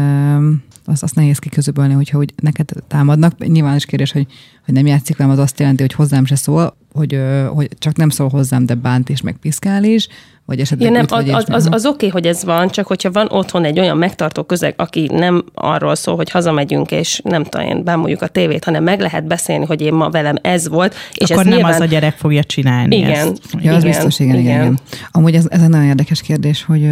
azt, 0.88 1.02
azt 1.02 1.14
nehéz 1.14 1.38
kiközöbölni, 1.38 1.94
hogyha 1.94 2.18
úgy 2.18 2.32
neked 2.42 2.70
támadnak. 2.88 3.46
Nyilván 3.46 3.76
is 3.76 3.84
kérdés, 3.84 4.12
hogy, 4.12 4.26
hogy 4.64 4.74
nem 4.74 4.86
játszik 4.86 5.16
velem, 5.16 5.32
az 5.32 5.38
azt 5.38 5.58
jelenti, 5.58 5.82
hogy 5.82 5.92
hozzám 5.92 6.24
se 6.24 6.36
szól, 6.36 6.76
hogy, 6.92 7.20
hogy 7.54 7.68
csak 7.78 7.96
nem 7.96 8.08
szól 8.08 8.28
hozzám, 8.28 8.66
de 8.66 8.74
bánt 8.74 9.08
és 9.08 9.20
meg 9.20 9.36
piszkál 9.36 9.84
is, 9.84 10.08
vagy 10.48 10.60
esetleg 10.60 10.92
ja, 10.92 10.96
nem, 10.96 11.06
az, 11.08 11.28
az, 11.28 11.44
az, 11.48 11.68
az 11.70 11.86
oké, 11.86 11.96
okay, 11.96 12.08
hogy 12.08 12.26
ez 12.26 12.44
van, 12.44 12.68
csak 12.68 12.86
hogyha 12.86 13.10
van 13.10 13.26
otthon 13.30 13.64
egy 13.64 13.78
olyan 13.78 13.96
megtartó 13.96 14.42
közeg, 14.42 14.74
aki 14.76 15.10
nem 15.12 15.44
arról 15.54 15.94
szól, 15.94 16.16
hogy 16.16 16.30
hazamegyünk, 16.30 16.90
és 16.90 17.20
nem 17.24 17.44
tudom, 17.44 17.84
bámuljuk 17.84 18.22
a 18.22 18.26
tévét, 18.26 18.64
hanem 18.64 18.82
meg 18.82 19.00
lehet 19.00 19.26
beszélni, 19.26 19.64
hogy 19.64 19.80
én 19.80 19.92
ma 19.92 20.10
velem 20.10 20.36
ez 20.42 20.68
volt. 20.68 20.94
És 21.14 21.30
Akkor 21.30 21.42
ez 21.42 21.48
nem 21.48 21.54
nyilván... 21.54 21.74
az 21.74 21.80
a 21.80 21.84
gyerek 21.84 22.16
fogja 22.16 22.44
csinálni 22.44 22.96
Igen. 22.96 23.10
Ezt. 23.10 23.40
Ja, 23.60 23.74
az 23.74 23.84
igen, 23.84 23.96
biztos, 23.96 24.20
igen, 24.20 24.38
igen. 24.38 24.60
igen. 24.60 24.78
Amúgy 25.10 25.34
ez, 25.34 25.46
ez 25.48 25.62
egy 25.62 25.68
nagyon 25.68 25.86
érdekes 25.86 26.20
kérdés, 26.20 26.64
hogy 26.64 26.88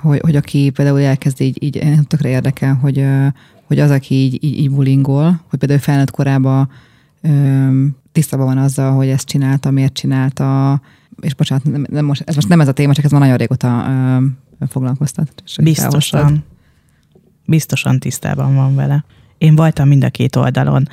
hogy, 0.00 0.20
hogy 0.20 0.36
aki 0.36 0.70
például 0.70 1.00
elkezd 1.00 1.40
így, 1.40 1.62
így 1.62 1.84
tökre 2.06 2.28
érdekel, 2.28 2.74
hogy, 2.74 3.04
hogy 3.64 3.78
az, 3.78 3.90
aki 3.90 4.14
így, 4.14 4.44
így, 4.44 4.58
így 4.58 4.70
bulingol, 4.70 5.40
hogy 5.48 5.58
például 5.58 5.80
felnőtt 5.80 6.10
korában 6.10 6.70
tisztában 8.12 8.46
van 8.46 8.58
azzal, 8.58 8.92
hogy 8.92 9.08
ezt 9.08 9.26
csinálta, 9.26 9.70
miért 9.70 9.92
csinálta, 9.92 10.80
és 11.20 11.34
bocsánat, 11.34 11.64
nem, 11.64 11.86
nem 11.90 12.04
most, 12.04 12.22
ez 12.26 12.34
most 12.34 12.48
nem 12.48 12.60
ez 12.60 12.68
a 12.68 12.72
téma, 12.72 12.94
csak 12.94 13.04
ez 13.04 13.10
már 13.10 13.20
nagyon 13.20 13.36
régóta 13.36 13.86
ö, 13.88 14.66
foglalkoztat. 14.66 15.42
Biztosan. 15.62 16.44
Biztosan 17.46 17.98
tisztában 17.98 18.54
van 18.54 18.74
vele. 18.74 19.04
Én 19.38 19.56
voltam 19.56 19.88
mind 19.88 20.04
a 20.04 20.08
két 20.10 20.36
oldalon 20.36 20.88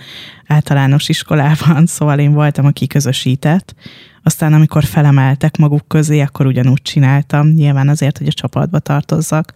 általános 0.47 1.09
iskolában, 1.09 1.85
szóval 1.95 2.19
én 2.19 2.33
voltam 2.33 2.65
a 2.65 2.71
kiközösített, 2.71 3.75
aztán 4.23 4.53
amikor 4.53 4.83
felemeltek 4.83 5.57
maguk 5.57 5.87
közé, 5.87 6.19
akkor 6.19 6.45
ugyanúgy 6.45 6.81
csináltam, 6.81 7.47
nyilván 7.47 7.89
azért, 7.89 8.17
hogy 8.17 8.27
a 8.27 8.31
csapatba 8.31 8.79
tartozzak. 8.79 9.53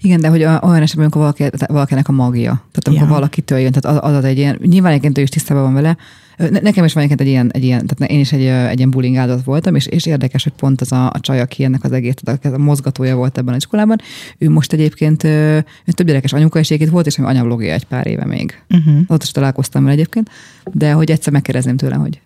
Igen, 0.00 0.20
de 0.20 0.28
hogy 0.28 0.42
olyan 0.42 0.82
esetben, 0.82 1.04
amikor 1.04 1.20
valaki, 1.20 1.50
valakinek 1.66 2.08
a 2.08 2.12
magja, 2.12 2.50
tehát 2.50 2.86
amikor 2.86 3.06
ja. 3.06 3.12
valakitől 3.12 3.58
jön, 3.58 3.72
tehát 3.72 4.04
az, 4.04 4.14
az 4.14 4.24
egy 4.24 4.38
ilyen, 4.38 4.58
nyilván 4.62 4.90
egyébként 4.90 5.18
ő 5.18 5.22
is 5.22 5.28
tisztában 5.28 5.62
van 5.62 5.74
vele, 5.74 5.96
Nekem 6.36 6.84
is 6.84 6.92
van 6.92 7.08
egy 7.08 7.26
ilyen, 7.26 7.50
egy 7.52 7.64
ilyen 7.64 7.86
tehát 7.86 8.12
én 8.12 8.20
is 8.20 8.32
egy, 8.32 8.44
egy 8.44 8.78
ilyen 8.78 8.90
bullying 8.90 9.16
áldozat 9.16 9.44
voltam, 9.44 9.74
és, 9.74 9.86
és 9.86 10.06
érdekes, 10.06 10.42
hogy 10.42 10.52
pont 10.52 10.80
az 10.80 10.92
a, 10.92 11.06
a 11.06 11.20
csaj, 11.20 11.40
aki 11.40 11.64
ennek 11.64 11.84
az 11.84 11.92
egész, 11.92 12.14
tehát 12.14 12.44
a 12.44 12.58
mozgatója 12.58 13.16
volt 13.16 13.38
ebben 13.38 13.54
a 13.54 13.56
iskolában, 13.56 14.00
ő 14.38 14.50
most 14.50 14.72
egyébként 14.72 15.24
ő 15.24 15.64
több 15.84 16.06
gyerekes 16.06 16.32
anyuka 16.32 16.58
is 16.58 16.74
volt, 16.90 17.06
és 17.06 17.18
anyavlogja 17.18 17.72
egy 17.72 17.84
pár 17.84 18.06
éve 18.06 18.24
még. 18.24 18.62
Uh-huh. 18.70 19.00
Ott 19.06 19.22
is 19.22 19.30
találkoztam 19.30 19.82
vele 19.82 19.94
egyébként, 19.94 20.30
de 20.72 20.92
hogy 20.92 21.10
egyszer 21.10 21.32
megkérdezném 21.32 21.76
tőle, 21.76 21.94
hogy 21.94 22.20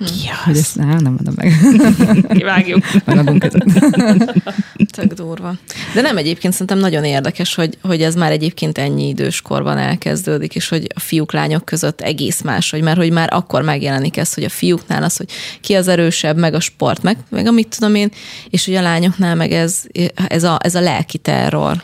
Yes. 0.00 0.38
Hogy 0.44 0.56
ezt, 0.56 0.78
á, 0.80 0.84
nem 0.84 1.12
mondom 1.12 1.34
meg. 1.36 1.52
Kivágjuk. 2.38 2.84
Magunk 3.04 3.44
Tök 4.96 5.12
durva. 5.12 5.54
De 5.94 6.00
nem 6.00 6.16
egyébként 6.16 6.52
szerintem 6.52 6.78
nagyon 6.78 7.04
érdekes, 7.04 7.54
hogy, 7.54 7.78
hogy 7.82 8.02
ez 8.02 8.14
már 8.14 8.30
egyébként 8.30 8.78
ennyi 8.78 9.08
idős 9.08 9.42
korban 9.42 9.78
elkezdődik, 9.78 10.54
és 10.54 10.68
hogy 10.68 10.86
a 10.94 11.00
fiúk, 11.00 11.32
lányok 11.32 11.64
között 11.64 12.00
egész 12.00 12.40
más, 12.42 12.70
hogy 12.70 12.82
már, 12.82 12.96
hogy 12.96 13.10
már 13.10 13.28
akkor 13.32 13.62
megjelenik 13.62 14.16
ez, 14.16 14.34
hogy 14.34 14.44
a 14.44 14.48
fiúknál 14.48 15.02
az, 15.02 15.16
hogy 15.16 15.28
ki 15.60 15.74
az 15.74 15.88
erősebb, 15.88 16.36
meg 16.36 16.54
a 16.54 16.60
sport, 16.60 17.02
meg, 17.02 17.16
meg 17.28 17.46
amit 17.46 17.76
tudom 17.78 17.94
én, 17.94 18.10
és 18.50 18.64
hogy 18.64 18.74
a 18.74 18.82
lányoknál 18.82 19.34
meg 19.34 19.52
ez, 19.52 19.82
ez, 20.28 20.44
a, 20.44 20.58
ez 20.62 20.74
a 20.74 20.80
lelki 20.80 21.18
terror. 21.18 21.82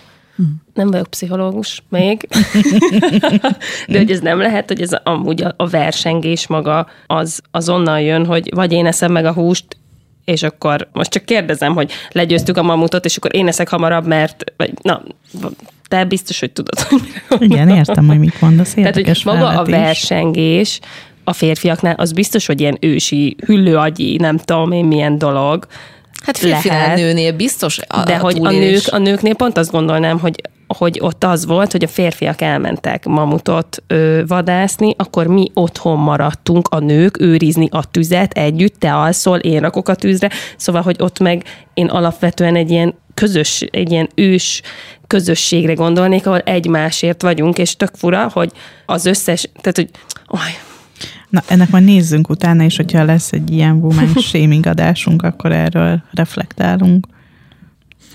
Nem 0.74 0.90
vagyok 0.90 1.06
pszichológus 1.06 1.82
még, 1.88 2.28
de 3.88 3.98
hogy 3.98 4.10
ez 4.10 4.20
nem 4.20 4.38
lehet, 4.38 4.68
hogy 4.68 4.80
ez 4.80 4.90
amúgy 5.02 5.42
a, 5.42 5.54
a 5.56 5.68
versengés 5.68 6.46
maga 6.46 6.86
az 7.06 7.40
azonnal 7.50 8.00
jön, 8.00 8.26
hogy 8.26 8.50
vagy 8.54 8.72
én 8.72 8.86
eszem 8.86 9.12
meg 9.12 9.24
a 9.24 9.32
húst, 9.32 9.64
és 10.24 10.42
akkor 10.42 10.88
most 10.92 11.10
csak 11.10 11.24
kérdezem, 11.24 11.74
hogy 11.74 11.92
legyőztük 12.12 12.56
a 12.56 12.62
mamutot, 12.62 13.04
és 13.04 13.16
akkor 13.16 13.34
én 13.34 13.48
eszek 13.48 13.68
hamarabb, 13.68 14.06
mert, 14.06 14.44
vagy, 14.56 14.72
na, 14.82 15.02
te 15.88 16.04
biztos, 16.04 16.40
hogy 16.40 16.52
tudod, 16.52 16.78
hogy 17.28 17.42
Igen, 17.42 17.68
értem, 17.68 18.06
hogy 18.06 18.18
mit 18.18 18.40
mondasz. 18.40 18.74
Tehát, 18.74 18.94
hogy 18.94 19.20
maga 19.24 19.48
a 19.48 19.64
versengés 19.64 20.80
a 21.24 21.32
férfiaknál, 21.32 21.94
az 21.94 22.12
biztos, 22.12 22.46
hogy 22.46 22.60
ilyen 22.60 22.76
ősi, 22.80 23.36
hüllőagyi, 23.46 24.16
nem 24.16 24.36
tudom 24.36 24.72
én 24.72 24.84
milyen 24.84 25.18
dolog. 25.18 25.66
Hát 26.26 26.38
férfinál, 26.38 26.78
Lehet. 26.78 26.96
nőnél 26.96 27.32
biztos 27.32 27.78
a, 27.86 28.02
De 28.02 28.18
hogy 28.18 28.38
a, 28.42 28.50
nők, 28.50 28.82
a 28.90 28.98
nőknél 28.98 29.34
pont 29.34 29.58
azt 29.58 29.70
gondolnám, 29.70 30.18
hogy 30.18 30.40
hogy 30.66 30.98
ott 31.02 31.24
az 31.24 31.46
volt, 31.46 31.72
hogy 31.72 31.84
a 31.84 31.88
férfiak 31.88 32.40
elmentek 32.40 33.04
mamutot 33.04 33.82
ö, 33.86 34.22
vadászni, 34.26 34.94
akkor 34.98 35.26
mi 35.26 35.50
otthon 35.54 35.98
maradtunk, 35.98 36.68
a 36.68 36.78
nők 36.78 37.20
őrizni 37.20 37.68
a 37.70 37.90
tüzet 37.90 38.32
együtt, 38.32 38.74
te 38.78 38.94
alszol, 38.94 39.38
én 39.38 39.60
rakok 39.60 39.88
a 39.88 39.94
tűzre, 39.94 40.30
szóval, 40.56 40.82
hogy 40.82 40.96
ott 40.98 41.18
meg 41.18 41.44
én 41.74 41.86
alapvetően 41.86 42.56
egy 42.56 42.70
ilyen 42.70 42.94
közös, 43.14 43.60
egy 43.70 43.90
ilyen 43.90 44.08
ős 44.14 44.62
közösségre 45.06 45.72
gondolnék, 45.72 46.26
ahol 46.26 46.40
egymásért 46.40 47.22
vagyunk, 47.22 47.58
és 47.58 47.76
tök 47.76 47.94
fura, 47.94 48.30
hogy 48.32 48.52
az 48.86 49.06
összes, 49.06 49.50
tehát, 49.60 49.76
hogy 49.76 49.90
oly, 50.28 50.58
Na, 51.28 51.42
ennek 51.48 51.70
majd 51.70 51.84
nézzünk 51.84 52.28
utána, 52.28 52.62
és 52.62 52.76
hogyha 52.76 53.04
lesz 53.04 53.32
egy 53.32 53.50
ilyen 53.50 53.72
woman 53.72 54.08
shaming 54.28 54.66
adásunk, 54.66 55.22
akkor 55.22 55.52
erről 55.52 56.02
reflektálunk. 56.12 57.06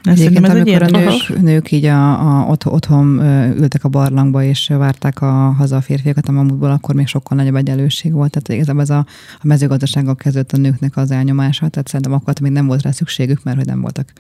Egyébként, 0.03 0.45
ez 0.45 0.55
egy 0.55 0.67
amikor 0.67 0.81
a 0.81 0.85
érdekes. 0.85 1.27
nők, 1.27 1.41
nők 1.41 1.71
így 1.71 1.85
a, 1.85 2.39
a, 2.39 2.45
ott, 2.45 2.65
otthon 2.65 3.17
ö, 3.19 3.55
ültek 3.55 3.83
a 3.83 3.89
barlangba, 3.89 4.43
és 4.43 4.67
várták 4.67 5.21
a 5.21 5.31
haza 5.51 5.75
a 5.75 5.81
férfiakat 5.81 6.27
a 6.27 6.31
mamutból, 6.31 6.71
akkor 6.71 6.95
még 6.95 7.07
sokkal 7.07 7.37
nagyobb 7.37 7.55
egyenlőség 7.55 8.11
volt. 8.11 8.31
Tehát 8.31 8.49
igazából 8.49 8.81
ez 8.81 8.89
a, 8.89 9.05
a 9.35 9.47
mezőgazdasággal 9.47 10.15
kezdődött 10.15 10.51
a 10.51 10.57
nőknek 10.57 10.97
az 10.97 11.11
elnyomása, 11.11 11.67
tehát 11.67 11.87
szerintem 11.87 12.13
akkor 12.13 12.33
még 12.41 12.51
nem 12.51 12.65
volt 12.65 12.81
rá 12.81 12.91
szükségük, 12.91 13.43
mert 13.43 13.57
hogy 13.57 13.65
nem 13.65 13.81
voltak 13.81 14.13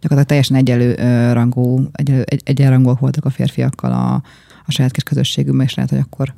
gyakorlatilag 0.00 0.26
teljesen 0.26 0.56
egyenlő 0.56 1.32
rangú, 1.32 1.88
egyenlő, 1.92 2.22
egy, 2.22 2.40
egyenrangúak 2.44 2.98
voltak 2.98 3.24
a 3.24 3.30
férfiakkal 3.30 3.92
a, 3.92 4.22
a 4.66 4.70
saját 4.70 4.92
kis 4.92 5.02
közösségükben, 5.02 5.66
és 5.66 5.74
lehet, 5.74 5.90
hogy 5.90 5.98
akkor, 5.98 6.34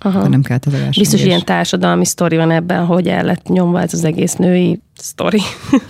aha. 0.00 0.28
nem 0.28 0.42
kellett 0.42 0.64
az 0.64 0.72
a 0.72 0.76
versengés. 0.76 0.98
biztos 0.98 1.22
ilyen 1.22 1.44
társadalmi 1.44 2.04
sztori 2.04 2.36
van 2.36 2.50
ebben, 2.50 2.86
hogy 2.86 3.08
el 3.08 3.24
lett 3.24 3.48
nyomva 3.48 3.80
ez 3.80 3.94
az 3.94 4.04
egész 4.04 4.34
női 4.34 4.80
sztori. 4.96 5.40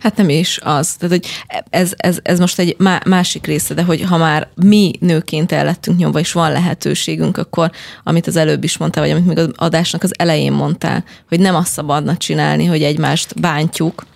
Hát 0.00 0.16
nem 0.16 0.28
is 0.28 0.58
az. 0.62 0.94
Tehát, 0.94 1.16
hogy 1.16 1.26
ez, 1.70 1.92
ez, 1.96 2.18
ez 2.22 2.38
most 2.38 2.58
egy 2.58 2.74
má, 2.78 3.00
másik 3.06 3.46
része, 3.46 3.74
de 3.74 3.82
hogy 3.82 4.02
ha 4.02 4.16
már 4.16 4.48
mi 4.54 4.92
nőként 5.00 5.52
el 5.52 5.64
lettünk 5.64 5.98
nyomva, 5.98 6.18
és 6.18 6.32
van 6.32 6.52
lehetőségünk, 6.52 7.36
akkor, 7.36 7.70
amit 8.04 8.26
az 8.26 8.36
előbb 8.36 8.64
is 8.64 8.76
mondtál, 8.76 9.02
vagy 9.02 9.12
amit 9.12 9.26
még 9.26 9.38
az 9.38 9.50
adásnak 9.56 10.02
az 10.02 10.14
elején 10.18 10.52
mondtál, 10.52 11.04
hogy 11.28 11.40
nem 11.40 11.54
azt 11.54 11.72
szabadna 11.72 12.16
csinálni, 12.16 12.64
hogy 12.64 12.82
egymást 12.82 13.40
bántjuk, 13.40 14.06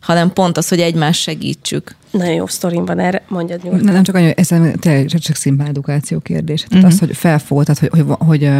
hanem 0.00 0.32
pont 0.32 0.56
az, 0.56 0.68
hogy 0.68 0.80
egymást 0.80 1.20
segítsük. 1.20 1.96
Nagyon 2.10 2.34
jó 2.34 2.46
sztorim 2.46 2.84
van 2.84 2.98
erre, 2.98 3.22
mondjad 3.28 3.62
nyugodtan. 3.62 3.84
Nem, 3.84 3.94
nem 3.94 4.02
csak 4.02 4.14
annyi, 4.14 4.32
ez 4.36 4.46
tényleg 4.46 5.06
csak, 5.06 5.36
szimpán 5.36 5.66
edukáció 5.66 6.18
kérdés. 6.18 6.60
Tehát 6.60 6.84
uh-huh. 6.84 7.00
az, 7.00 7.08
hogy 7.08 7.16
felfogod, 7.16 7.64
tehát, 7.64 7.80
hogy, 7.80 8.00
hogy, 8.00 8.16
hogy, 8.18 8.50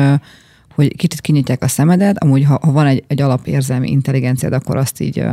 hogy 0.74 0.96
kicsit 0.96 1.20
kinyitják 1.20 1.62
a 1.62 1.68
szemedet, 1.68 2.22
amúgy 2.22 2.44
ha, 2.44 2.58
ha 2.62 2.72
van 2.72 2.86
egy, 2.86 3.04
egy 3.06 3.20
alapérzelmi 3.20 3.90
intelligenciád, 3.90 4.52
akkor 4.52 4.76
azt 4.76 5.00
így, 5.00 5.24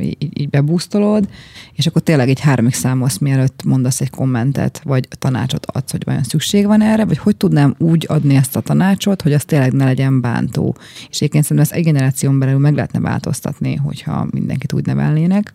így, 0.00 0.40
így 0.40 0.48
bebúztolod, 0.48 1.28
és 1.72 1.86
akkor 1.86 2.02
tényleg 2.02 2.28
egy 2.28 2.40
háromig 2.40 2.74
számolsz, 2.74 3.18
mielőtt 3.18 3.64
mondasz 3.64 4.00
egy 4.00 4.10
kommentet, 4.10 4.80
vagy 4.84 5.08
tanácsot 5.18 5.66
adsz, 5.66 5.90
hogy 5.90 6.04
vajon 6.04 6.22
szükség 6.22 6.66
van 6.66 6.82
erre, 6.82 7.04
vagy 7.04 7.18
hogy 7.18 7.36
tudnám 7.36 7.74
úgy 7.78 8.04
adni 8.08 8.34
ezt 8.34 8.56
a 8.56 8.60
tanácsot, 8.60 9.22
hogy 9.22 9.32
az 9.32 9.44
tényleg 9.44 9.72
ne 9.72 9.84
legyen 9.84 10.20
bántó. 10.20 10.76
És 11.10 11.16
egyébként 11.16 11.44
szerintem 11.44 11.58
ezt 11.58 11.72
egy 11.72 11.84
generáción 11.84 12.38
belül 12.38 12.58
meg 12.58 12.74
lehetne 12.74 13.00
változtatni, 13.00 13.74
hogyha 13.74 14.26
mindenkit 14.30 14.72
úgy 14.72 14.86
nevelnének. 14.86 15.52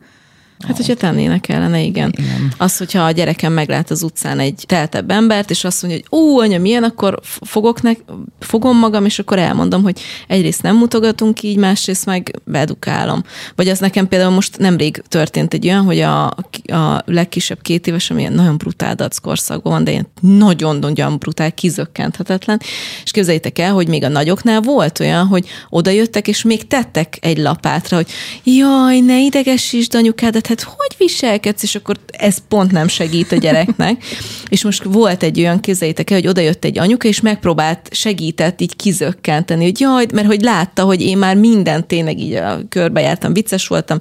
Hát, 0.67 0.77
hogyha 0.77 0.95
tennének 0.95 1.49
ellene, 1.49 1.81
igen. 1.81 2.13
Igen. 2.17 2.53
Az, 2.57 2.77
hogyha 2.77 3.03
a 3.03 3.11
gyerekem 3.11 3.53
meglát 3.53 3.91
az 3.91 4.03
utcán 4.03 4.39
egy 4.39 4.63
teltebb 4.67 5.11
embert, 5.11 5.49
és 5.49 5.63
azt 5.63 5.81
mondja, 5.81 6.01
hogy 6.03 6.19
ú, 6.19 6.39
anya, 6.39 6.59
milyen, 6.59 6.83
akkor 6.83 7.19
fogok 7.41 7.81
nek, 7.81 7.99
fogom 8.39 8.77
magam, 8.77 9.05
és 9.05 9.19
akkor 9.19 9.39
elmondom, 9.39 9.83
hogy 9.83 9.99
egyrészt 10.27 10.61
nem 10.61 10.77
mutogatunk 10.77 11.43
így, 11.43 11.57
másrészt 11.57 12.05
meg 12.05 12.31
bedukálom. 12.43 13.23
Vagy 13.55 13.67
az 13.67 13.79
nekem 13.79 14.07
például 14.07 14.31
most 14.33 14.57
nemrég 14.57 15.03
történt 15.07 15.53
egy 15.53 15.67
olyan, 15.67 15.83
hogy 15.83 15.99
a, 15.99 16.25
a 16.65 17.01
legkisebb 17.05 17.61
két 17.61 17.87
éves, 17.87 18.09
ami 18.09 18.19
ilyen 18.19 18.33
nagyon 18.33 18.57
brutál 18.57 18.95
dac 18.95 19.17
korszakban 19.17 19.71
van, 19.71 19.83
de 19.83 19.91
ilyen 19.91 20.07
nagyon-nagyon 20.21 21.17
brutál, 21.17 21.51
kizökkenthetetlen, 21.51 22.61
és 23.03 23.11
képzeljétek 23.11 23.59
el, 23.59 23.73
hogy 23.73 23.87
még 23.87 24.03
a 24.03 24.07
nagyoknál 24.07 24.61
volt 24.61 24.99
olyan, 24.99 25.27
hogy 25.27 25.47
oda 25.69 25.89
jöttek, 25.89 26.27
és 26.27 26.43
még 26.43 26.67
tettek 26.67 27.17
egy 27.21 27.37
lapátra, 27.37 27.95
hogy 27.95 28.07
jaj, 28.43 28.99
ne 28.99 29.21
idegesítsd 29.21 29.95
anyukádat, 29.95 30.47
hát 30.51 30.75
hogy 30.77 30.95
viselkedsz, 30.97 31.63
és 31.63 31.75
akkor 31.75 31.95
ez 32.07 32.37
pont 32.47 32.71
nem 32.71 32.87
segít 32.87 33.31
a 33.31 33.35
gyereknek. 33.35 34.03
és 34.49 34.63
most 34.63 34.83
volt 34.83 35.23
egy 35.23 35.39
olyan, 35.39 35.59
képzeljétek 35.59 36.09
el, 36.09 36.17
hogy 36.17 36.27
oda 36.27 36.41
jött 36.41 36.65
egy 36.65 36.79
anyuka, 36.79 37.07
és 37.07 37.21
megpróbált, 37.21 37.87
segített 37.91 38.61
így 38.61 38.75
kizökkenteni, 38.75 39.63
hogy 39.63 39.79
jaj, 39.79 40.05
mert 40.13 40.27
hogy 40.27 40.41
látta, 40.41 40.83
hogy 40.83 41.01
én 41.01 41.17
már 41.17 41.35
mindent 41.35 41.85
tényleg 41.85 42.19
így 42.19 42.33
a 42.33 42.59
körbe 42.69 43.01
jártam, 43.01 43.33
vicces 43.33 43.67
voltam, 43.67 43.97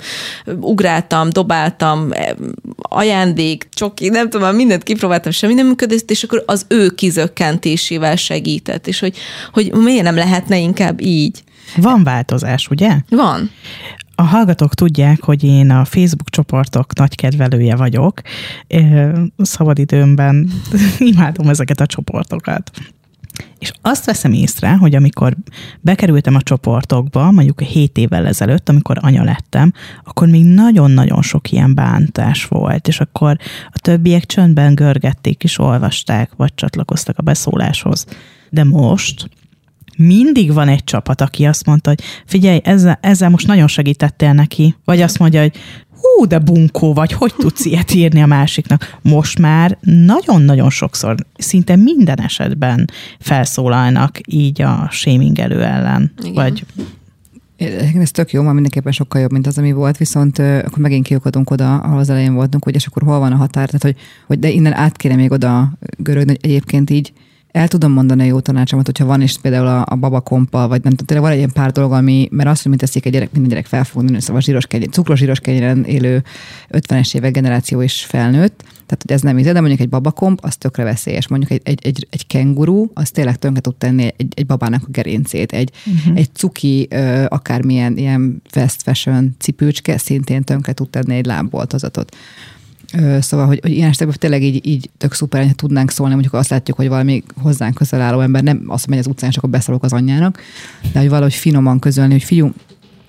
ugráltam, 0.60 1.30
dobáltam, 1.30 2.12
eh, 2.12 2.30
ajándék, 2.78 3.68
csoki, 3.72 4.08
nem 4.08 4.30
tudom, 4.30 4.54
mindent 4.54 4.82
kipróbáltam, 4.82 5.32
semmi 5.32 5.54
nem 5.54 5.66
működött, 5.66 6.10
és 6.10 6.22
akkor 6.22 6.42
az 6.46 6.64
ő 6.68 6.88
kizökkentésével 6.88 8.16
segített, 8.16 8.86
és 8.86 9.00
hogy, 9.00 9.16
hogy 9.52 9.72
miért 9.72 10.02
nem 10.02 10.14
lehetne 10.14 10.58
inkább 10.58 11.00
így. 11.00 11.42
Van 11.76 12.02
változás, 12.02 12.68
ugye? 12.68 13.00
Van. 13.08 13.50
A 14.14 14.22
hallgatók 14.22 14.74
tudják, 14.74 15.22
hogy 15.22 15.44
én 15.44 15.70
a 15.70 15.84
Facebook 15.84 16.30
csoportok 16.30 16.94
nagy 16.94 17.14
kedvelője 17.14 17.76
vagyok. 17.76 18.20
Szabadidőmben 19.36 20.50
imádom 20.98 21.48
ezeket 21.48 21.80
a 21.80 21.86
csoportokat. 21.86 22.70
És 23.58 23.72
azt 23.82 24.04
veszem 24.04 24.32
észre, 24.32 24.76
hogy 24.76 24.94
amikor 24.94 25.36
bekerültem 25.80 26.34
a 26.34 26.42
csoportokba, 26.42 27.30
mondjuk 27.30 27.60
7 27.60 27.98
évvel 27.98 28.26
ezelőtt, 28.26 28.68
amikor 28.68 28.96
anya 29.00 29.24
lettem, 29.24 29.72
akkor 30.04 30.28
még 30.28 30.44
nagyon-nagyon 30.44 31.22
sok 31.22 31.52
ilyen 31.52 31.74
bántás 31.74 32.44
volt, 32.44 32.88
és 32.88 33.00
akkor 33.00 33.36
a 33.66 33.78
többiek 33.78 34.26
csöndben 34.26 34.74
görgették 34.74 35.44
és 35.44 35.58
olvasták, 35.58 36.30
vagy 36.36 36.54
csatlakoztak 36.54 37.18
a 37.18 37.22
beszóláshoz. 37.22 38.06
De 38.50 38.64
most 38.64 39.30
mindig 40.06 40.52
van 40.52 40.68
egy 40.68 40.84
csapat, 40.84 41.20
aki 41.20 41.44
azt 41.44 41.66
mondta, 41.66 41.90
hogy 41.90 42.00
figyelj, 42.26 42.60
ezzel, 42.64 42.98
ezzel 43.02 43.30
most 43.30 43.46
nagyon 43.46 43.68
segítettél 43.68 44.32
neki, 44.32 44.76
vagy 44.84 45.00
azt 45.00 45.18
mondja, 45.18 45.40
hogy 45.40 45.56
hú, 46.00 46.26
de 46.26 46.38
bunkó 46.38 46.92
vagy, 46.94 47.12
hogy 47.12 47.34
tudsz 47.38 47.64
ilyet 47.64 47.94
írni 47.94 48.22
a 48.22 48.26
másiknak. 48.26 48.98
Most 49.02 49.38
már 49.38 49.78
nagyon-nagyon 49.80 50.70
sokszor, 50.70 51.16
szinte 51.38 51.76
minden 51.76 52.20
esetben 52.20 52.90
felszólalnak 53.18 54.18
így 54.26 54.62
a 54.62 54.88
shamingelő 54.90 55.62
ellen. 55.62 56.12
Igen. 56.18 56.34
Vagy 56.34 56.64
Ez 58.00 58.10
tök 58.10 58.32
jó, 58.32 58.42
már 58.42 58.52
mindenképpen 58.52 58.92
sokkal 58.92 59.20
jobb, 59.20 59.32
mint 59.32 59.46
az, 59.46 59.58
ami 59.58 59.72
volt, 59.72 59.96
viszont 59.96 60.38
akkor 60.38 60.78
megint 60.78 61.06
kiukadunk 61.06 61.50
oda, 61.50 61.76
ahol 61.76 61.98
az 61.98 62.10
elején 62.10 62.34
voltunk, 62.34 62.64
hogy 62.64 62.74
és 62.74 62.86
akkor 62.86 63.02
hol 63.02 63.18
van 63.18 63.32
a 63.32 63.36
határ, 63.36 63.66
tehát 63.66 63.82
hogy, 63.82 63.96
hogy 64.26 64.38
de 64.38 64.48
innen 64.48 64.72
át 64.72 64.96
kéne 64.96 65.14
még 65.14 65.30
oda 65.30 65.72
görögni, 65.96 66.30
hogy 66.30 66.50
egyébként 66.50 66.90
így 66.90 67.12
el 67.52 67.68
tudom 67.68 67.92
mondani 67.92 68.22
a 68.22 68.24
jó 68.24 68.40
tanácsomat, 68.40 68.86
hogyha 68.86 69.04
van 69.04 69.22
is 69.22 69.38
például 69.38 69.66
a, 69.66 69.86
a 69.88 69.96
babakomppal, 69.96 70.68
vagy 70.68 70.82
nem 70.82 70.92
tudom, 70.92 71.22
van 71.22 71.30
egy 71.30 71.36
ilyen 71.36 71.52
pár 71.52 71.72
dolog, 71.72 71.92
ami, 71.92 72.28
mert 72.30 72.48
azt, 72.48 72.62
hogy 72.62 72.70
mint 72.70 72.82
teszik 72.82 73.06
egy 73.06 73.12
gyerek, 73.12 73.32
minden 73.32 73.50
gyerek 73.50 73.66
fel 73.66 73.84
fog 73.84 74.02
nőni, 74.02 74.20
szóval 74.20 74.40
zsíros 74.40 74.66
kenyér, 74.66 74.88
cukros 74.88 75.18
zsíros 75.18 75.40
kenyéren 75.40 75.84
élő 75.84 76.22
50-es 76.70 77.14
évek 77.14 77.32
generáció 77.32 77.80
is 77.80 78.04
felnőtt, 78.04 78.64
tehát 78.90 79.04
hogy 79.06 79.12
ez 79.12 79.20
nem 79.20 79.38
íze, 79.38 79.52
de 79.52 79.58
mondjuk 79.60 79.80
egy 79.80 79.88
babakomp, 79.88 80.38
az 80.42 80.56
tökre 80.56 80.84
veszélyes. 80.84 81.28
Mondjuk 81.28 81.50
egy, 81.50 81.60
egy, 81.64 81.86
egy, 81.86 82.06
egy 82.10 82.26
kenguru, 82.26 82.86
az 82.94 83.10
tényleg 83.10 83.36
tönkre 83.36 83.60
tud 83.60 83.76
tenni 83.76 84.12
egy, 84.16 84.32
egy 84.34 84.46
babának 84.46 84.82
a 84.86 84.90
gerincét. 84.90 85.52
Egy, 85.52 85.70
uh-huh. 85.86 86.16
egy 86.16 86.28
cuki, 86.32 86.86
ö, 86.90 87.24
akármilyen 87.28 87.96
ilyen 87.96 88.42
fast 88.48 88.82
fashion 88.82 89.34
cipőcske 89.38 89.98
szintén 89.98 90.42
tönkre 90.42 90.72
tud 90.72 90.90
tenni 90.90 91.14
egy 91.14 91.26
lábboltozatot. 91.26 92.16
Szóval, 93.20 93.46
hogy, 93.46 93.58
hogy 93.62 93.70
ilyen 93.70 93.88
esetekben 93.88 94.16
tényleg 94.18 94.42
így, 94.42 94.66
így 94.66 94.90
tök 94.98 95.12
szuper, 95.12 95.44
hogy 95.44 95.54
tudnánk 95.54 95.90
szólni, 95.90 96.12
mondjuk 96.12 96.34
azt 96.34 96.50
látjuk, 96.50 96.76
hogy 96.76 96.88
valami 96.88 97.22
hozzánk 97.36 97.74
közel 97.74 98.00
álló 98.00 98.20
ember 98.20 98.42
nem 98.42 98.64
azt 98.66 98.86
megy 98.86 98.98
az 98.98 99.06
utcán, 99.06 99.30
és 99.30 99.36
akkor 99.36 99.50
beszólok 99.50 99.82
az 99.82 99.92
anyjának, 99.92 100.40
de 100.92 100.98
hogy 100.98 101.08
valahogy 101.08 101.34
finoman 101.34 101.78
közölni, 101.78 102.12
hogy 102.12 102.22
figyelj, 102.22 102.50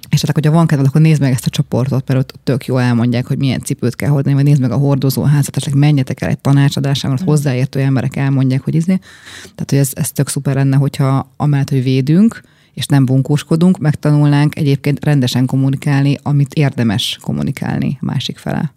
és 0.10 0.22
hát, 0.22 0.34
hogyha 0.34 0.52
van 0.52 0.68
kedved, 0.68 0.88
akkor 0.88 1.02
nézd 1.02 1.22
meg 1.22 1.32
ezt 1.32 1.46
a 1.46 1.50
csoportot, 1.50 2.08
mert 2.08 2.20
ott 2.20 2.40
tök 2.44 2.66
jó 2.66 2.78
elmondják, 2.78 3.28
hogy 3.28 3.38
milyen 3.38 3.62
cipőt 3.62 3.96
kell 3.96 4.10
hordani, 4.10 4.36
vagy 4.36 4.44
nézd 4.44 4.62
meg 4.62 4.72
a 4.72 4.78
hordozóházat, 4.78 5.58
esetleg 5.58 5.80
menjetek 5.80 6.22
el 6.22 6.30
egy 6.30 6.40
tanácsadásra, 6.40 7.10
mert 7.10 7.22
hozzáértő 7.22 7.80
emberek 7.80 8.16
elmondják, 8.16 8.62
hogy 8.62 8.76
izé. 8.76 9.00
Tehát, 9.42 9.70
hogy 9.70 9.78
ez, 9.78 9.92
ez 9.94 10.12
tök 10.12 10.30
szuper 10.30 10.56
lenne, 10.56 10.78
hogyha 10.78 11.32
amellett, 11.38 11.70
hogy 11.70 11.84
védünk, 11.84 12.42
és 12.74 12.86
nem 12.86 13.06
bunkóskodunk, 13.06 13.78
megtanulnánk 13.78 14.56
egyébként 14.58 15.06
rendesen 15.06 15.46
kommunikálni, 15.46 16.18
amit 16.22 16.54
érdemes 16.54 17.18
kommunikálni 17.22 17.98
másik 18.02 18.38
fele. 18.38 18.74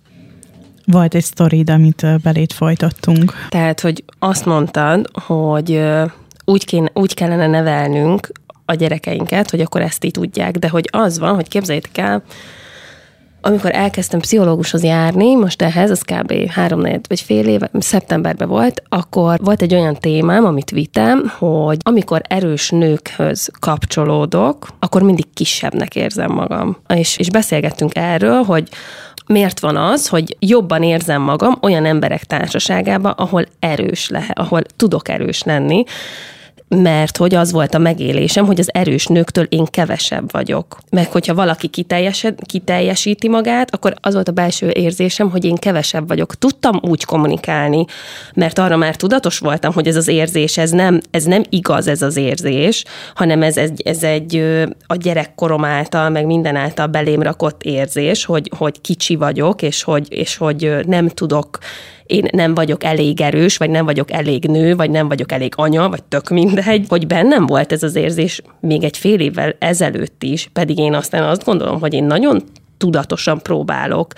Volt 0.86 1.14
egy 1.14 1.22
sztorid, 1.22 1.70
amit 1.70 2.06
belét 2.22 2.52
folytattunk. 2.52 3.32
Tehát, 3.48 3.80
hogy 3.80 4.04
azt 4.18 4.44
mondtad, 4.44 5.10
hogy 5.12 5.80
úgy, 6.44 6.64
kéne, 6.64 6.90
úgy 6.94 7.14
kellene 7.14 7.46
nevelnünk 7.46 8.28
a 8.64 8.74
gyerekeinket, 8.74 9.50
hogy 9.50 9.60
akkor 9.60 9.80
ezt 9.80 10.04
így 10.04 10.10
tudják, 10.10 10.56
de 10.56 10.68
hogy 10.68 10.88
az 10.92 11.18
van, 11.18 11.34
hogy 11.34 11.48
képzeljétek 11.48 11.98
el, 11.98 12.22
amikor 13.46 13.70
elkezdtem 13.74 14.20
pszichológushoz 14.20 14.82
járni, 14.82 15.34
most 15.34 15.62
ehhez, 15.62 15.90
az 15.90 16.02
kb. 16.02 16.50
három 16.50 16.80
vagy 16.80 17.20
fél 17.20 17.48
éve, 17.48 17.70
szeptemberben 17.78 18.48
volt, 18.48 18.82
akkor 18.88 19.38
volt 19.42 19.62
egy 19.62 19.74
olyan 19.74 19.94
témám, 19.94 20.44
amit 20.44 20.70
vitem, 20.70 21.32
hogy 21.38 21.76
amikor 21.80 22.22
erős 22.28 22.70
nőkhöz 22.70 23.50
kapcsolódok, 23.58 24.68
akkor 24.78 25.02
mindig 25.02 25.24
kisebbnek 25.34 25.96
érzem 25.96 26.32
magam. 26.32 26.76
És, 26.94 27.16
és 27.16 27.30
beszélgettünk 27.30 27.96
erről, 27.96 28.42
hogy 28.42 28.68
miért 29.26 29.60
van 29.60 29.76
az, 29.76 30.08
hogy 30.08 30.36
jobban 30.38 30.82
érzem 30.82 31.22
magam 31.22 31.58
olyan 31.62 31.84
emberek 31.84 32.24
társaságában, 32.24 33.12
ahol 33.12 33.44
erős 33.58 34.08
lehet, 34.08 34.38
ahol 34.38 34.62
tudok 34.76 35.08
erős 35.08 35.42
lenni, 35.42 35.84
mert 36.68 37.16
hogy 37.16 37.34
az 37.34 37.52
volt 37.52 37.74
a 37.74 37.78
megélésem, 37.78 38.46
hogy 38.46 38.60
az 38.60 38.70
erős 38.72 39.06
nőktől 39.06 39.44
én 39.44 39.64
kevesebb 39.64 40.32
vagyok. 40.32 40.78
Meg 40.90 41.12
hogyha 41.12 41.34
valaki 41.34 41.70
kiteljesíti 42.46 43.28
magát, 43.28 43.74
akkor 43.74 43.94
az 44.00 44.14
volt 44.14 44.28
a 44.28 44.32
belső 44.32 44.70
érzésem, 44.70 45.30
hogy 45.30 45.44
én 45.44 45.54
kevesebb 45.54 46.08
vagyok. 46.08 46.34
Tudtam 46.34 46.80
úgy 46.82 47.04
kommunikálni, 47.04 47.84
mert 48.34 48.58
arra 48.58 48.76
már 48.76 48.96
tudatos 48.96 49.38
voltam, 49.38 49.72
hogy 49.72 49.86
ez 49.86 49.96
az 49.96 50.08
érzés, 50.08 50.58
ez 50.58 50.70
nem, 50.70 51.00
ez 51.10 51.24
nem 51.24 51.42
igaz 51.48 51.86
ez 51.86 52.02
az 52.02 52.16
érzés, 52.16 52.84
hanem 53.14 53.42
ez, 53.42 53.56
ez, 53.56 53.70
ez 53.84 54.02
egy 54.02 54.36
a 54.86 54.96
gyerekkorom 54.96 55.64
által, 55.64 56.08
meg 56.08 56.26
minden 56.26 56.56
által 56.56 56.86
belém 56.86 57.22
rakott 57.22 57.62
érzés, 57.62 58.24
hogy, 58.24 58.50
hogy 58.56 58.80
kicsi 58.80 59.16
vagyok, 59.16 59.62
és 59.62 59.82
hogy, 59.82 60.06
és 60.10 60.36
hogy 60.36 60.74
nem 60.86 61.08
tudok 61.08 61.58
én 62.06 62.28
nem 62.32 62.54
vagyok 62.54 62.84
elég 62.84 63.20
erős, 63.20 63.56
vagy 63.56 63.70
nem 63.70 63.84
vagyok 63.84 64.12
elég 64.12 64.44
nő, 64.44 64.76
vagy 64.76 64.90
nem 64.90 65.08
vagyok 65.08 65.32
elég 65.32 65.52
anya, 65.56 65.88
vagy 65.88 66.02
tök 66.02 66.28
mindegy, 66.28 66.84
hogy 66.88 67.06
bennem 67.06 67.46
volt 67.46 67.72
ez 67.72 67.82
az 67.82 67.96
érzés 67.96 68.42
még 68.60 68.84
egy 68.84 68.96
fél 68.96 69.20
évvel 69.20 69.54
ezelőtt 69.58 70.22
is, 70.22 70.48
pedig 70.52 70.78
én 70.78 70.94
aztán 70.94 71.22
azt 71.22 71.44
gondolom, 71.44 71.80
hogy 71.80 71.94
én 71.94 72.04
nagyon 72.04 72.42
tudatosan 72.76 73.42
próbálok 73.42 74.12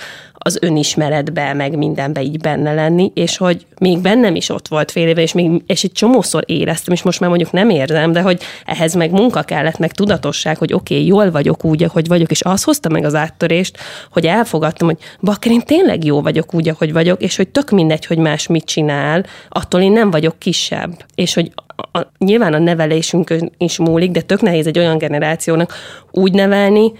az 0.47 0.59
önismeretbe, 0.61 1.53
meg 1.53 1.76
mindenbe 1.76 2.22
így 2.22 2.38
benne 2.38 2.74
lenni, 2.74 3.11
és 3.14 3.36
hogy 3.36 3.66
még 3.78 3.99
bennem 3.99 4.34
is 4.34 4.49
ott 4.49 4.68
volt 4.68 4.90
fél 4.90 5.09
éve, 5.09 5.20
és, 5.20 5.32
még, 5.32 5.62
és 5.66 5.84
egy 5.84 5.92
csomószor 5.92 6.44
éreztem, 6.47 6.94
és 6.94 7.03
most 7.03 7.20
már 7.20 7.28
mondjuk 7.28 7.53
nem 7.53 7.70
érzem, 7.70 8.12
de 8.12 8.20
hogy 8.20 8.42
ehhez 8.64 8.94
meg 8.94 9.11
munka 9.11 9.42
kellett, 9.42 9.78
meg 9.78 9.92
tudatosság, 9.92 10.59
hogy 10.59 10.72
oké, 10.72 10.94
okay, 10.94 11.07
jól 11.07 11.30
vagyok 11.30 11.64
úgy, 11.64 11.82
ahogy 11.82 12.07
vagyok, 12.07 12.30
és 12.30 12.42
az 12.42 12.62
hozta 12.62 12.88
meg 12.88 13.05
az 13.05 13.14
áttörést, 13.14 13.78
hogy 14.11 14.26
elfogadtam, 14.26 14.88
hogy 14.88 14.99
bakker, 15.20 15.53
én 15.53 15.61
tényleg 15.61 16.05
jó 16.05 16.22
vagyok 16.22 16.55
úgy, 16.55 16.68
ahogy 16.68 16.92
vagyok, 16.92 17.22
és 17.22 17.36
hogy 17.36 17.49
tök 17.49 17.70
mindegy, 17.70 18.07
hogy 18.07 18.18
más 18.18 18.47
mit 18.47 18.64
csinál, 18.64 19.24
attól 19.49 19.80
én 19.80 19.92
nem 19.92 20.11
vagyok 20.11 20.38
kisebb. 20.38 21.05
És 21.14 21.34
hogy 21.34 21.53
a, 21.76 21.99
a, 21.99 22.11
nyilván 22.18 22.55
a 22.55 22.59
nevelésünk 22.59 23.34
is 23.59 23.78
múlik, 23.78 24.11
de 24.11 24.20
tök 24.20 24.40
nehéz 24.40 24.66
egy 24.66 24.78
olyan 24.78 24.99
generációnak 24.99 25.74
úgy 26.11 26.32
nevelni, 26.32 26.92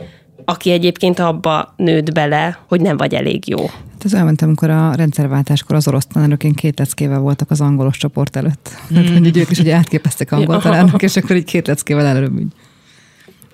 aki 0.49 0.70
egyébként 0.70 1.18
abba 1.18 1.74
nőtt 1.76 2.12
bele, 2.12 2.59
hogy 2.68 2.80
nem 2.80 2.97
vagy 2.97 3.14
elég 3.14 3.49
jó. 3.49 3.66
Hát 3.66 4.05
ez 4.05 4.14
olyan, 4.14 4.26
mint 4.26 4.42
amikor 4.42 4.70
a 4.70 4.94
rendszerváltáskor 4.94 5.76
az 5.76 5.88
orosz 5.88 6.07
tanárok 6.07 6.38
két 6.55 6.78
leckével 6.78 7.18
voltak 7.18 7.51
az 7.51 7.61
angolos 7.61 7.97
csoport 7.97 8.36
előtt. 8.36 8.70
Mm. 8.92 8.97
Hát, 8.97 9.09
hogy 9.09 9.36
ők 9.36 9.51
is 9.51 9.59
ugye 9.59 9.74
átképeztek 9.74 10.32
angol 10.32 10.61
tanárnak, 10.61 11.03
és 11.03 11.16
akkor 11.16 11.36
így 11.36 11.44
két 11.44 11.66
leckével 11.66 12.07
előbb 12.07 12.38
így 12.38 12.53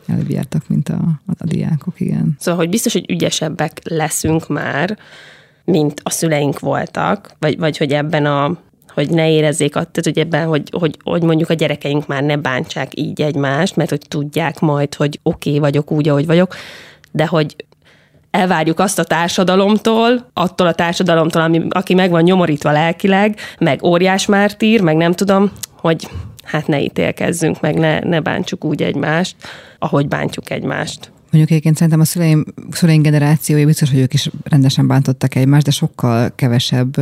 előbb 0.07 0.31
jártak, 0.31 0.69
mint 0.69 0.89
a, 0.89 0.99
a, 1.27 1.33
a 1.39 1.45
diákok, 1.45 2.01
igen. 2.01 2.37
Szóval, 2.39 2.61
hogy 2.61 2.69
biztos, 2.69 2.93
hogy 2.93 3.11
ügyesebbek 3.11 3.81
leszünk 3.85 4.49
már, 4.49 4.99
mint 5.65 6.01
a 6.03 6.11
szüleink 6.11 6.59
voltak, 6.59 7.35
vagy, 7.39 7.59
vagy 7.59 7.77
hogy 7.77 7.93
ebben 7.93 8.27
a 8.27 8.59
hogy 8.95 9.11
ne 9.11 9.31
érezzék, 9.31 9.73
tehát 9.73 10.01
hogy 10.03 10.19
ebben, 10.19 10.47
hogy, 10.47 10.69
hogy, 10.71 10.97
hogy 11.05 11.23
mondjuk 11.23 11.51
a 11.51 11.55
gyerekeink 11.55 12.07
már 12.07 12.23
ne 12.23 12.37
bántsák 12.37 12.93
így 12.95 13.23
egymást, 13.23 13.77
mert 13.77 13.91
hogy 13.91 14.03
tudják 14.09 14.61
majd, 14.61 14.95
hogy 14.95 15.21
oké 15.23 15.49
okay, 15.49 15.61
vagyok 15.61 15.91
úgy, 15.91 16.09
ahogy 16.09 16.27
vagyok, 16.27 16.55
de 17.13 17.27
hogy 17.27 17.57
elvárjuk 18.31 18.79
azt 18.79 18.99
a 18.99 19.05
társadalomtól, 19.05 20.31
attól 20.33 20.67
a 20.67 20.75
társadalomtól, 20.75 21.43
ami, 21.43 21.63
aki 21.71 21.95
meg 21.95 22.11
van 22.11 22.23
nyomorítva 22.23 22.73
lelkileg, 22.73 23.39
meg 23.59 23.85
óriás 23.85 24.27
mártír, 24.27 24.81
meg 24.81 24.97
nem 24.97 25.13
tudom, 25.13 25.53
hogy 25.77 26.09
hát 26.45 26.67
ne 26.67 26.81
ítélkezzünk, 26.81 27.61
meg 27.61 27.79
ne, 27.79 27.99
ne 27.99 28.21
bántsuk 28.21 28.65
úgy 28.65 28.83
egymást, 28.83 29.37
ahogy 29.79 30.09
bántjuk 30.09 30.51
egymást. 30.51 31.12
Mondjuk 31.33 31.53
egyébként 31.53 31.77
szerintem 31.77 32.01
a 32.01 32.05
szüleim, 32.05 32.45
szüleim 32.71 33.03
generációja 33.03 33.67
biztos, 33.67 33.91
hogy 33.91 33.99
ők 33.99 34.15
is 34.15 34.31
rendesen 34.43 34.87
bántottak 34.87 35.35
egymást, 35.35 35.65
de 35.65 35.71
sokkal 35.71 36.33
kevesebb, 36.35 36.97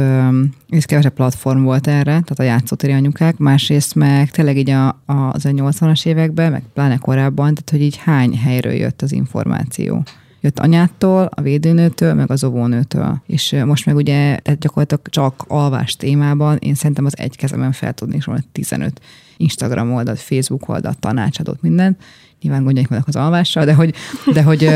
és 0.68 0.84
kevesebb 0.84 1.12
platform 1.12 1.62
volt 1.62 1.86
erre, 1.86 2.02
tehát 2.02 2.38
a 2.38 2.42
játszótéri 2.42 2.92
anyukák. 2.92 3.36
Másrészt 3.36 3.94
meg 3.94 4.30
tényleg 4.30 4.56
így 4.56 4.70
a, 4.70 4.88
a, 4.88 5.14
az 5.32 5.44
a 5.44 5.50
80-as 5.50 6.06
években, 6.06 6.52
meg 6.52 6.62
pláne 6.74 6.96
korábban, 6.96 7.54
tehát 7.54 7.70
hogy 7.70 7.82
így 7.82 7.96
hány 7.96 8.36
helyről 8.36 8.72
jött 8.72 9.02
az 9.02 9.12
információ 9.12 10.02
jött 10.40 10.58
anyától, 10.58 11.28
a 11.34 11.40
védőnőtől, 11.40 12.14
meg 12.14 12.30
az 12.30 12.44
óvónőtől. 12.44 13.22
És 13.26 13.56
most 13.64 13.86
meg 13.86 13.96
ugye 13.96 14.38
gyakorlatilag 14.58 15.08
csak 15.08 15.44
alvás 15.48 15.96
témában 15.96 16.56
én 16.56 16.74
szerintem 16.74 17.04
az 17.04 17.18
egy 17.18 17.36
kezemen 17.36 17.72
fel 17.72 17.92
tudnék 17.92 18.22
sorolni 18.22 18.44
15 18.52 19.00
Instagram 19.36 19.92
oldalt, 19.92 20.20
Facebook 20.20 20.68
oldalt, 20.68 20.98
tanácsadót, 20.98 21.62
mindent, 21.62 22.02
nyilván 22.42 22.64
gondjaik 22.64 22.88
vannak 22.88 23.08
az 23.08 23.16
alvással, 23.16 23.64
de 23.64 23.74
hogy, 23.74 23.94
de 24.32 24.42
hogy 24.42 24.68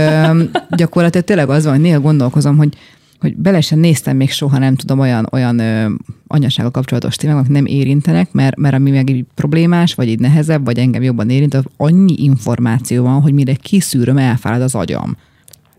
gyakorlatilag 0.76 1.26
tényleg 1.26 1.48
az 1.48 1.64
van, 1.64 1.72
hogy 1.72 1.82
néha 1.82 2.00
gondolkozom, 2.00 2.56
hogy 2.56 2.76
hogy 3.24 3.36
bele 3.36 3.60
sem 3.60 3.78
néztem 3.78 4.16
még 4.16 4.30
soha, 4.30 4.58
nem 4.58 4.74
tudom, 4.74 4.98
olyan, 4.98 5.28
olyan 5.32 5.58
ö, 5.58 5.90
anyasága 6.26 6.70
kapcsolatos 6.70 7.16
témák, 7.16 7.36
amik 7.36 7.50
nem 7.50 7.66
érintenek, 7.66 8.32
mert, 8.32 8.56
mert 8.56 8.74
ami 8.74 8.90
meg 8.90 9.10
így 9.10 9.24
problémás, 9.34 9.94
vagy 9.94 10.08
így 10.08 10.18
nehezebb, 10.18 10.64
vagy 10.64 10.78
engem 10.78 11.02
jobban 11.02 11.30
érint, 11.30 11.54
az 11.54 11.64
annyi 11.76 12.14
információ 12.16 13.02
van, 13.02 13.20
hogy 13.20 13.32
mire 13.32 13.54
kiszűröm, 13.54 14.18
elfárad 14.18 14.62
az 14.62 14.74
agyam. 14.74 15.16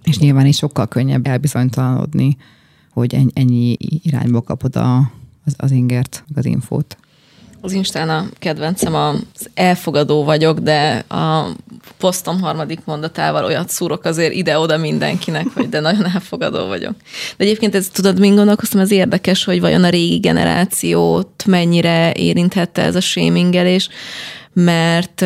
És 0.04 0.18
nyilván 0.18 0.46
is 0.46 0.56
sokkal 0.56 0.88
könnyebb 0.88 1.28
elbizonytalanodni, 1.28 2.38
hogy 2.92 3.30
ennyi 3.34 3.78
irányba 4.04 4.42
kapod 4.42 4.76
a, 4.76 5.12
az, 5.46 5.54
az 5.58 5.72
ingert, 5.72 6.24
az 6.36 6.46
infót. 6.46 6.98
Az 7.66 7.72
Instán 7.72 8.10
a 8.10 8.26
kedvencem 8.40 8.96
az 8.96 9.50
elfogadó 9.54 10.24
vagyok, 10.24 10.60
de 10.60 11.06
a 11.08 11.48
posztom 11.98 12.42
harmadik 12.42 12.80
mondatával 12.86 13.46
olyat 13.46 13.70
szúrok 13.70 14.06
azért 14.06 14.34
ide-oda 14.34 14.78
mindenkinek, 14.78 15.46
hogy 15.54 15.70
de 15.70 15.80
nagyon 15.80 16.06
elfogadó 16.14 16.66
vagyok. 16.66 16.94
De 17.38 17.44
egyébként 17.44 17.76
ez, 17.76 17.88
tudod, 17.88 18.20
mind 18.20 18.36
gondolkoztam, 18.36 18.80
ez 18.80 18.92
érdekes, 18.92 19.44
hogy 19.44 19.60
vajon 19.60 19.84
a 19.84 19.90
régi 19.90 20.18
generációt 20.18 21.44
mennyire 21.46 22.14
érinthette 22.14 22.82
ez 22.82 22.96
a 22.96 23.02
sémingelés, 23.02 23.90
mert 24.54 25.26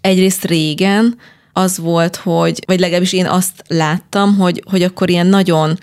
egyrészt 0.00 0.44
régen 0.44 1.16
az 1.52 1.78
volt, 1.78 2.16
hogy, 2.16 2.58
vagy 2.66 2.80
legalábbis 2.80 3.12
én 3.12 3.26
azt 3.26 3.64
láttam, 3.68 4.36
hogy, 4.36 4.62
hogy 4.70 4.82
akkor 4.82 5.10
ilyen 5.10 5.26
nagyon 5.26 5.78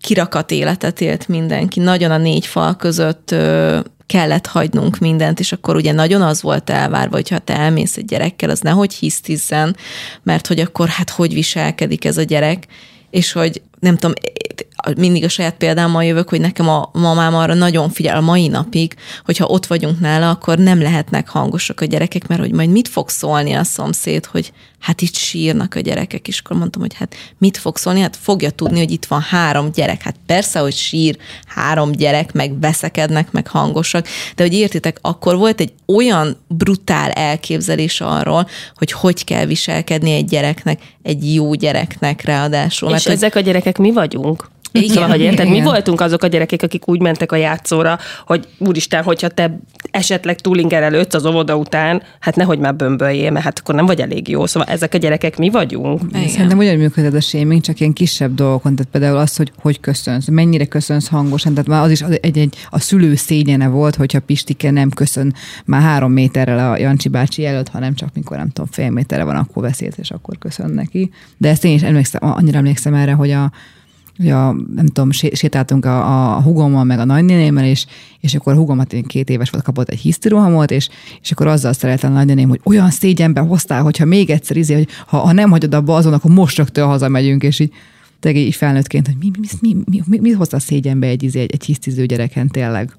kirakat 0.00 0.50
életet 0.50 1.00
élt 1.00 1.28
mindenki, 1.28 1.80
nagyon 1.80 2.10
a 2.10 2.18
négy 2.18 2.46
fal 2.46 2.76
között 2.76 3.34
kellett 4.06 4.46
hagynunk 4.46 4.98
mindent, 4.98 5.40
és 5.40 5.52
akkor 5.52 5.76
ugye 5.76 5.92
nagyon 5.92 6.22
az 6.22 6.42
volt 6.42 6.70
elvárva, 6.70 7.14
hogy 7.14 7.28
ha 7.28 7.38
te 7.38 7.56
elmész 7.56 7.96
egy 7.96 8.04
gyerekkel, 8.04 8.50
az 8.50 8.60
nehogy 8.60 8.94
hisztizzen, 8.94 9.76
mert 10.22 10.46
hogy 10.46 10.60
akkor 10.60 10.88
hát 10.88 11.10
hogy 11.10 11.34
viselkedik 11.34 12.04
ez 12.04 12.16
a 12.16 12.22
gyerek, 12.22 12.66
és 13.10 13.32
hogy 13.32 13.62
nem 13.80 13.96
tudom, 13.96 14.12
mindig 14.96 15.24
a 15.24 15.28
saját 15.28 15.54
példámmal 15.54 16.04
jövök, 16.04 16.28
hogy 16.28 16.40
nekem 16.40 16.68
a 16.68 16.90
mamám 16.92 17.34
arra 17.34 17.54
nagyon 17.54 17.90
figyel 17.90 18.16
a 18.16 18.20
mai 18.20 18.48
napig, 18.48 18.94
hogyha 19.24 19.46
ott 19.46 19.66
vagyunk 19.66 20.00
nála, 20.00 20.30
akkor 20.30 20.58
nem 20.58 20.82
lehetnek 20.82 21.28
hangosak 21.28 21.80
a 21.80 21.84
gyerekek, 21.84 22.26
mert 22.26 22.40
hogy 22.40 22.52
majd 22.52 22.70
mit 22.70 22.88
fog 22.88 23.08
szólni 23.08 23.52
a 23.52 23.64
szomszéd, 23.64 24.24
hogy 24.24 24.52
hát 24.84 25.00
itt 25.00 25.14
sírnak 25.14 25.74
a 25.74 25.80
gyerekek, 25.80 26.28
és 26.28 26.38
akkor 26.38 26.56
mondtam, 26.56 26.80
hogy 26.80 26.94
hát 26.94 27.14
mit 27.38 27.56
fog 27.56 27.76
szólni, 27.76 28.00
hát 28.00 28.16
fogja 28.20 28.50
tudni, 28.50 28.78
hogy 28.78 28.90
itt 28.90 29.04
van 29.04 29.20
három 29.20 29.70
gyerek, 29.72 30.02
hát 30.02 30.14
persze, 30.26 30.58
hogy 30.58 30.74
sír 30.74 31.16
három 31.46 31.92
gyerek, 31.92 32.32
meg 32.32 32.60
veszekednek, 32.60 33.32
meg 33.32 33.46
hangosak, 33.46 34.06
de 34.36 34.42
hogy 34.42 34.52
értitek, 34.54 34.98
akkor 35.00 35.36
volt 35.36 35.60
egy 35.60 35.72
olyan 35.86 36.36
brutál 36.48 37.10
elképzelés 37.10 38.00
arról, 38.00 38.48
hogy 38.74 38.92
hogy 38.92 39.24
kell 39.24 39.46
viselkedni 39.46 40.12
egy 40.12 40.24
gyereknek, 40.24 40.80
egy 41.02 41.34
jó 41.34 41.54
gyereknek 41.54 42.24
ráadásul. 42.24 42.88
És 42.88 43.04
mert, 43.04 43.16
ezek 43.16 43.34
a 43.34 43.40
gyerekek 43.40 43.78
mi 43.78 43.92
vagyunk? 43.92 44.52
Igen, 44.72 44.88
szóval, 44.88 45.08
hogy 45.08 45.20
érted, 45.20 45.46
igen. 45.46 45.58
mi 45.58 45.64
voltunk 45.64 46.00
azok 46.00 46.22
a 46.22 46.26
gyerekek, 46.26 46.62
akik 46.62 46.88
úgy 46.88 47.00
mentek 47.00 47.32
a 47.32 47.36
játszóra, 47.36 47.98
hogy 48.26 48.48
úristen, 48.58 49.02
hogyha 49.02 49.28
te 49.28 49.60
esetleg 49.94 50.40
túlingerelődsz 50.40 51.14
az 51.14 51.26
óvoda 51.26 51.56
után, 51.56 52.02
hát 52.20 52.36
nehogy 52.36 52.58
már 52.58 52.74
bömböljél, 52.74 53.30
mert 53.30 53.44
hát 53.44 53.58
akkor 53.58 53.74
nem 53.74 53.86
vagy 53.86 54.00
elég 54.00 54.28
jó. 54.28 54.46
Szóval 54.46 54.68
ezek 54.68 54.94
a 54.94 54.98
gyerekek 54.98 55.38
mi 55.38 55.50
vagyunk. 55.50 56.00
Igen. 56.08 56.28
Szerintem 56.28 56.58
ugyanúgy 56.58 56.78
működött 56.78 57.14
a 57.14 57.20
shaming, 57.20 57.60
csak 57.60 57.80
ilyen 57.80 57.92
kisebb 57.92 58.34
dolgokon, 58.34 58.74
tehát 58.74 58.92
például 58.92 59.16
az, 59.16 59.36
hogy 59.36 59.52
hogy 59.58 59.80
köszönsz, 59.80 60.28
mennyire 60.28 60.64
köszönsz 60.64 61.08
hangosan, 61.08 61.54
tehát 61.54 61.68
már 61.68 61.82
az 61.82 61.90
is 61.90 62.00
egy, 62.00 62.36
egy 62.36 62.56
a 62.70 62.80
szülő 62.80 63.14
szégyene 63.14 63.68
volt, 63.68 63.94
hogyha 63.94 64.20
Pistike 64.20 64.70
nem 64.70 64.90
köszön 64.90 65.34
már 65.64 65.82
három 65.82 66.12
méterrel 66.12 66.72
a 66.72 66.78
Jancsi 66.78 67.08
bácsi 67.08 67.46
előtt, 67.46 67.68
hanem 67.68 67.94
csak 67.94 68.08
mikor 68.14 68.36
nem 68.36 68.48
tudom, 68.48 68.70
fél 68.70 68.90
méterre 68.90 69.24
van, 69.24 69.36
akkor 69.36 69.62
beszélt, 69.62 69.98
és 69.98 70.10
akkor 70.10 70.38
köszön 70.38 70.70
neki. 70.70 71.10
De 71.36 71.48
ezt 71.48 71.64
én 71.64 71.74
is 71.74 71.82
emlékszem, 71.82 72.20
annyira 72.24 72.58
emlékszem 72.58 72.94
erre, 72.94 73.12
hogy 73.12 73.30
a, 73.30 73.52
ja, 74.16 74.56
nem 74.74 74.86
tudom, 74.86 75.10
sétáltunk 75.10 75.84
a, 75.84 76.34
a 76.36 76.40
hugommal, 76.40 76.84
meg 76.84 76.98
a 76.98 77.04
nagynénémmel, 77.04 77.64
és, 77.64 77.86
és 78.20 78.34
akkor 78.34 78.52
a 78.52 78.56
hugomat 78.56 78.92
én 78.92 79.02
két 79.02 79.30
éves 79.30 79.50
volt, 79.50 79.64
kapott 79.64 79.88
egy 79.88 79.98
hisztirohamot, 79.98 80.70
és, 80.70 80.88
és 81.22 81.30
akkor 81.30 81.46
azzal 81.46 81.72
szeretlen 81.72 82.10
a 82.10 82.14
nagynéném, 82.14 82.48
hogy 82.48 82.60
olyan 82.64 82.90
szégyenbe 82.90 83.40
hoztál, 83.40 83.82
hogyha 83.82 84.04
még 84.04 84.30
egyszer 84.30 84.56
izé, 84.56 84.74
hogy 84.74 84.88
ha, 85.06 85.18
ha 85.18 85.32
nem 85.32 85.50
hagyod 85.50 85.74
abba 85.74 85.94
azon, 85.94 86.12
akkor 86.12 86.30
most 86.30 86.56
rögtön 86.56 86.86
hazamegyünk, 86.86 87.42
és 87.42 87.58
így 87.58 87.72
tényleg 88.20 88.42
így 88.42 88.54
felnőttként, 88.54 89.06
hogy 89.06 89.16
mi, 89.20 89.30
mi, 89.38 89.46
mi, 89.60 89.82
mi, 89.90 90.02
mi, 90.06 90.18
mi 90.18 90.30
hozta 90.30 90.58
szégyenbe 90.58 91.06
egy, 91.06 91.22
izé, 91.22 91.40
egy, 91.40 91.52
egy 91.52 91.64
hisztiző 91.64 92.06
gyereken 92.06 92.48
tényleg? 92.48 92.96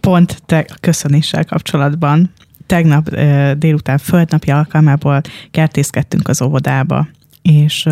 Pont 0.00 0.42
te 0.46 0.66
köszönéssel 0.80 1.44
kapcsolatban 1.44 2.30
tegnap 2.66 3.14
délután 3.58 3.98
földnapi 3.98 4.50
alkalmából 4.50 5.20
kertészkedtünk 5.50 6.28
az 6.28 6.42
óvodába, 6.42 7.08
és 7.42 7.88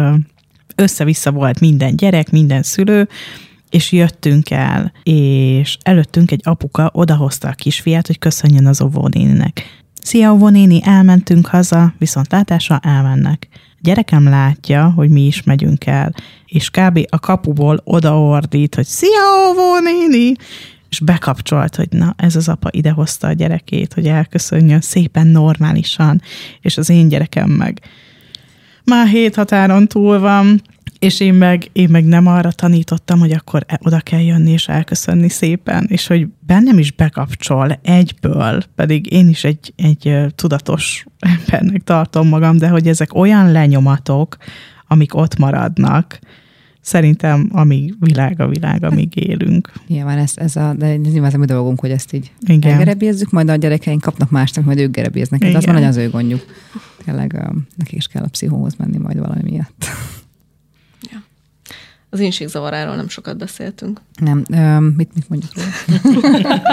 össze-vissza 0.81 1.31
volt 1.31 1.61
minden 1.61 1.97
gyerek, 1.97 2.31
minden 2.31 2.63
szülő, 2.63 3.09
és 3.71 3.93
jöttünk 3.93 4.51
el, 4.51 4.93
és 5.03 5.77
előttünk 5.83 6.31
egy 6.31 6.41
apuka 6.45 6.91
odahozta 6.95 7.49
a 7.49 7.53
kisfiát, 7.53 8.07
hogy 8.07 8.19
köszönjön 8.19 8.67
az 8.67 8.83
óvónéninek. 8.83 9.83
Szia, 10.03 10.33
óvónéni, 10.33 10.81
elmentünk 10.85 11.47
haza, 11.47 11.95
viszont 11.99 12.33
látásra 12.33 12.81
elmennek. 12.83 13.49
A 13.53 13.79
gyerekem 13.81 14.29
látja, 14.29 14.93
hogy 14.97 15.11
mi 15.11 15.27
is 15.27 15.43
megyünk 15.43 15.87
el, 15.87 16.15
és 16.47 16.71
kb. 16.71 17.07
a 17.09 17.19
kapuból 17.19 17.81
odaordít, 17.85 18.75
hogy 18.75 18.87
szia, 18.87 19.51
óvónéni, 19.51 20.33
és 20.89 21.01
bekapcsolt, 21.01 21.77
hogy 21.77 21.89
na, 21.91 22.15
ez 22.17 22.37
az 22.37 22.49
apa 22.49 22.69
idehozta 22.73 23.27
a 23.27 23.33
gyerekét, 23.33 23.93
hogy 23.93 24.07
elköszönjön 24.07 24.81
szépen 24.81 25.27
normálisan, 25.27 26.23
és 26.61 26.77
az 26.77 26.89
én 26.89 27.09
gyerekem 27.09 27.51
meg 27.51 27.81
már 28.91 29.07
hét 29.07 29.35
határon 29.35 29.87
túl 29.87 30.19
van, 30.19 30.63
és 30.99 31.21
én 31.21 31.35
meg, 31.35 31.69
én 31.73 31.89
meg 31.91 32.05
nem 32.05 32.27
arra 32.27 32.53
tanítottam, 32.53 33.19
hogy 33.19 33.33
akkor 33.33 33.65
e- 33.67 33.81
oda 33.83 34.01
kell 34.01 34.21
jönni 34.21 34.51
és 34.51 34.69
elköszönni 34.69 35.29
szépen, 35.29 35.87
és 35.89 36.07
hogy 36.07 36.27
bennem 36.47 36.79
is 36.79 36.93
bekapcsol 36.93 37.79
egyből, 37.83 38.63
pedig 38.75 39.13
én 39.13 39.29
is 39.29 39.45
egy, 39.45 39.73
egy 39.77 40.17
tudatos 40.35 41.05
embernek 41.47 41.83
tartom 41.83 42.29
magam, 42.29 42.57
de 42.57 42.69
hogy 42.69 42.89
ezek 42.89 43.15
olyan 43.15 43.53
lenyomatok, 43.53 44.37
amik 44.87 45.15
ott 45.15 45.37
maradnak, 45.39 46.19
szerintem 46.81 47.49
amíg 47.53 47.95
világ 48.01 48.41
a 48.41 48.49
világ, 48.49 48.85
amíg 48.85 49.17
élünk. 49.17 49.73
Nyilván 49.87 50.19
ez, 50.19 50.33
ez 50.35 50.57
a, 50.57 50.75
de 50.79 50.87
ez 50.87 51.01
nyilván 51.01 51.25
ez 51.25 51.35
a 51.35 51.39
mi 51.39 51.47
dolgunk, 51.47 51.81
hogy 51.81 51.91
ezt 51.91 52.13
így 52.13 52.33
Igen. 52.47 52.73
elgerebézzük, 52.73 53.31
majd 53.31 53.49
a 53.49 53.57
gyerekeink 53.57 54.01
kapnak 54.01 54.31
másnak, 54.31 54.65
majd 54.65 54.79
ők 54.79 54.91
gerebéznek. 54.91 55.41
De 55.41 55.57
az 55.57 55.65
már 55.65 55.75
nagyon 55.75 55.89
az 55.89 55.97
ő 55.97 56.11
gondjuk. 56.11 56.45
Tényleg 57.05 57.33
nekik 57.77 57.97
is 57.97 58.07
kell 58.07 58.23
a 58.23 58.29
pszichóhoz 58.29 58.75
menni 58.77 58.99
majd 58.99 59.19
valami 59.19 59.43
miatt. 59.43 59.85
Az 62.13 62.21
inségzavaráról 62.21 62.97
nem 62.97 63.09
sokat 63.09 63.37
beszéltünk. 63.37 64.01
Nem, 64.21 64.45
ö, 64.51 64.79
mit, 64.79 65.11
mit 65.15 65.29
mondjuk 65.29 65.53
róla? 65.55 65.69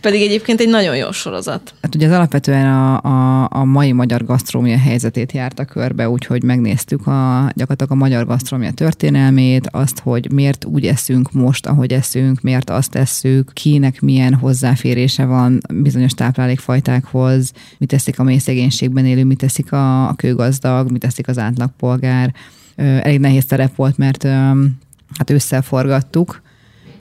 Pedig 0.00 0.22
egyébként 0.22 0.60
egy 0.60 0.68
nagyon 0.68 0.96
jó 0.96 1.12
sorozat. 1.12 1.74
Hát 1.82 1.94
ugye 1.94 2.06
az 2.06 2.12
alapvetően 2.12 2.66
a, 2.66 3.00
a, 3.02 3.48
a 3.50 3.64
mai 3.64 3.92
magyar 3.92 4.24
gasztrómia 4.24 4.78
helyzetét 4.78 5.32
járta 5.32 5.64
körbe, 5.64 6.08
úgyhogy 6.08 6.42
megnéztük 6.42 7.06
a, 7.06 7.50
gyakorlatilag 7.54 7.92
a 7.92 7.94
magyar 7.94 8.26
gasztrómia 8.26 8.72
történelmét, 8.72 9.68
azt, 9.70 9.98
hogy 9.98 10.32
miért 10.32 10.64
úgy 10.64 10.86
eszünk 10.86 11.32
most, 11.32 11.66
ahogy 11.66 11.92
eszünk, 11.92 12.40
miért 12.40 12.70
azt 12.70 12.90
tesszük, 12.90 13.52
kinek 13.52 14.00
milyen 14.00 14.34
hozzáférése 14.34 15.24
van 15.24 15.60
bizonyos 15.72 16.12
táplálékfajtákhoz, 16.12 17.52
mit 17.78 17.88
teszik 17.88 18.18
a 18.18 18.22
mély 18.22 18.38
szegénységben 18.38 19.06
élő, 19.06 19.24
mit 19.24 19.38
teszik 19.38 19.72
a, 19.72 20.08
a 20.08 20.14
kőgazdag, 20.14 20.90
mit 20.90 21.00
teszik 21.00 21.28
az 21.28 21.38
átlagpolgár. 21.38 22.34
Elég 22.76 23.20
nehéz 23.20 23.44
terep 23.44 23.76
volt, 23.76 23.98
mert 23.98 24.22
hát 25.16 25.30
ősszel 25.30 25.62
forgattuk, 25.62 26.42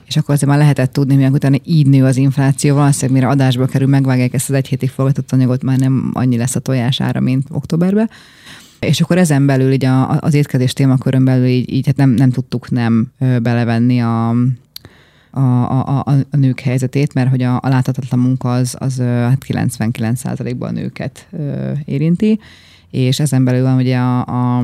és 0.05 0.17
akkor 0.17 0.35
azért 0.35 0.49
már 0.49 0.59
lehetett 0.59 0.93
tudni, 0.93 1.15
mivel 1.15 1.31
utána 1.31 1.57
így 1.63 1.87
nő 1.87 2.05
az 2.05 2.17
infláció, 2.17 2.75
valószínűleg 2.75 3.21
mire 3.21 3.31
adásba 3.31 3.65
kerül, 3.65 3.87
megvágják 3.87 4.33
ezt 4.33 4.49
az 4.49 4.55
egy 4.55 4.67
hétig 4.67 4.89
forgatott 4.89 5.31
anyagot, 5.31 5.63
már 5.63 5.77
nem 5.77 6.09
annyi 6.13 6.37
lesz 6.37 6.55
a 6.55 6.59
tojására, 6.59 7.19
mint 7.19 7.47
októberben. 7.51 8.09
És 8.79 9.01
akkor 9.01 9.17
ezen 9.17 9.45
belül 9.45 9.71
így 9.71 9.85
a, 9.85 10.19
az 10.19 10.33
étkezés 10.33 10.73
témakörön 10.73 11.25
belül 11.25 11.45
így, 11.45 11.73
így 11.73 11.85
hát 11.85 11.95
nem, 11.95 12.09
nem 12.09 12.31
tudtuk 12.31 12.69
nem 12.71 13.11
belevenni 13.19 14.01
a, 14.01 14.29
a, 15.31 15.39
a, 15.39 16.03
a, 16.05 16.11
a 16.31 16.37
nők 16.37 16.59
helyzetét, 16.59 17.13
mert 17.13 17.29
hogy 17.29 17.41
a, 17.41 17.55
a 17.55 17.67
láthatatlan 17.67 18.19
munka 18.19 18.53
az, 18.53 18.75
az 18.79 18.97
hát 18.97 19.45
99%-ban 19.47 20.69
a 20.69 20.71
nőket 20.71 21.27
érinti, 21.85 22.39
és 22.89 23.19
ezen 23.19 23.43
belül 23.43 23.63
van 23.63 23.75
ugye 23.75 23.97
a, 23.97 24.25
a 24.57 24.63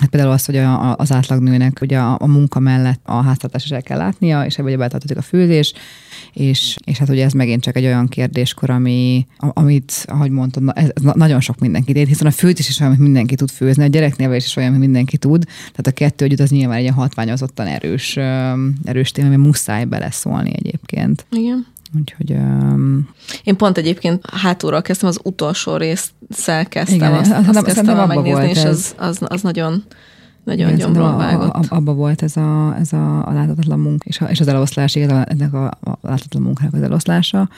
Hát 0.00 0.08
például 0.08 0.32
az, 0.32 0.44
hogy 0.44 0.56
a, 0.56 0.90
a, 0.90 0.94
az 0.98 1.12
átlagnőnek 1.12 1.78
ugye 1.80 1.98
a, 1.98 2.16
a 2.20 2.26
munka 2.26 2.60
mellett 2.60 3.00
a 3.02 3.22
háztartás 3.22 3.64
is 3.64 3.70
el 3.70 3.82
kell 3.82 3.98
látnia, 3.98 4.44
és 4.44 4.58
ebbe 4.58 4.68
ugye 4.68 4.76
beletartozik 4.76 5.16
a 5.16 5.22
főzés, 5.22 5.72
és, 6.32 6.76
és 6.84 6.98
hát 6.98 7.08
ugye 7.08 7.24
ez 7.24 7.32
megint 7.32 7.62
csak 7.62 7.76
egy 7.76 7.84
olyan 7.84 8.08
kérdéskor, 8.08 8.70
ami, 8.70 9.26
amit, 9.38 10.04
ahogy 10.06 10.30
mondtam, 10.30 10.64
na- 10.64 10.72
ez, 10.72 10.90
ez 10.94 11.02
na- 11.02 11.16
nagyon 11.16 11.40
sok 11.40 11.58
mindenkit 11.58 11.96
ért, 11.96 12.08
hiszen 12.08 12.26
a 12.26 12.30
főzés 12.30 12.68
is 12.68 12.80
olyan, 12.80 12.92
amit 12.92 13.04
mindenki 13.04 13.34
tud 13.34 13.50
főzni, 13.50 13.84
a 13.84 13.86
gyereknevelés 13.86 14.44
is 14.44 14.56
olyan, 14.56 14.68
amit 14.68 14.82
mindenki 14.82 15.16
tud, 15.16 15.44
tehát 15.44 15.86
a 15.86 15.90
kettő 15.90 16.24
együtt 16.24 16.40
az 16.40 16.50
nyilván 16.50 16.76
egy 16.76 16.82
ilyen 16.82 16.94
hatványozottan 16.94 17.66
erős, 17.66 18.16
erős 18.84 19.10
téma, 19.10 19.26
ami 19.26 19.36
muszáj 19.36 19.84
beleszólni 19.84 20.52
egyébként. 20.56 21.26
Igen. 21.30 21.66
Úgyhogy 21.98 22.32
öm, 22.32 23.08
Én 23.44 23.56
pont 23.56 23.78
egyébként 23.78 24.30
hátulról 24.30 24.82
kezdtem, 24.82 25.08
az 25.08 25.20
utolsó 25.22 25.76
részszel 25.76 26.66
kezdtem, 26.68 26.96
Igen, 26.96 27.12
azt, 27.12 27.32
azt- 27.32 27.48
azt 27.48 27.64
kezdtem 27.64 27.88
abba 27.88 28.06
megnézni, 28.06 28.30
volt 28.30 28.50
és 28.50 28.62
ez. 28.62 28.68
az, 28.68 28.94
az, 28.96 29.18
az 29.24 29.42
nagyon, 29.42 29.84
nagyon 30.44 30.66
Igen, 30.66 30.78
gyomron 30.78 31.16
vágott. 31.16 31.52
A, 31.54 31.58
a, 31.58 31.76
abba 31.76 31.92
volt 31.92 32.22
ez 32.22 32.36
a, 32.36 32.76
ez 32.78 32.92
a, 32.92 33.26
a 33.26 33.32
láthatatlan 33.32 33.78
munka, 33.78 34.04
és, 34.08 34.20
a, 34.20 34.24
és 34.24 34.40
az 34.40 34.48
eloszlás, 34.48 34.94
igen, 34.94 35.24
ennek 35.28 35.52
a, 35.52 35.66
a 35.66 35.98
láthatatlan 36.00 36.42
munkának 36.42 36.74
az 36.74 36.82
eloszlása. 36.82 37.48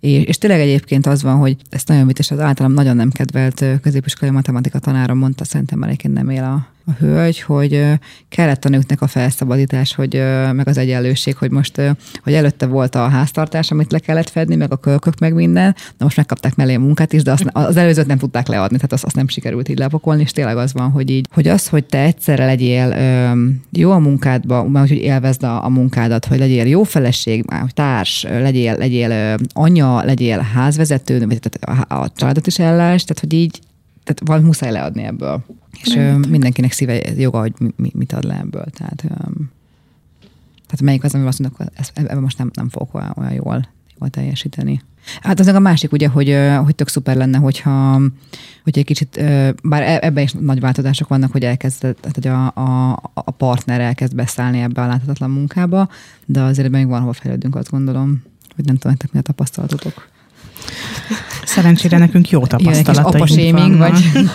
És, 0.00 0.22
és 0.24 0.38
tényleg 0.38 0.60
egyébként 0.60 1.06
az 1.06 1.22
van, 1.22 1.36
hogy 1.36 1.56
ezt 1.70 1.88
nagyon 1.88 2.06
vites, 2.06 2.30
az 2.30 2.38
általam 2.40 2.72
nagyon 2.72 2.96
nem 2.96 3.10
kedvelt 3.10 3.64
középiskolai 3.82 4.34
matematika 4.34 4.78
tanárom 4.78 5.18
mondta, 5.18 5.44
szerintem 5.44 5.82
egyébként 5.82 6.14
nem 6.14 6.28
él 6.28 6.44
a, 6.44 6.66
a 6.86 6.90
hölgy, 6.98 7.40
hogy 7.40 7.84
kellett 8.28 8.64
a 8.64 8.68
nőknek 8.68 9.02
a 9.02 9.06
felszabadítás, 9.06 9.94
hogy 9.94 10.14
meg 10.52 10.68
az 10.68 10.78
egyenlőség, 10.78 11.36
hogy 11.36 11.50
most, 11.50 11.80
hogy 12.22 12.32
előtte 12.32 12.66
volt 12.66 12.94
a 12.94 13.08
háztartás, 13.08 13.70
amit 13.70 13.92
le 13.92 13.98
kellett 13.98 14.28
fedni, 14.28 14.56
meg 14.56 14.72
a 14.72 14.76
kölkök, 14.76 15.18
meg 15.18 15.34
minden, 15.34 15.74
de 15.98 16.04
most 16.04 16.16
megkapták 16.16 16.54
mellé 16.54 16.74
a 16.74 16.80
munkát 16.80 17.12
is, 17.12 17.22
de 17.22 17.32
azt, 17.32 17.44
az 17.52 17.76
előzőt 17.76 18.06
nem 18.06 18.18
tudták 18.18 18.46
leadni, 18.46 18.76
tehát 18.76 18.92
azt, 18.92 19.04
azt 19.04 19.16
nem 19.16 19.28
sikerült 19.28 19.68
így 19.68 19.78
lepakolni, 19.78 20.22
és 20.22 20.32
tényleg 20.32 20.56
az 20.56 20.72
van, 20.72 20.90
hogy 20.90 21.10
így, 21.10 21.26
hogy 21.30 21.48
az, 21.48 21.68
hogy 21.68 21.84
te 21.84 21.98
egyszerre 21.98 22.44
legyél 22.44 22.94
jó 23.70 23.90
a 23.90 23.98
munkádba, 23.98 24.64
már 24.64 24.88
hogy 24.88 24.96
élvezd 24.96 25.42
a, 25.42 25.64
a 25.64 25.68
munkádat, 25.68 26.26
hogy 26.26 26.38
legyél 26.38 26.66
jó 26.66 26.82
feleség, 26.82 27.44
társ, 27.74 28.22
legyél, 28.22 28.76
legyél 28.76 29.36
anya, 29.52 30.04
legyél 30.04 30.38
házvezető, 30.38 31.18
tehát 31.18 31.86
a, 31.88 31.94
a 31.94 32.10
családot 32.16 32.46
is 32.46 32.58
ellás, 32.58 33.04
tehát 33.04 33.20
hogy 33.20 33.32
így 33.32 33.60
tehát 34.14 34.40
van 34.40 34.42
muszáj 34.42 34.70
leadni 34.70 35.02
ebből. 35.02 35.44
És 35.82 35.94
ö, 35.94 36.16
mindenkinek 36.16 36.72
szíve 36.72 37.12
joga, 37.16 37.40
hogy 37.40 37.52
mi, 37.58 37.70
mi, 37.76 37.90
mit 37.94 38.12
ad 38.12 38.24
le 38.24 38.38
ebből. 38.38 38.64
Tehát, 38.64 38.96
tehát 40.66 40.82
melyik 40.82 41.04
az, 41.04 41.14
ami 41.14 41.26
azt 41.26 41.38
mondok, 41.38 41.60
ebben 41.94 42.22
most 42.22 42.38
nem, 42.38 42.50
nem 42.54 42.68
fogok 42.68 42.94
olyan, 42.94 43.14
olyan 43.16 43.32
jól, 43.32 43.68
jól 43.98 44.08
teljesíteni. 44.10 44.82
Hát 45.20 45.40
az 45.40 45.46
a 45.46 45.58
másik 45.58 45.92
ugye, 45.92 46.08
hogy, 46.08 46.36
hogy 46.64 46.74
tök 46.74 46.88
szuper 46.88 47.16
lenne, 47.16 47.38
hogyha 47.38 48.00
hogy 48.64 48.78
egy 48.78 48.84
kicsit, 48.84 49.20
bár 49.62 49.82
e- 49.82 49.98
ebben 50.02 50.22
is 50.22 50.32
nagy 50.32 50.60
változások 50.60 51.08
vannak, 51.08 51.32
hogy 51.32 51.44
elkezd, 51.44 51.80
tehát, 51.80 52.14
hogy 52.14 52.26
a, 52.26 52.46
a, 52.46 52.92
a 53.14 53.30
partner 53.30 53.80
elkezd 53.80 54.14
beszállni 54.14 54.60
ebbe 54.60 54.82
a 54.82 54.86
láthatatlan 54.86 55.30
munkába, 55.30 55.88
de 56.26 56.40
azért 56.40 56.70
még 56.70 56.86
van 56.86 57.00
hova 57.00 57.12
fejlődünk, 57.12 57.56
azt 57.56 57.70
gondolom, 57.70 58.22
hogy 58.56 58.64
nem 58.64 58.74
tudom, 58.74 58.90
nektek 58.90 59.12
mi 59.12 59.18
a 59.18 59.22
tapasztalatotok. 59.22 60.09
Szerencsére 61.44 61.98
nekünk 61.98 62.30
jó 62.30 62.46
tapasztalataink 62.46 63.58
vannak. 63.58 63.78
vagy 63.78 64.00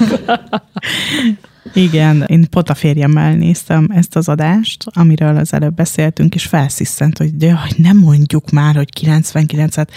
Igen, 1.74 2.24
én 2.28 2.50
pont 2.50 2.70
a 2.70 2.74
férjemmel 2.74 3.34
néztem 3.34 3.88
ezt 3.94 4.16
az 4.16 4.30
adást, 4.30 4.84
amiről 4.94 5.38
az 5.38 5.54
előbb 5.54 5.76
beszéltünk, 5.76 6.36
és 6.36 6.46
felszisztent, 6.46 7.18
hogy 7.18 7.36
de 7.36 7.46
jaj, 7.46 7.70
nem 7.78 7.98
mondjuk 7.98 8.50
már, 8.50 8.76
hogy 8.76 8.90
99-et 9.02 9.88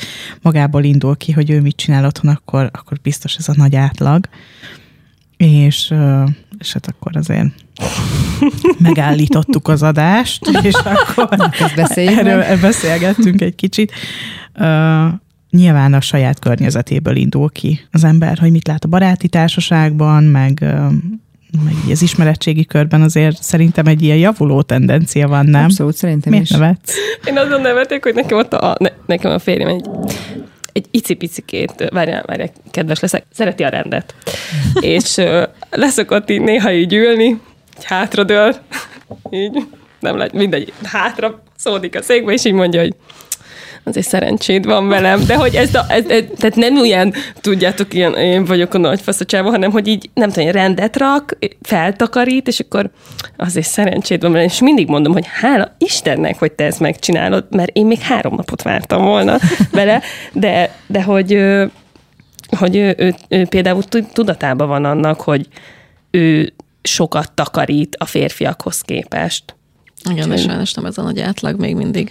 magából 0.42 0.84
indul 0.84 1.16
ki, 1.16 1.32
hogy 1.32 1.50
ő 1.50 1.60
mit 1.60 1.76
csinál 1.76 2.04
otthon, 2.04 2.30
akkor, 2.30 2.70
akkor 2.72 2.98
biztos 3.02 3.34
ez 3.34 3.48
a 3.48 3.52
nagy 3.56 3.76
átlag. 3.76 4.28
És, 5.36 5.94
és 6.58 6.72
hát 6.72 6.86
akkor 6.86 7.16
azért 7.16 7.46
megállítottuk 8.78 9.68
az 9.68 9.82
adást, 9.82 10.46
és 10.62 10.74
akkor 10.74 11.28
erről 11.96 12.60
beszélgettünk 12.60 13.40
egy 13.40 13.54
kicsit. 13.54 13.92
Nyilván 15.50 15.94
a 15.94 16.00
saját 16.00 16.38
környezetéből 16.38 17.16
indul 17.16 17.50
ki 17.50 17.80
az 17.92 18.04
ember, 18.04 18.38
hogy 18.38 18.50
mit 18.50 18.66
lát 18.66 18.84
a 18.84 18.88
baráti 18.88 19.28
társaságban, 19.28 20.24
meg, 20.24 20.60
meg 21.64 21.74
így 21.84 21.90
az 21.90 22.02
ismeretségi 22.02 22.64
körben 22.64 23.02
azért 23.02 23.42
szerintem 23.42 23.86
egy 23.86 24.02
ilyen 24.02 24.16
javuló 24.16 24.62
tendencia 24.62 25.28
van, 25.28 25.46
nem? 25.46 25.64
Abszolút, 25.64 25.96
szerintem 25.96 26.30
Miért 26.30 26.44
is. 26.44 26.50
nevetsz? 26.50 26.94
Én 27.24 27.38
azon 27.38 27.60
nevetek, 27.60 28.02
hogy 28.02 28.14
nekem 28.14 28.38
ott 28.38 28.52
a, 28.52 28.76
ne, 28.78 28.88
nekem 29.06 29.30
a 29.30 29.38
férjem 29.38 29.68
egy, 29.68 29.86
egy 30.72 30.86
icipicikét, 30.90 31.88
várjál, 31.92 32.22
várjál, 32.26 32.50
kedves 32.70 33.00
leszek, 33.00 33.24
szereti 33.32 33.62
a 33.62 33.68
rendet. 33.68 34.14
és 34.80 35.16
ö, 35.16 35.42
leszokott 35.70 36.30
így 36.30 36.40
néha 36.40 36.72
így 36.72 36.92
ülni, 36.94 37.24
így 37.24 37.84
hátradől, 37.84 38.56
így, 39.30 39.66
nem 40.00 40.16
lehet, 40.16 40.32
mindegy, 40.32 40.72
hátra 40.82 41.42
szódik 41.56 41.96
a 41.96 42.02
székbe, 42.02 42.32
és 42.32 42.44
így 42.44 42.52
mondja, 42.52 42.80
hogy 42.80 42.94
azért 43.88 44.06
szerencséd 44.06 44.66
van 44.66 44.88
velem, 44.88 45.24
de 45.26 45.36
hogy 45.36 45.54
ez, 45.54 45.74
a, 45.74 45.84
ez, 45.88 46.04
ez 46.06 46.24
tehát 46.36 46.56
nem 46.56 46.78
olyan, 46.78 47.12
tudjátok, 47.40 47.94
ilyen, 47.94 48.14
én 48.14 48.44
vagyok 48.44 48.74
a 48.74 48.78
nagy 48.78 49.00
faszatsába, 49.00 49.50
hanem 49.50 49.70
hogy 49.70 49.86
így 49.86 50.10
nem 50.14 50.30
tudom, 50.30 50.50
rendet 50.50 50.96
rak, 50.96 51.38
feltakarít, 51.62 52.48
és 52.48 52.60
akkor 52.60 52.90
azért 53.36 53.66
szerencséd 53.66 54.22
van 54.22 54.32
velem, 54.32 54.46
és 54.46 54.60
mindig 54.60 54.88
mondom, 54.88 55.12
hogy 55.12 55.26
hála 55.40 55.74
Istennek, 55.78 56.38
hogy 56.38 56.52
te 56.52 56.64
ezt 56.64 56.80
megcsinálod, 56.80 57.44
mert 57.50 57.70
én 57.76 57.86
még 57.86 58.00
három 58.00 58.34
napot 58.34 58.62
vártam 58.62 59.04
volna 59.04 59.38
vele, 59.70 60.02
de, 60.32 60.74
de 60.86 61.02
hogy, 61.02 61.44
hogy 62.58 62.76
ő, 62.76 62.94
ő, 62.98 63.14
ő 63.28 63.46
például 63.46 63.82
tudatában 64.12 64.68
van 64.68 64.84
annak, 64.84 65.20
hogy 65.20 65.46
ő 66.10 66.52
sokat 66.82 67.32
takarít 67.32 67.96
a 67.96 68.04
férfiakhoz 68.04 68.80
képest. 68.80 69.56
Igen, 70.10 70.32
és 70.32 70.42
sajnos 70.42 70.74
nem 70.74 70.84
ez 70.84 70.98
a 70.98 71.02
nagy 71.02 71.20
átlag 71.20 71.60
még 71.60 71.76
mindig. 71.76 72.10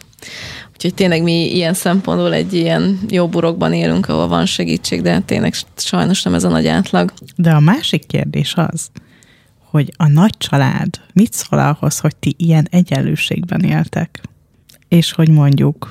Úgyhogy 0.78 0.94
tényleg 0.94 1.24
mi 1.24 1.56
ilyen 1.56 1.74
szempontból 1.74 2.34
egy 2.34 2.54
ilyen 2.54 3.00
jó 3.10 3.28
burokban 3.28 3.74
élünk, 3.74 4.08
ahol 4.08 4.28
van 4.28 4.46
segítség, 4.46 5.02
de 5.02 5.20
tényleg 5.20 5.54
sajnos 5.76 6.24
nem 6.24 6.34
ez 6.34 6.44
a 6.44 6.50
nagy 6.50 6.68
átlag. 6.68 7.14
De 7.36 7.52
a 7.52 7.60
másik 7.60 8.06
kérdés 8.06 8.54
az, 8.56 8.90
hogy 9.64 9.94
a 9.98 10.08
nagy 10.08 10.38
család 10.38 10.90
mit 11.14 11.34
szól 11.34 11.60
ahhoz, 11.60 12.00
hogy 12.00 12.16
ti 12.16 12.36
ilyen 12.38 12.68
egyenlőségben 12.72 13.62
éltek? 13.62 14.22
És 14.88 15.12
hogy 15.12 15.30
mondjuk 15.30 15.90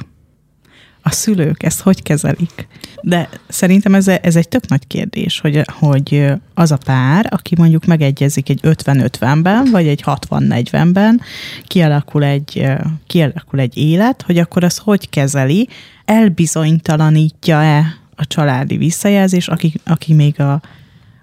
a 1.06 1.10
szülők 1.10 1.62
ezt 1.62 1.80
hogy 1.80 2.02
kezelik? 2.02 2.66
De 3.02 3.28
szerintem 3.48 3.94
ez, 3.94 4.08
ez 4.08 4.36
egy 4.36 4.48
tök 4.48 4.68
nagy 4.68 4.86
kérdés, 4.86 5.40
hogy, 5.40 5.62
hogy 5.66 6.32
az 6.54 6.70
a 6.70 6.76
pár, 6.76 7.26
aki 7.30 7.54
mondjuk 7.58 7.84
megegyezik 7.84 8.48
egy 8.48 8.60
50-50-ben, 8.62 9.68
vagy 9.70 9.86
egy 9.86 10.02
60-40-ben, 10.06 11.20
kialakul 11.66 12.24
egy, 12.24 12.66
kialakul 13.06 13.60
egy 13.60 13.76
élet, 13.76 14.22
hogy 14.22 14.38
akkor 14.38 14.64
az 14.64 14.78
hogy 14.78 15.08
kezeli, 15.08 15.68
elbizonytalanítja-e 16.04 17.98
a 18.16 18.26
családi 18.26 18.76
visszajelzés, 18.76 19.48
aki, 19.48 19.72
aki 19.84 20.12
még 20.12 20.40
a, 20.40 20.60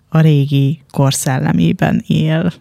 a 0.09 0.19
régi 0.19 0.81
korszellemében 0.91 2.03
él. 2.07 2.53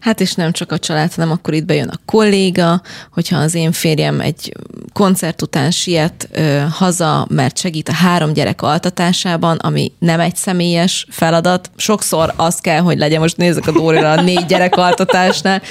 Hát 0.00 0.20
és 0.20 0.34
nem 0.34 0.52
csak 0.52 0.72
a 0.72 0.78
család, 0.78 1.14
hanem 1.14 1.30
akkor 1.30 1.54
itt 1.54 1.64
bejön 1.64 1.88
a 1.88 2.00
kolléga, 2.04 2.82
hogyha 3.12 3.38
az 3.38 3.54
én 3.54 3.72
férjem 3.72 4.20
egy 4.20 4.52
koncert 4.92 5.42
után 5.42 5.70
siet 5.70 6.28
ö, 6.32 6.62
haza, 6.70 7.26
mert 7.30 7.58
segít 7.58 7.88
a 7.88 7.92
három 7.92 8.32
gyerek 8.32 8.62
altatásában, 8.62 9.56
ami 9.56 9.92
nem 9.98 10.20
egy 10.20 10.36
személyes 10.36 11.06
feladat. 11.10 11.70
Sokszor 11.76 12.32
az 12.36 12.58
kell, 12.58 12.80
hogy 12.80 12.98
legyen, 12.98 13.20
most 13.20 13.36
nézzük 13.36 13.66
a 13.66 13.72
Dórira 13.72 14.10
a 14.10 14.22
négy 14.22 14.46
gyerek 14.46 14.76
altatásnál, 14.76 15.62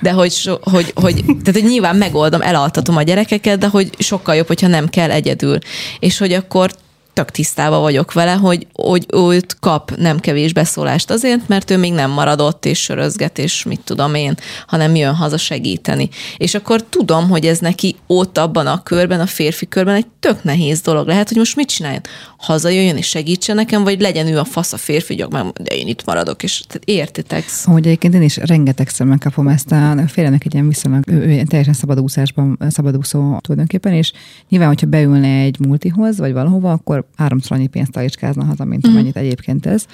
de 0.00 0.10
hogy, 0.10 0.50
hogy, 0.62 0.92
hogy, 0.94 1.24
tehát, 1.24 1.60
hogy 1.60 1.64
nyilván 1.64 1.96
megoldom, 1.96 2.40
elaltatom 2.40 2.96
a 2.96 3.02
gyerekeket, 3.02 3.58
de 3.58 3.66
hogy 3.66 3.90
sokkal 3.98 4.34
jobb, 4.34 4.46
hogyha 4.46 4.66
nem 4.66 4.88
kell 4.88 5.10
egyedül. 5.10 5.58
És 5.98 6.18
hogy 6.18 6.32
akkor 6.32 6.70
tök 7.18 7.30
tisztában 7.30 7.80
vagyok 7.80 8.12
vele, 8.12 8.32
hogy, 8.32 8.66
hogy 8.72 9.06
őt 9.14 9.56
kap 9.60 9.96
nem 9.96 10.18
kevés 10.18 10.52
beszólást 10.52 11.10
azért, 11.10 11.48
mert 11.48 11.70
ő 11.70 11.76
még 11.76 11.92
nem 11.92 12.10
maradott 12.10 12.64
és 12.64 12.82
sörözget, 12.82 13.38
és 13.38 13.62
mit 13.62 13.80
tudom 13.84 14.14
én, 14.14 14.34
hanem 14.66 14.94
jön 14.94 15.14
haza 15.14 15.36
segíteni. 15.36 16.08
És 16.36 16.54
akkor 16.54 16.82
tudom, 16.82 17.28
hogy 17.28 17.46
ez 17.46 17.58
neki 17.58 17.96
ott 18.06 18.38
abban 18.38 18.66
a 18.66 18.82
körben, 18.82 19.20
a 19.20 19.26
férfi 19.26 19.68
körben 19.68 19.94
egy 19.94 20.06
tök 20.20 20.42
nehéz 20.42 20.80
dolog 20.80 21.06
lehet, 21.06 21.28
hogy 21.28 21.36
most 21.36 21.56
mit 21.56 21.68
csináljon? 21.68 22.02
Hazajöjjön 22.38 22.96
és 22.96 23.06
segítsen 23.06 23.56
nekem, 23.56 23.82
vagy 23.84 24.00
legyen 24.00 24.26
ő 24.26 24.38
a 24.38 24.44
fasz 24.44 24.72
a 24.72 24.76
férfi, 24.76 25.20
hogy 25.20 25.52
de 25.62 25.74
én 25.74 25.86
itt 25.86 26.04
maradok, 26.04 26.42
és 26.42 26.62
tehát 26.66 26.84
értitek. 26.84 27.44
Hogy 27.64 27.86
egyébként 27.86 28.14
én 28.14 28.22
is 28.22 28.36
rengetegszer 28.36 29.06
megkapom 29.06 29.48
ezt 29.48 29.72
a 29.72 30.04
félrenek 30.06 30.44
egy 30.44 30.54
ilyen 30.54 30.68
viszonylag, 30.68 31.08
ő, 31.08 31.14
ő 31.14 31.42
teljesen 31.42 31.74
szabadúszásban, 31.74 32.58
szabadúszó 32.68 33.38
tulajdonképpen, 33.38 33.92
és 33.92 34.12
nyilván, 34.48 34.68
hogyha 34.68 34.86
beülne 34.86 35.40
egy 35.40 35.58
multihoz, 35.58 36.18
vagy 36.18 36.32
valahova, 36.32 36.72
akkor 36.72 37.06
háromszor 37.16 37.56
annyi 37.56 37.66
pénzt 37.66 37.92
talicskázna 37.92 38.44
haza, 38.44 38.64
mint 38.64 38.86
amennyit 38.86 39.16
egyébként 39.16 39.66
ez. 39.66 39.84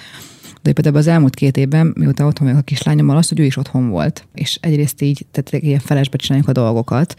De 0.61 0.73
például 0.73 0.97
az 0.97 1.07
elmúlt 1.07 1.35
két 1.35 1.57
évben, 1.57 1.93
mióta 1.95 2.25
otthon 2.25 2.47
vagyok 2.47 2.61
a 2.61 2.63
kislányommal, 2.63 3.17
az, 3.17 3.29
hogy 3.29 3.39
ő 3.39 3.43
is 3.43 3.57
otthon 3.57 3.89
volt. 3.89 4.27
És 4.33 4.57
egyrészt 4.61 5.01
így, 5.01 5.25
tehát 5.31 5.63
ilyen 5.63 5.79
felesbe 5.79 6.17
csináljuk 6.17 6.47
a 6.47 6.51
dolgokat, 6.51 7.15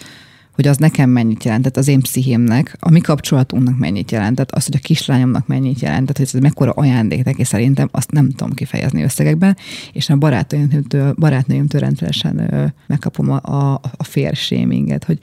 hogy 0.57 0.67
az 0.67 0.77
nekem 0.77 1.11
mennyit 1.11 1.45
jelentett, 1.45 1.77
az 1.77 1.89
én 1.89 2.01
pszichémnek, 2.01 2.77
a 2.81 2.91
mi 2.91 3.01
kapcsolatunknak 3.01 3.79
mennyit 3.79 4.11
jelentett, 4.11 4.51
az, 4.51 4.65
hogy 4.65 4.77
a 4.77 4.83
kislányomnak 4.83 5.47
mennyit 5.47 5.81
jelentett, 5.81 6.17
hogy 6.17 6.29
ez 6.33 6.41
mekkora 6.41 6.71
ajándék 6.71 7.25
neki 7.25 7.45
szerintem, 7.45 7.89
azt 7.93 8.11
nem 8.11 8.31
tudom 8.31 8.55
kifejezni 8.55 9.03
összegekben, 9.03 9.57
és 9.93 10.11
a 10.11 10.17
barátnőimtől, 10.17 11.15
barátnőimtől 11.19 11.81
rendszeresen 11.81 12.75
megkapom 12.87 13.31
a, 13.31 13.41
a, 13.43 13.81
a 13.97 14.05
férséminget, 14.05 15.05
hogy 15.05 15.19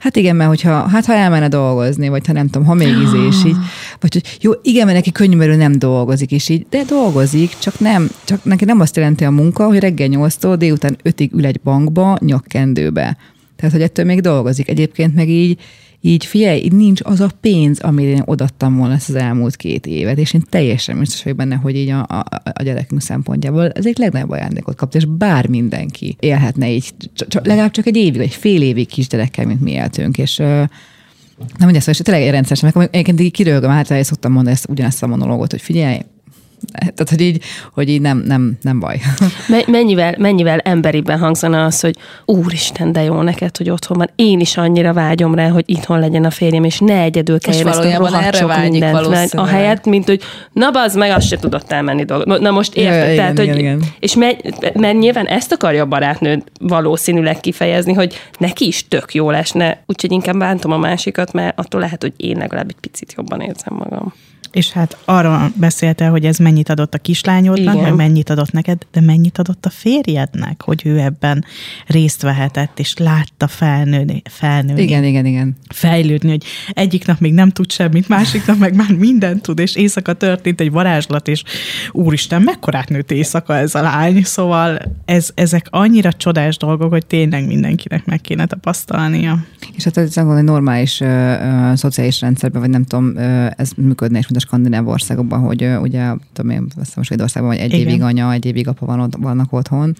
hát 0.00 0.16
igen, 0.16 0.36
mert 0.36 0.48
hogyha, 0.48 0.88
hát 0.88 1.04
ha 1.04 1.14
elmenne 1.14 1.48
dolgozni, 1.48 2.08
vagy 2.08 2.26
ha 2.26 2.32
nem 2.32 2.48
tudom, 2.48 2.66
ha 2.66 2.74
még 2.74 2.96
izé, 3.02 3.26
és 3.26 3.44
így, 3.44 3.56
vagy 4.00 4.12
hogy 4.12 4.38
jó, 4.40 4.52
igen, 4.62 4.84
mert 4.84 4.96
neki 4.96 5.12
könnyű, 5.12 5.36
nem 5.56 5.78
dolgozik, 5.78 6.30
és 6.30 6.48
így, 6.48 6.66
de 6.70 6.82
dolgozik, 6.84 7.58
csak 7.58 7.80
nem, 7.80 8.10
csak 8.24 8.44
neki 8.44 8.64
nem 8.64 8.80
azt 8.80 8.96
jelenti 8.96 9.24
a 9.24 9.30
munka, 9.30 9.66
hogy 9.66 9.78
reggel 9.78 10.08
8-tól 10.10 10.54
délután 10.58 10.96
5-ig 11.04 11.32
ül 11.32 11.46
egy 11.46 11.60
bankba, 11.60 12.18
nyakkendőbe. 12.20 13.16
Tehát, 13.58 13.74
hogy 13.74 13.82
ettől 13.82 14.04
még 14.04 14.20
dolgozik. 14.20 14.68
Egyébként 14.68 15.14
meg 15.14 15.28
így, 15.28 15.60
így 16.00 16.24
figyelj, 16.24 16.60
így 16.60 16.72
nincs 16.72 17.00
az 17.04 17.20
a 17.20 17.30
pénz, 17.40 17.80
amire 17.80 18.10
én 18.10 18.22
odattam 18.24 18.76
volna 18.76 18.94
ezt 18.94 19.08
az 19.08 19.14
elmúlt 19.14 19.56
két 19.56 19.86
évet, 19.86 20.18
és 20.18 20.32
én 20.32 20.42
teljesen 20.48 20.98
biztos 20.98 21.22
vagyok 21.22 21.38
benne, 21.38 21.54
hogy 21.54 21.76
így 21.76 21.88
a, 21.88 22.00
a, 22.00 22.24
a 22.52 22.62
gyerekünk 22.62 23.00
szempontjából 23.00 23.70
ez 23.70 23.86
egy 23.86 23.98
legnagyobb 23.98 24.30
ajándékot 24.30 24.76
kapt, 24.76 24.94
és 24.94 25.04
bár 25.04 25.48
mindenki 25.48 26.16
élhetne 26.20 26.70
így, 26.70 26.92
csak, 27.14 27.46
legalább 27.46 27.70
csak 27.70 27.86
egy 27.86 27.96
évig, 27.96 28.16
vagy 28.16 28.34
fél 28.34 28.62
évig 28.62 28.88
kisgyerekkel, 28.88 29.46
mint 29.46 29.60
mi 29.60 29.70
éltünk, 29.70 30.18
és 30.18 30.36
nem, 30.36 30.68
hogy 31.58 31.76
ezt 31.76 31.88
és 31.88 31.98
tényleg 31.98 32.30
rendszeresen, 32.30 32.72
meg 32.74 32.88
egyébként 32.90 33.20
így 33.20 33.32
kirőgöm, 33.32 33.70
hát 33.70 34.04
szoktam 34.04 34.32
mondani 34.32 34.54
ezt, 34.54 34.68
ugyanezt 34.68 35.02
a 35.02 35.06
monológot, 35.06 35.50
hogy 35.50 35.62
figyelj, 35.62 35.98
tehát, 36.72 37.08
hogy 37.08 37.20
így, 37.20 37.42
hogy 37.72 37.88
így 37.88 38.00
nem, 38.00 38.22
nem, 38.26 38.58
nem 38.62 38.80
baj. 38.80 39.00
Mennyivel, 39.66 40.14
mennyivel 40.18 40.58
emberiben 40.58 41.18
hangzana 41.18 41.64
az, 41.64 41.80
hogy 41.80 41.96
úristen, 42.24 42.92
de 42.92 43.02
jó 43.02 43.22
neked, 43.22 43.56
hogy 43.56 43.70
otthon 43.70 43.98
van. 43.98 44.10
Én 44.16 44.40
is 44.40 44.56
annyira 44.56 44.92
vágyom 44.92 45.34
rá, 45.34 45.48
hogy 45.48 45.64
itthon 45.66 45.98
legyen 45.98 46.24
a 46.24 46.30
férjem, 46.30 46.64
és 46.64 46.78
ne 46.78 47.00
egyedül 47.00 47.40
kelljen 47.40 47.66
ezt 47.66 47.78
a 47.78 47.96
rohadt 47.96 48.36
sok 48.36 48.56
mindent. 48.60 49.08
Mert 49.08 49.34
a 49.34 49.44
helyet, 49.44 49.86
mint 49.86 50.06
hogy 50.06 50.22
na 50.52 50.70
az 50.72 50.94
meg 50.94 51.10
azt 51.10 51.26
se 51.26 51.36
tudott 51.36 51.72
elmenni 51.72 52.04
dolgot. 52.04 52.40
Na 52.40 52.50
most 52.50 52.74
érted? 52.74 53.08
Ja, 53.08 53.14
Tehát, 53.14 53.38
igen, 53.38 53.48
hogy, 53.48 53.58
igen. 53.58 53.82
És 54.00 54.14
mert, 54.14 54.74
mert 54.74 54.98
nyilván 54.98 55.26
ezt 55.26 55.52
akarja 55.52 55.82
a 55.82 55.86
barátnő 55.86 56.42
valószínűleg 56.60 57.40
kifejezni, 57.40 57.92
hogy 57.92 58.14
neki 58.38 58.66
is 58.66 58.88
tök 58.88 59.14
jó 59.14 59.30
lesne, 59.30 59.82
úgyhogy 59.86 60.12
inkább 60.12 60.38
bántom 60.38 60.72
a 60.72 60.78
másikat, 60.78 61.32
mert 61.32 61.58
attól 61.58 61.80
lehet, 61.80 62.02
hogy 62.02 62.12
én 62.16 62.36
legalább 62.36 62.68
egy 62.68 62.80
picit 62.80 63.14
jobban 63.16 63.40
érzem 63.40 63.74
magam. 63.74 64.14
És 64.52 64.70
hát 64.70 64.96
arra 65.04 65.52
beszélte, 65.54 66.06
hogy 66.06 66.24
ez 66.24 66.36
mennyit 66.36 66.68
adott 66.68 66.94
a 66.94 66.98
kislányodnak, 66.98 67.74
Igen. 67.74 67.94
mennyit 67.94 68.30
adott 68.30 68.52
neked, 68.52 68.86
de 68.92 69.00
mennyit 69.00 69.38
adott 69.38 69.66
a 69.66 69.70
férjednek, 69.70 70.62
hogy 70.62 70.82
ő 70.84 70.98
ebben 70.98 71.44
részt 71.86 72.22
vehetett, 72.22 72.78
és 72.78 72.96
látta 72.96 73.46
felnőni. 73.46 74.22
felnőni 74.24 74.82
igen, 74.82 75.04
igen, 75.04 75.26
igen. 75.26 75.56
Fejlődni, 75.68 76.28
hogy 76.28 76.44
egyik 76.70 77.06
nap 77.06 77.20
még 77.20 77.32
nem 77.32 77.50
tud 77.50 77.72
semmit, 77.72 78.08
másik 78.08 78.46
nap 78.46 78.58
meg 78.58 78.74
már 78.74 78.92
mindent 78.92 79.42
tud, 79.42 79.58
és 79.58 79.74
éjszaka 79.74 80.12
történt 80.12 80.60
egy 80.60 80.70
varázslat, 80.70 81.28
és 81.28 81.42
úristen, 81.92 82.42
mekkorát 82.42 82.88
nőtt 82.88 83.10
éjszaka 83.10 83.56
ez 83.56 83.74
a 83.74 83.82
lány, 83.82 84.22
szóval 84.22 84.78
ez, 85.04 85.30
ezek 85.34 85.66
annyira 85.70 86.12
csodás 86.12 86.56
dolgok, 86.56 86.90
hogy 86.90 87.06
tényleg 87.06 87.46
mindenkinek 87.46 88.04
meg 88.06 88.20
kéne 88.20 88.46
tapasztalnia. 88.46 89.44
És 89.76 89.84
hát 89.84 89.96
ez 89.96 90.16
egy 90.16 90.44
normális 90.44 91.00
ö, 91.00 91.06
ö, 91.06 91.72
szociális 91.74 92.20
rendszerben, 92.20 92.60
vagy 92.60 92.70
nem 92.70 92.84
tudom, 92.84 93.16
ö, 93.16 93.46
ez 93.56 93.70
működne, 93.76 94.18
és 94.18 94.26
a 94.38 94.46
skandináv 94.46 94.88
országokban, 94.88 95.40
hogy 95.40 95.68
ugye, 95.80 96.12
tudom 96.32 96.50
én, 96.50 96.66
most 96.76 97.02
Svédországban, 97.02 97.52
hogy 97.52 97.60
egy 97.60 97.72
Igen. 97.72 97.86
évig 97.86 98.02
anya, 98.02 98.32
egy 98.32 98.44
évig 98.44 98.68
apa 98.68 98.86
van, 98.86 99.14
vannak 99.18 99.52
otthon, 99.52 99.96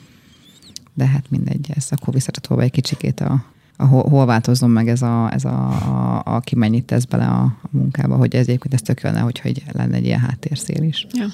de 0.95 1.07
hát 1.07 1.25
mindegy, 1.31 1.71
ez 1.75 1.87
akkor 1.91 2.15
visszacsatolva 2.15 2.63
egy 2.63 2.71
kicsikét 2.71 3.21
a, 3.21 3.45
a 3.77 3.85
hol, 3.85 4.09
hol 4.09 4.27
változzon 4.27 4.71
meg 4.71 4.89
ez 4.89 5.03
a, 5.03 5.31
ez 5.33 5.45
a, 5.45 5.69
a, 5.69 6.23
a 6.25 6.41
ki 6.41 6.55
mennyit 6.55 6.85
tesz 6.85 7.05
bele 7.05 7.25
a, 7.25 7.43
a 7.63 7.69
munkába, 7.71 8.17
hogy 8.17 8.35
ez 8.35 8.47
egyébként 8.47 8.75
ez 8.75 8.83
tök 8.83 9.01
jönne, 9.01 9.21
hogyha 9.21 9.49
egy, 9.49 9.63
lenne 9.73 9.97
egy 9.97 10.05
ilyen 10.05 10.21
háttérszél 10.21 10.83
is. 10.83 11.07
Ja. 11.13 11.27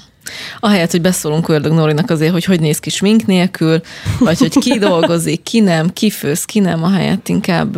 Ahelyett, 0.60 0.90
hogy 0.90 1.00
beszólunk 1.00 1.48
Ördög 1.48 1.72
Norinak 1.72 2.10
azért, 2.10 2.32
hogy 2.32 2.44
hogy 2.44 2.60
néz 2.60 2.78
ki 2.78 2.90
smink 2.90 3.26
nélkül, 3.26 3.80
vagy 4.18 4.38
hogy 4.38 4.58
ki 4.58 4.78
dolgozik, 4.78 5.42
ki 5.42 5.60
nem, 5.60 5.92
ki 5.92 6.10
főz, 6.10 6.44
ki 6.44 6.60
nem, 6.60 6.82
ahelyett 6.82 7.28
inkább 7.28 7.76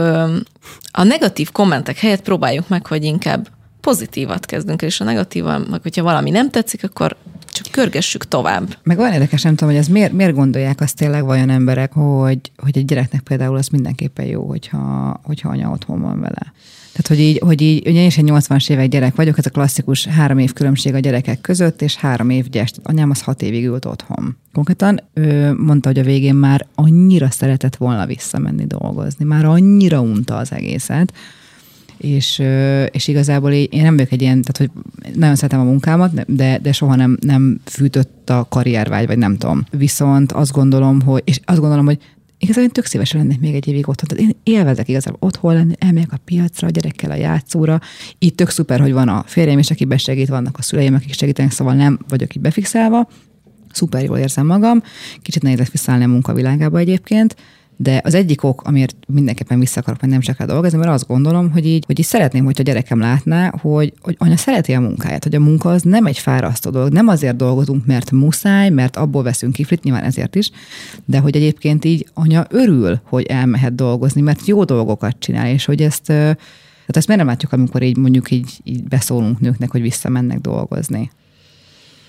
a 0.90 1.02
negatív 1.02 1.52
kommentek 1.52 1.98
helyett 1.98 2.22
próbáljuk 2.22 2.68
meg, 2.68 2.86
hogy 2.86 3.04
inkább 3.04 3.48
pozitívat 3.86 4.46
kezdünk, 4.46 4.82
és 4.82 5.00
a 5.00 5.04
negatívan, 5.04 5.66
meg 5.70 5.82
hogyha 5.82 6.02
valami 6.02 6.30
nem 6.30 6.50
tetszik, 6.50 6.84
akkor 6.84 7.16
csak 7.52 7.66
körgessük 7.70 8.28
tovább. 8.28 8.76
Meg 8.82 8.98
olyan 8.98 9.12
érdekes, 9.12 9.42
nem 9.42 9.54
tudom, 9.54 9.72
hogy 9.74 9.82
ez 9.82 9.88
miért, 9.88 10.12
miért 10.12 10.34
gondolják 10.34 10.80
azt 10.80 10.96
tényleg 10.96 11.24
vajon 11.24 11.50
emberek, 11.50 11.92
hogy, 11.92 12.38
hogy 12.56 12.76
egy 12.76 12.84
gyereknek 12.84 13.20
például 13.20 13.56
az 13.56 13.68
mindenképpen 13.68 14.26
jó, 14.26 14.46
hogyha, 14.46 15.20
hogyha 15.22 15.48
anya 15.48 15.70
otthon 15.70 16.00
van 16.00 16.20
vele. 16.20 16.52
Tehát, 16.92 17.06
hogy 17.06 17.20
így, 17.20 17.38
hogy 17.38 17.60
így 17.60 17.88
ugye 17.88 18.00
én 18.00 18.06
is 18.06 18.18
egy 18.18 18.24
80-as 18.28 18.70
évek 18.70 18.88
gyerek 18.88 19.14
vagyok, 19.14 19.38
ez 19.38 19.46
a 19.46 19.50
klasszikus 19.50 20.06
három 20.06 20.38
év 20.38 20.52
különbség 20.52 20.94
a 20.94 20.98
gyerekek 20.98 21.40
között, 21.40 21.82
és 21.82 21.96
három 21.96 22.30
év 22.30 22.48
gyest. 22.48 22.80
Anyám 22.82 23.10
az 23.10 23.22
hat 23.22 23.42
évig 23.42 23.66
ült 23.66 23.84
otthon. 23.84 24.36
Konkrétan 24.52 25.00
ő 25.14 25.52
mondta, 25.52 25.88
hogy 25.88 25.98
a 25.98 26.02
végén 26.02 26.34
már 26.34 26.66
annyira 26.74 27.30
szeretett 27.30 27.76
volna 27.76 28.06
visszamenni 28.06 28.66
dolgozni, 28.66 29.24
már 29.24 29.44
annyira 29.44 30.00
unta 30.00 30.36
az 30.36 30.52
egészet, 30.52 31.12
és, 31.96 32.42
és 32.90 33.08
igazából 33.08 33.52
én 33.52 33.82
nem 33.82 33.96
vagyok 33.96 34.12
egy 34.12 34.22
ilyen, 34.22 34.42
tehát 34.42 34.56
hogy 34.56 34.82
nagyon 35.14 35.36
szeretem 35.36 35.60
a 35.60 35.64
munkámat, 35.64 36.34
de, 36.34 36.58
de 36.62 36.72
soha 36.72 36.94
nem, 36.94 37.16
nem 37.20 37.60
fűtött 37.64 38.30
a 38.30 38.46
karriervágy, 38.48 39.06
vagy 39.06 39.18
nem 39.18 39.36
tudom. 39.36 39.64
Viszont 39.70 40.32
azt 40.32 40.52
gondolom, 40.52 41.00
hogy, 41.00 41.22
és 41.24 41.40
azt 41.44 41.60
gondolom, 41.60 41.84
hogy 41.84 41.98
igazából 42.38 42.64
én 42.64 42.72
tök 42.72 42.84
szívesen 42.84 43.20
lennék 43.20 43.40
még 43.40 43.54
egy 43.54 43.68
évig 43.68 43.88
otthon. 43.88 44.08
Tehát 44.08 44.24
én 44.24 44.54
élvezek 44.54 44.88
igazából 44.88 45.18
otthon 45.20 45.54
lenni, 45.54 45.74
elmegyek 45.78 46.12
a 46.12 46.20
piacra, 46.24 46.66
a 46.66 46.70
gyerekkel 46.70 47.10
a 47.10 47.14
játszóra. 47.14 47.80
Itt 48.18 48.36
tök 48.36 48.50
szuper, 48.50 48.80
hogy 48.80 48.92
van 48.92 49.08
a 49.08 49.24
férjem 49.26 49.58
is, 49.58 49.70
aki 49.70 49.84
besegít, 49.84 50.28
vannak 50.28 50.58
a 50.58 50.62
szüleim, 50.62 50.94
akik 50.94 51.14
segítenek, 51.14 51.52
szóval 51.52 51.74
nem 51.74 51.98
vagyok 52.08 52.34
így 52.34 52.42
befixálva. 52.42 53.08
Szuper 53.72 54.04
jól 54.04 54.18
érzem 54.18 54.46
magam. 54.46 54.82
Kicsit 55.22 55.42
nehéz 55.42 55.58
lesz 55.58 55.70
visszaállni 55.70 56.04
a 56.04 56.08
munkavilágába 56.08 56.78
egyébként, 56.78 57.36
de 57.76 58.00
az 58.04 58.14
egyik 58.14 58.42
ok, 58.42 58.62
amiért 58.62 58.96
mindenképpen 59.08 59.58
vissza 59.58 59.80
akarok 59.80 60.00
nem 60.00 60.20
csak 60.20 60.38
rá 60.38 60.44
dolgozni, 60.44 60.78
mert 60.78 60.90
azt 60.90 61.06
gondolom, 61.06 61.50
hogy 61.50 61.66
így, 61.66 61.84
hogy 61.86 61.98
így 61.98 62.04
szeretném, 62.04 62.44
hogy 62.44 62.60
a 62.60 62.62
gyerekem 62.62 62.98
látná, 62.98 63.52
hogy, 63.60 63.92
hogy 64.00 64.16
anya 64.18 64.36
szereti 64.36 64.72
a 64.72 64.80
munkáját, 64.80 65.22
hogy 65.22 65.34
a 65.34 65.40
munka 65.40 65.68
az 65.68 65.82
nem 65.82 66.06
egy 66.06 66.18
fárasztó 66.18 66.70
dolog, 66.70 66.92
nem 66.92 67.08
azért 67.08 67.36
dolgozunk, 67.36 67.86
mert 67.86 68.10
muszáj, 68.10 68.70
mert 68.70 68.96
abból 68.96 69.22
veszünk 69.22 69.52
kiflit, 69.52 69.82
nyilván 69.82 70.04
ezért 70.04 70.34
is, 70.34 70.50
de 71.04 71.18
hogy 71.18 71.36
egyébként 71.36 71.84
így 71.84 72.06
anya 72.14 72.46
örül, 72.50 73.00
hogy 73.02 73.24
elmehet 73.24 73.74
dolgozni, 73.74 74.20
mert 74.20 74.46
jó 74.46 74.64
dolgokat 74.64 75.16
csinál, 75.18 75.48
és 75.48 75.64
hogy 75.64 75.82
ezt, 75.82 76.04
tehát 76.04 76.96
ezt 76.96 77.06
miért 77.06 77.22
nem 77.22 77.30
látjuk, 77.30 77.52
amikor 77.52 77.82
így 77.82 77.96
mondjuk 77.96 78.30
így, 78.30 78.60
így 78.62 78.84
beszólunk 78.84 79.40
nőknek, 79.40 79.70
hogy 79.70 79.82
visszamennek 79.82 80.40
dolgozni 80.40 81.10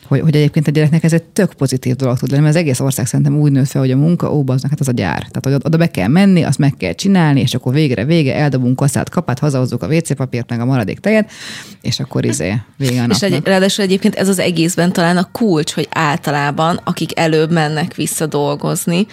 hogy, 0.08 0.20
hogy 0.20 0.36
egyébként 0.36 0.68
a 0.68 0.72
gyereknek 0.72 1.04
ez 1.04 1.14
egy 1.14 1.24
tök 1.24 1.54
pozitív 1.54 1.96
dolog 1.96 2.18
tud 2.18 2.30
lenni, 2.30 2.42
mert 2.42 2.56
az 2.56 2.62
egész 2.62 2.80
ország 2.80 3.06
szerintem 3.06 3.40
úgy 3.40 3.52
nőtt 3.52 3.68
fel, 3.68 3.82
hogy 3.82 3.92
a 3.92 3.98
munka, 3.98 4.34
ó, 4.34 4.44
hát 4.48 4.80
az 4.80 4.88
a 4.88 4.92
gyár. 4.92 5.18
Tehát 5.18 5.42
hogy 5.42 5.54
oda 5.54 5.78
be 5.78 5.92
kell 5.92 6.08
menni, 6.08 6.44
azt 6.44 6.58
meg 6.58 6.74
kell 6.78 6.94
csinálni, 6.94 7.40
és 7.40 7.54
akkor 7.54 7.74
végre 7.74 8.06
vége, 8.06 8.36
eldobunk 8.36 8.76
kaszát, 8.76 9.10
kapát, 9.10 9.40
hazahozzuk 9.40 9.84
a 9.84 9.88
WC 9.88 10.16
papírt, 10.16 10.50
meg 10.50 10.60
a 10.60 10.66
maradék 10.66 11.00
tejet, 11.00 11.32
és 11.82 12.00
akkor 12.00 12.26
izé, 12.26 12.54
vége 12.78 13.02
a 13.02 13.06
És 13.10 13.20
napnak. 13.20 13.40
egy, 13.40 13.46
ráadásul 13.46 13.84
egyébként 13.84 14.16
ez 14.16 14.28
az 14.28 14.40
egészben 14.40 14.94
talán 14.94 15.18
a 15.18 15.30
kulcs, 15.32 15.74
hogy 15.74 15.88
általában, 15.92 16.80
akik 16.84 17.20
előbb 17.20 17.52
mennek 17.52 17.96
vissza 17.96 18.26
dolgozni, 18.26 19.06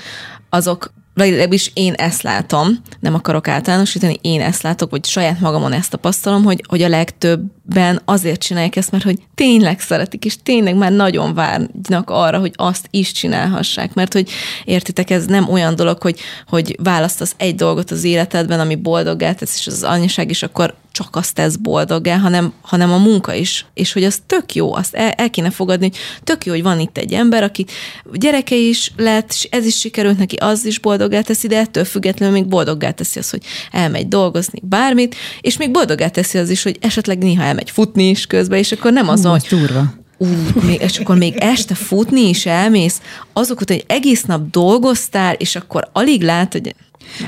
azok 0.49 0.93
vagy 1.15 1.29
legalábbis 1.29 1.71
én 1.75 1.93
ezt 1.93 2.23
látom, 2.23 2.69
nem 3.01 3.15
akarok 3.15 3.49
általánosítani, 3.49 4.19
én 4.21 4.41
ezt 4.41 4.63
látok, 4.63 4.91
vagy 4.91 5.05
saját 5.05 5.41
magamon 5.41 5.73
ezt 5.73 5.91
tapasztalom, 5.91 6.45
hogy, 6.45 6.65
hogy 6.69 6.83
a 6.83 6.89
legtöbben 6.89 8.03
azért 8.05 8.41
csinálják 8.41 8.77
ezt, 8.77 8.91
mert 8.91 9.05
hogy 9.05 9.19
tényleg 9.35 9.81
szeretik, 9.81 10.25
és 10.25 10.37
tényleg 10.43 10.77
már 10.77 10.93
nagyon 10.93 11.35
várnak 11.35 12.11
arra, 12.11 12.39
hogy 12.39 12.53
azt 12.55 12.87
is 12.91 13.13
csinálhassák, 13.13 13.95
mert 13.95 14.13
hogy 14.13 14.31
értitek, 14.65 15.11
ez 15.11 15.27
nem 15.27 15.49
olyan 15.49 15.77
dolog, 15.77 16.03
hogy, 16.03 16.21
hogy 16.49 16.77
választasz 16.83 17.35
egy 17.37 17.55
dolgot 17.55 17.91
az 17.91 18.05
életedben, 18.05 18.61
ami 18.61 18.75
boldoggá 18.75 19.33
tesz, 19.33 19.59
és 19.59 19.67
az 19.67 19.83
anyaság 19.83 20.31
is, 20.31 20.43
akkor 20.43 20.75
csak 20.95 21.17
azt 21.17 21.35
tesz 21.35 21.57
boldoggá, 21.57 22.19
hanem, 22.19 22.53
hanem 22.63 22.93
a 22.93 22.97
munka 22.99 23.35
is, 23.35 23.67
és 23.75 23.93
hogy 23.93 24.05
az 24.05 24.19
tök 24.27 24.55
jó, 24.55 24.75
azt 24.75 24.95
el, 24.95 25.11
el 25.11 25.31
kéne 25.31 25.51
fogadni, 25.51 25.87
hogy 25.87 25.97
tök 26.25 26.45
jó, 26.45 26.53
hogy 26.53 26.63
van 26.63 26.81
itt 26.81 26.99
egy 26.99 27.13
ember, 27.13 27.43
aki 27.43 27.67
gyereke 28.13 28.57
is 28.57 28.93
lett, 28.97 29.31
és 29.31 29.49
ez 29.51 29.67
is 29.67 29.79
sikerült 29.79 30.19
neki, 30.19 30.37
az 30.37 30.65
is 30.65 30.79
boldoggá 30.79 31.21
teszi, 31.21 31.47
de 31.47 31.59
ettől 31.59 31.85
függetlenül 31.85 32.35
még 32.35 32.47
boldoggá 32.47 32.91
teszi 32.91 33.19
az, 33.19 33.31
hogy 33.31 33.43
elmegy 33.71 34.09
dolgozni, 34.09 34.61
bármit, 34.63 35.15
és 35.41 35.57
még 35.57 35.71
boldoggá 35.71 36.09
teszi 36.09 36.39
az 36.39 36.51
is, 36.51 36.63
hogy 36.63 36.77
esetleg 36.81 37.19
néha 37.19 37.43
elmegy 37.43 37.71
futni 37.71 38.09
is 38.09 38.27
közben, 38.27 38.59
és 38.59 38.73
akkor 38.73 38.93
nem 38.93 39.09
az, 39.09 39.23
Hú, 39.23 39.29
hogy 39.29 39.47
durva. 39.49 40.04
Ú, 40.25 40.61
még, 40.67 40.81
és 40.81 40.99
akkor 40.99 41.17
még 41.17 41.37
este 41.37 41.75
futni 41.75 42.29
is 42.29 42.47
elmész, 42.47 43.01
azokat, 43.33 43.69
hogy 43.69 43.85
egész 43.87 44.23
nap 44.23 44.51
dolgoztál, 44.51 45.35
és 45.35 45.57
akkor 45.57 45.89
alig 45.93 46.23
lát, 46.23 46.53
hogy 46.53 46.75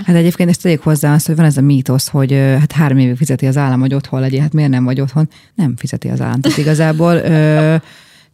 Hát 0.05 0.17
egyébként 0.17 0.49
ezt 0.49 0.63
tegyük 0.63 0.83
hozzá 0.83 1.15
azt, 1.15 1.27
hogy 1.27 1.37
van 1.37 1.45
ez 1.45 1.57
a 1.57 1.61
mítosz, 1.61 2.09
hogy 2.09 2.33
hát 2.33 2.73
három 2.73 2.99
évig 2.99 3.17
fizeti 3.17 3.47
az 3.47 3.57
állam, 3.57 3.81
hogy 3.81 3.95
otthon 3.95 4.21
legyél, 4.21 4.41
hát 4.41 4.53
miért 4.53 4.71
nem 4.71 4.85
vagy 4.85 5.01
otthon? 5.01 5.29
Nem 5.55 5.75
fizeti 5.77 6.09
az 6.09 6.21
állam. 6.21 6.41
Tehát 6.41 6.59
igazából 6.59 7.15
ö, 7.15 7.77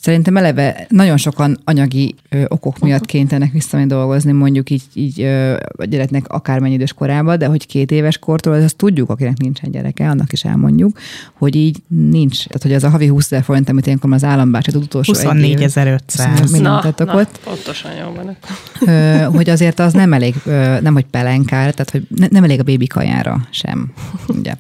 szerintem 0.03 0.37
eleve 0.37 0.87
nagyon 0.89 1.17
sokan 1.17 1.59
anyagi 1.65 2.15
ö, 2.29 2.43
okok 2.49 2.79
miatt 2.79 3.05
kénytelenek 3.07 3.53
visszamenni 3.53 3.89
dolgozni, 3.89 4.33
mondjuk 4.33 4.71
így, 4.71 4.83
így 4.95 5.21
ö, 5.21 5.57
a 5.77 5.85
gyereknek 5.85 6.29
akármennyi 6.29 6.75
idős 6.75 6.93
korában, 6.93 7.39
de 7.39 7.47
hogy 7.47 7.67
két 7.67 7.91
éves 7.91 8.19
kortól, 8.19 8.53
azt 8.53 8.77
tudjuk, 8.77 9.11
akinek 9.11 9.37
nincsen 9.39 9.71
gyereke, 9.71 10.09
annak 10.09 10.33
is 10.33 10.45
elmondjuk, 10.45 10.99
hogy 11.33 11.55
így 11.57 11.77
nincs. 11.89 12.45
Tehát, 12.47 12.63
hogy 12.63 12.73
az 12.73 12.85
a 12.85 12.89
havi 12.89 13.07
20 13.07 13.25
ezer 13.33 13.45
forint, 13.45 13.69
amit 13.69 13.87
ilyenkor 13.87 14.13
az 14.13 14.25
állambácsi 14.25 14.71
az 14.71 14.77
utolsó 14.77 15.13
egy 15.15 15.41
év- 15.41 15.59
24.500. 15.61 16.51
Mi 16.51 16.59
nem 16.59 16.81
tettek 16.81 17.15
ott? 17.15 17.39
pontosan 17.45 17.91
jól 18.01 18.13
van. 18.15 18.37
Ö, 18.95 19.23
hogy 19.37 19.51
azért 19.51 19.79
az 19.79 19.93
nem 19.93 20.13
elég, 20.13 20.35
ö, 20.45 20.81
nem 20.81 20.93
hogy 20.93 21.05
pelenkál, 21.11 21.73
tehát 21.73 21.91
hogy 21.91 22.07
ne- 22.17 22.29
nem 22.31 22.45
elég 22.45 22.61
a 22.61 22.63
bébi 22.63 22.87
kajára 22.87 23.47
sem. 23.51 23.93
Ugye. 24.29 24.55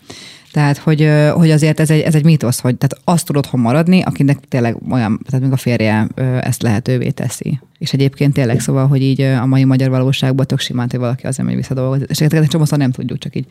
Tehát, 0.52 0.78
hogy, 0.78 1.08
hogy 1.32 1.50
azért 1.50 1.80
ez 1.80 1.90
egy, 1.90 2.00
ez 2.00 2.14
egy 2.14 2.24
mítosz, 2.24 2.60
hogy 2.60 2.76
tehát 2.76 3.04
azt 3.04 3.26
tud 3.26 3.36
otthon 3.36 3.60
maradni, 3.60 4.02
akinek 4.02 4.38
tényleg 4.48 4.76
olyan, 4.90 5.20
tehát 5.26 5.44
még 5.44 5.52
a 5.52 5.56
férje 5.56 6.06
ezt 6.40 6.62
lehetővé 6.62 7.10
teszi. 7.10 7.60
És 7.78 7.92
egyébként 7.92 8.32
tényleg 8.32 8.60
szóval, 8.60 8.86
hogy 8.86 9.02
így 9.02 9.20
a 9.20 9.46
mai 9.46 9.64
magyar 9.64 9.90
valóságban 9.90 10.46
tök 10.46 10.60
simán, 10.60 10.88
hogy 10.90 11.00
valaki 11.00 11.26
azért 11.26 11.48
megy 11.48 11.56
visszadolgozni. 11.56 12.04
És 12.08 12.20
ezeket 12.20 12.42
egy 12.42 12.48
csomószor 12.48 12.78
nem 12.78 12.90
tudjuk, 12.90 13.18
csak 13.18 13.36
így 13.36 13.46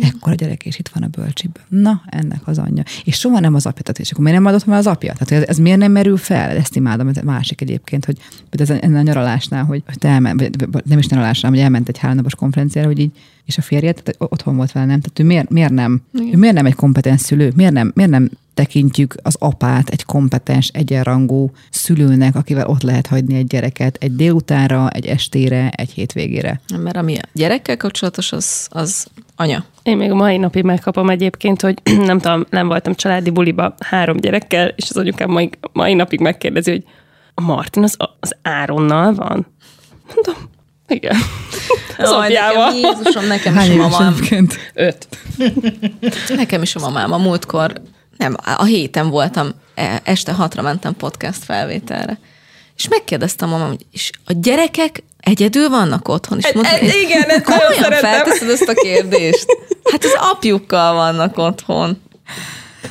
Ekkora 0.00 0.34
gyerek, 0.34 0.66
és 0.66 0.78
itt 0.78 0.88
van 0.88 1.02
a 1.02 1.06
bölcsiben. 1.06 1.62
Na, 1.68 2.02
ennek 2.06 2.40
az 2.44 2.58
anyja. 2.58 2.82
És 3.04 3.18
soha 3.18 3.40
nem 3.40 3.54
az 3.54 3.66
apja. 3.66 3.82
Tehát, 3.82 3.98
és 3.98 4.10
akkor 4.10 4.24
miért 4.24 4.38
nem 4.38 4.46
adott 4.46 4.66
már 4.66 4.78
az 4.78 4.86
apja? 4.86 5.12
Tehát 5.12 5.42
ez, 5.42 5.48
ez 5.48 5.58
miért 5.58 5.78
nem 5.78 5.92
merül 5.92 6.16
fel? 6.16 6.56
Ezt 6.56 6.76
imádom, 6.76 7.08
ez 7.08 7.16
másik 7.24 7.60
egyébként, 7.60 8.04
hogy 8.04 8.16
ez 8.50 8.70
ennél 8.70 8.96
a 8.96 9.02
nyaralásnál, 9.02 9.64
hogy 9.64 9.82
te 9.98 10.08
elment, 10.08 10.40
vagy, 10.40 10.70
vagy 10.70 10.82
nem 10.84 10.98
is 10.98 11.06
nyaralásnál, 11.06 11.50
hogy 11.50 11.60
elment 11.60 11.88
egy 11.88 11.98
háromnapos 11.98 12.34
konferenciára, 12.34 12.88
hogy 12.88 12.98
így, 12.98 13.12
és 13.44 13.58
a 13.58 13.62
férje 13.62 13.92
tehát 13.92 14.32
otthon 14.32 14.56
volt 14.56 14.72
vele, 14.72 14.86
nem? 14.86 15.00
Tehát 15.00 15.18
ő 15.18 15.24
miért, 15.24 15.50
miért 15.50 15.72
nem? 15.72 16.02
Ő 16.32 16.36
miért 16.36 16.54
nem 16.54 16.66
egy 16.66 16.74
kompetens 16.74 17.20
szülő? 17.20 17.52
Miért 17.56 17.72
nem, 17.72 17.92
miért 17.94 18.10
nem 18.10 18.30
tekintjük 18.54 19.14
az 19.22 19.36
apát 19.38 19.88
egy 19.88 20.04
kompetens, 20.04 20.68
egyenrangú 20.68 21.50
szülőnek, 21.70 22.36
akivel 22.36 22.66
ott 22.66 22.82
lehet 22.82 23.06
hagyni 23.06 23.34
egy 23.34 23.46
gyereket 23.46 23.96
egy 24.00 24.16
délutánra, 24.16 24.90
egy 24.90 25.06
estére, 25.06 25.70
egy 25.70 25.90
hétvégére. 25.90 26.60
mert 26.82 26.96
ami 26.96 27.16
a 27.16 27.22
gyerekkel 27.32 27.76
kapcsolatos, 27.76 28.32
az, 28.32 28.66
az 28.70 29.06
anya. 29.42 29.64
Én 29.82 29.96
még 29.96 30.10
a 30.10 30.14
mai 30.14 30.36
napig 30.36 30.64
megkapom 30.64 31.10
egyébként, 31.10 31.60
hogy 31.60 31.78
nem 32.10 32.18
tudom, 32.18 32.44
nem 32.50 32.66
voltam 32.66 32.94
családi 32.94 33.30
buliba 33.30 33.74
három 33.86 34.16
gyerekkel, 34.16 34.68
és 34.76 34.90
az 34.90 34.96
anyukám 34.96 35.30
mai, 35.30 35.50
mai 35.72 35.94
napig 35.94 36.20
megkérdezi, 36.20 36.70
hogy 36.70 36.84
a 37.34 37.40
Martin 37.40 37.82
az, 37.82 37.96
az 38.20 38.36
Áronnal 38.42 39.14
van? 39.14 39.46
Mondom, 40.14 40.50
igen. 40.88 41.16
Az 41.98 42.10
Jaj, 42.10 42.24
apjával. 42.24 42.72
nekem, 42.72 42.90
Jézusom, 42.90 43.26
nekem 43.26 43.54
Hány 43.54 43.70
is 43.70 43.78
a 43.78 43.88
mamám. 43.88 44.12
egyébként? 44.12 44.58
Öt. 44.74 45.08
Nekem 46.36 46.62
is 46.62 46.74
a 46.74 46.80
mamám 46.80 47.12
a 47.12 47.18
múltkor, 47.18 47.72
nem, 48.16 48.36
a 48.58 48.64
héten 48.64 49.08
voltam, 49.10 49.48
e- 49.74 50.00
este 50.04 50.32
hatra 50.32 50.62
mentem 50.62 50.96
podcast 50.96 51.44
felvételre. 51.44 52.18
És 52.82 52.88
megkérdeztem 52.88 53.48
a 53.48 53.52
mamám, 53.52 53.68
hogy 53.68 53.86
és 53.92 54.10
a 54.24 54.32
gyerekek 54.36 55.02
egyedül 55.20 55.68
vannak 55.68 56.08
otthon? 56.08 56.38
És 56.38 56.52
mondta, 56.52 56.72
e- 56.72 56.84
igen, 56.84 57.28
ezt 57.28 57.46
nagyon 57.46 57.60
komolyan 57.60 57.82
szeretem. 57.82 58.10
felteszed 58.10 58.50
ezt 58.50 58.68
a 58.68 58.74
kérdést? 58.74 59.46
Hát 59.92 60.04
az 60.04 60.14
apjukkal 60.32 60.94
vannak 60.94 61.38
otthon. 61.38 62.00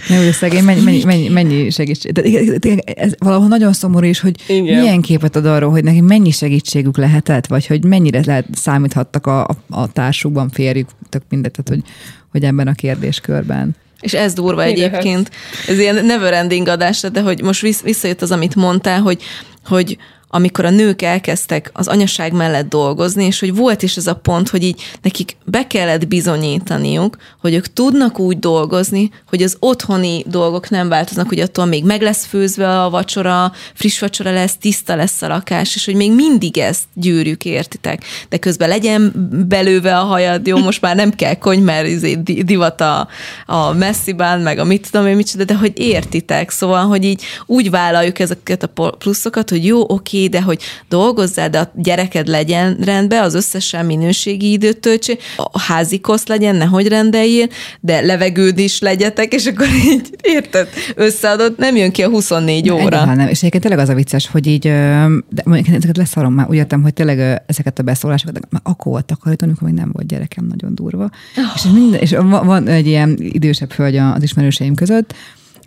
Ne, 0.10 0.16
hogy 0.16 0.32
szegény, 0.32 0.64
mennyi, 0.64 0.82
mennyi, 0.82 1.04
mennyi, 1.04 1.30
mennyi 1.30 1.70
segítség. 1.70 2.12
De 2.12 2.78
ez 2.86 3.14
valahol 3.18 3.48
nagyon 3.48 3.74
szomorú 3.74 4.06
is, 4.06 4.20
hogy 4.20 4.36
Igen. 4.48 4.80
milyen 4.80 5.02
képet 5.02 5.36
ad 5.36 5.46
arról, 5.46 5.72
hogy 5.72 5.84
neki 5.84 6.02
mennyi 6.02 6.32
segítségük 6.32 6.98
lehetett, 6.98 7.48
vagy 7.48 7.68
hogy 7.68 7.84
mennyire 7.84 8.22
lehet, 8.26 8.46
számíthattak 8.54 9.28
a, 9.28 9.44
a, 9.44 9.56
a 9.70 9.92
társukban, 9.92 10.50
férjük, 10.50 10.90
tök 11.10 11.22
mindegy, 11.30 11.52
tehát 11.52 11.70
hogy, 11.70 11.92
hogy 12.32 12.44
ebben 12.44 12.68
a 12.68 12.74
kérdéskörben. 12.74 13.76
És 14.02 14.14
ez 14.14 14.34
durva 14.34 14.64
Mire 14.64 14.84
egyébként. 14.84 15.32
Ez 15.68 15.80
ilyen 15.80 16.06
never 16.06 16.34
ending 16.34 16.68
adás, 16.68 17.02
de 17.02 17.22
hogy 17.22 17.42
most 17.42 17.62
vissz- 17.62 17.84
visszajött 17.84 18.22
az, 18.22 18.32
amit 18.32 18.56
mondtál, 18.56 19.02
hogy, 19.02 19.24
hogy 19.66 19.98
amikor 20.34 20.66
a 20.66 20.70
nők 20.70 21.02
elkezdtek 21.02 21.70
az 21.74 21.88
anyaság 21.88 22.34
mellett 22.34 22.70
dolgozni, 22.70 23.26
és 23.26 23.40
hogy 23.40 23.56
volt 23.56 23.82
is 23.82 23.98
ez 23.98 24.08
a 24.08 24.16
pont, 24.16 24.50
hogy 24.50 24.64
így 24.64 24.82
nekik 25.02 25.36
be 25.46 25.68
kellett 25.68 26.08
bizonyítaniuk, 26.08 27.18
hogy 27.42 27.54
ők 27.54 27.74
tudnak 27.74 28.20
úgy 28.20 28.40
dolgozni, 28.40 29.12
hogy 29.30 29.44
az 29.44 29.58
otthoni 29.60 30.24
dolgok 30.28 30.70
nem 30.70 30.90
változnak, 30.90 31.28
hogy 31.28 31.40
attól 31.40 31.66
még 31.66 31.86
meg 31.86 32.02
lesz 32.02 32.26
főzve 32.26 32.82
a 32.82 32.90
vacsora, 32.90 33.52
friss 33.74 34.00
vacsora 34.00 34.32
lesz, 34.32 34.58
tiszta 34.58 34.96
lesz 34.96 35.22
a 35.22 35.28
lakás, 35.28 35.76
és 35.76 35.86
hogy 35.86 35.96
még 35.96 36.12
mindig 36.12 36.58
ezt 36.58 36.84
gyűrjük, 36.94 37.46
értitek? 37.46 38.04
De 38.30 38.38
közben 38.38 38.70
legyen 38.70 39.30
belőve 39.48 39.98
a 39.98 40.04
hajad, 40.04 40.48
jó, 40.48 40.58
most 40.58 40.82
már 40.82 40.96
nem 40.96 41.12
kell 41.12 41.36
kony, 41.36 41.60
mert 41.60 41.88
izé 41.88 42.16
di- 42.16 42.44
divat 42.44 42.82
a, 42.82 43.08
a 43.46 43.74
messzibán, 43.74 44.40
meg 44.40 44.60
a 44.60 44.64
mit 44.64 44.90
tudom 44.92 45.08
én 45.08 45.16
micsoda, 45.16 45.44
de 45.44 45.56
hogy 45.56 45.74
értitek, 45.76 46.50
szóval, 46.50 46.86
hogy 46.86 47.04
így 47.04 47.24
úgy 47.46 47.70
vállaljuk 47.70 48.20
ezeket 48.20 48.64
a 48.64 48.92
pluszokat, 48.98 49.50
hogy 49.50 49.66
jó, 49.66 49.84
oké, 49.88 50.21
oké, 50.22 50.28
de 50.28 50.42
hogy 50.42 50.62
dolgozzál, 50.90 51.50
de 51.50 51.60
a 51.60 51.72
gyereked 51.76 52.28
legyen 52.28 52.78
rendben, 52.84 53.24
az 53.24 53.34
összesen 53.34 53.86
minőségi 53.86 54.52
időt 54.52 54.80
töltsé, 54.80 55.18
a 55.36 55.60
házi 55.60 56.00
kosz 56.00 56.28
legyen, 56.28 56.56
nehogy 56.56 56.88
rendeljél, 56.88 57.48
de 57.80 58.02
levegőd 58.02 58.58
is 58.58 58.80
legyetek, 58.80 59.34
és 59.34 59.46
akkor 59.46 59.68
így, 59.68 60.10
érted, 60.22 60.68
összeadott, 60.96 61.58
nem 61.58 61.76
jön 61.76 61.92
ki 61.92 62.04
a 62.04 62.10
24 62.10 62.70
óra. 62.70 62.82
Egyáltalán 62.82 63.18
nem. 63.18 63.28
És 63.28 63.38
egyébként 63.38 63.64
tényleg 63.64 63.84
az 63.84 63.90
a 63.90 63.94
vicces, 63.94 64.28
hogy 64.28 64.48
így, 64.48 64.64
de 64.64 65.42
mondjuk 65.44 65.76
ezeket 65.76 65.98
leszarom 65.98 66.34
már, 66.34 66.50
úgy 66.50 66.56
értem, 66.56 66.82
hogy 66.82 66.94
tényleg 66.94 67.42
ezeket 67.46 67.80
a 67.80 67.84
beszólásokat, 67.84 68.40
már 68.50 68.62
akkor 68.64 68.92
volt 68.92 69.06
takarítani, 69.06 69.52
amikor 69.52 69.68
még 69.70 69.78
nem 69.78 69.90
volt 69.94 70.08
gyerekem, 70.08 70.46
nagyon 70.46 70.76
durva. 70.76 71.04
Oh. 71.38 71.44
És, 71.56 71.62
minden, 71.74 72.00
és 72.00 72.12
van, 72.12 72.46
van 72.46 72.68
egy 72.68 72.88
ilyen 72.88 73.18
idősebb 73.20 73.72
hölgy 73.72 73.96
az 73.96 74.24
ismerőseim 74.24 74.76
között, 74.76 75.14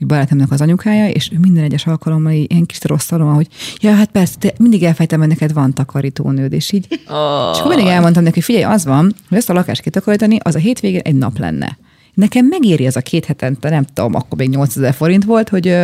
egy 0.00 0.06
barátomnak 0.06 0.52
az 0.52 0.60
anyukája, 0.60 1.08
és 1.08 1.30
ő 1.32 1.38
minden 1.38 1.64
egyes 1.64 1.86
alkalommal 1.86 2.32
ilyen 2.32 2.66
kis 2.66 2.78
rossz 2.82 3.10
hogy 3.10 3.48
ja, 3.80 3.94
hát 3.94 4.10
persze, 4.10 4.34
te 4.38 4.52
mindig 4.58 4.82
elfejtem, 4.82 5.18
hogy 5.18 5.28
neked 5.28 5.52
van 5.52 5.72
takarítónőd, 5.72 6.52
és 6.52 6.72
így. 6.72 6.86
Oh. 6.90 7.50
És 7.52 7.58
akkor 7.58 7.74
mindig 7.74 7.86
elmondtam 7.86 8.22
neki, 8.22 8.34
hogy 8.34 8.44
figyelj, 8.44 8.64
az 8.64 8.84
van, 8.84 9.14
hogy 9.28 9.38
ezt 9.38 9.50
a 9.50 9.52
lakást 9.52 9.82
kitakarítani, 9.82 10.38
az 10.42 10.54
a 10.54 10.58
hétvégén 10.58 11.00
egy 11.04 11.14
nap 11.14 11.38
lenne. 11.38 11.78
Nekem 12.14 12.46
megéri 12.46 12.86
ez 12.86 12.96
a 12.96 13.00
két 13.00 13.24
hetente, 13.24 13.70
nem 13.70 13.84
tudom, 13.84 14.14
akkor 14.14 14.38
még 14.38 14.48
8000 14.48 14.94
forint 14.94 15.24
volt, 15.24 15.48
hogy 15.48 15.76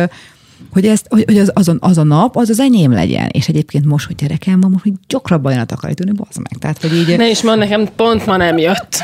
hogy, 0.71 0.85
ezt, 0.85 1.05
hogy, 1.09 1.23
hogy 1.25 1.37
az, 1.37 1.51
azon, 1.53 1.77
az 1.81 1.97
a 1.97 2.03
nap, 2.03 2.35
az 2.35 2.49
az 2.49 2.59
enyém 2.59 2.91
legyen. 2.91 3.29
És 3.31 3.47
egyébként 3.47 3.85
most, 3.85 4.07
hogy 4.07 4.15
gyerekem 4.15 4.59
van, 4.59 4.71
most 4.71 4.83
hogy 4.83 4.93
gyakrabban 5.07 5.51
jön 5.51 5.61
a 5.61 5.65
takarítónő, 5.65 6.11
bazd 6.11 6.37
meg. 6.37 6.59
Tehát, 6.59 6.81
hogy 6.81 6.95
így... 6.95 7.17
Ne 7.17 7.29
is 7.29 7.41
mond, 7.41 7.57
nekem 7.57 7.87
pont 7.95 8.25
ma 8.25 8.37
nem 8.37 8.57
jött. 8.57 8.95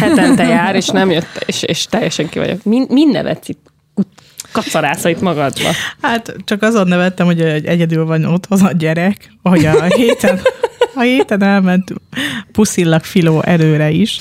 Hetente 0.00 0.44
jár, 0.44 0.74
és 0.74 0.88
nem 0.88 1.10
jött, 1.10 1.44
és, 1.46 1.62
és 1.62 1.86
teljesen 1.86 2.28
ki 2.28 2.38
vagyok. 2.38 2.64
Min, 2.64 2.86
min 2.88 3.08
nevetsz 3.08 3.48
itt 4.56 4.62
kacarászait 4.62 5.20
magadba? 5.20 5.68
Hát 6.00 6.36
csak 6.44 6.62
azon 6.62 6.88
nevettem, 6.88 7.26
hogy 7.26 7.40
egyedül 7.40 8.04
van 8.04 8.24
otthon 8.24 8.60
a 8.60 8.72
gyerek, 8.72 9.32
hogy 9.42 9.64
a 9.64 9.82
héten, 9.96 10.40
a 10.94 11.00
héten 11.00 11.42
elment 11.42 11.92
puszillag 12.52 13.02
Filó 13.02 13.42
előre 13.42 13.90
is. 13.90 14.18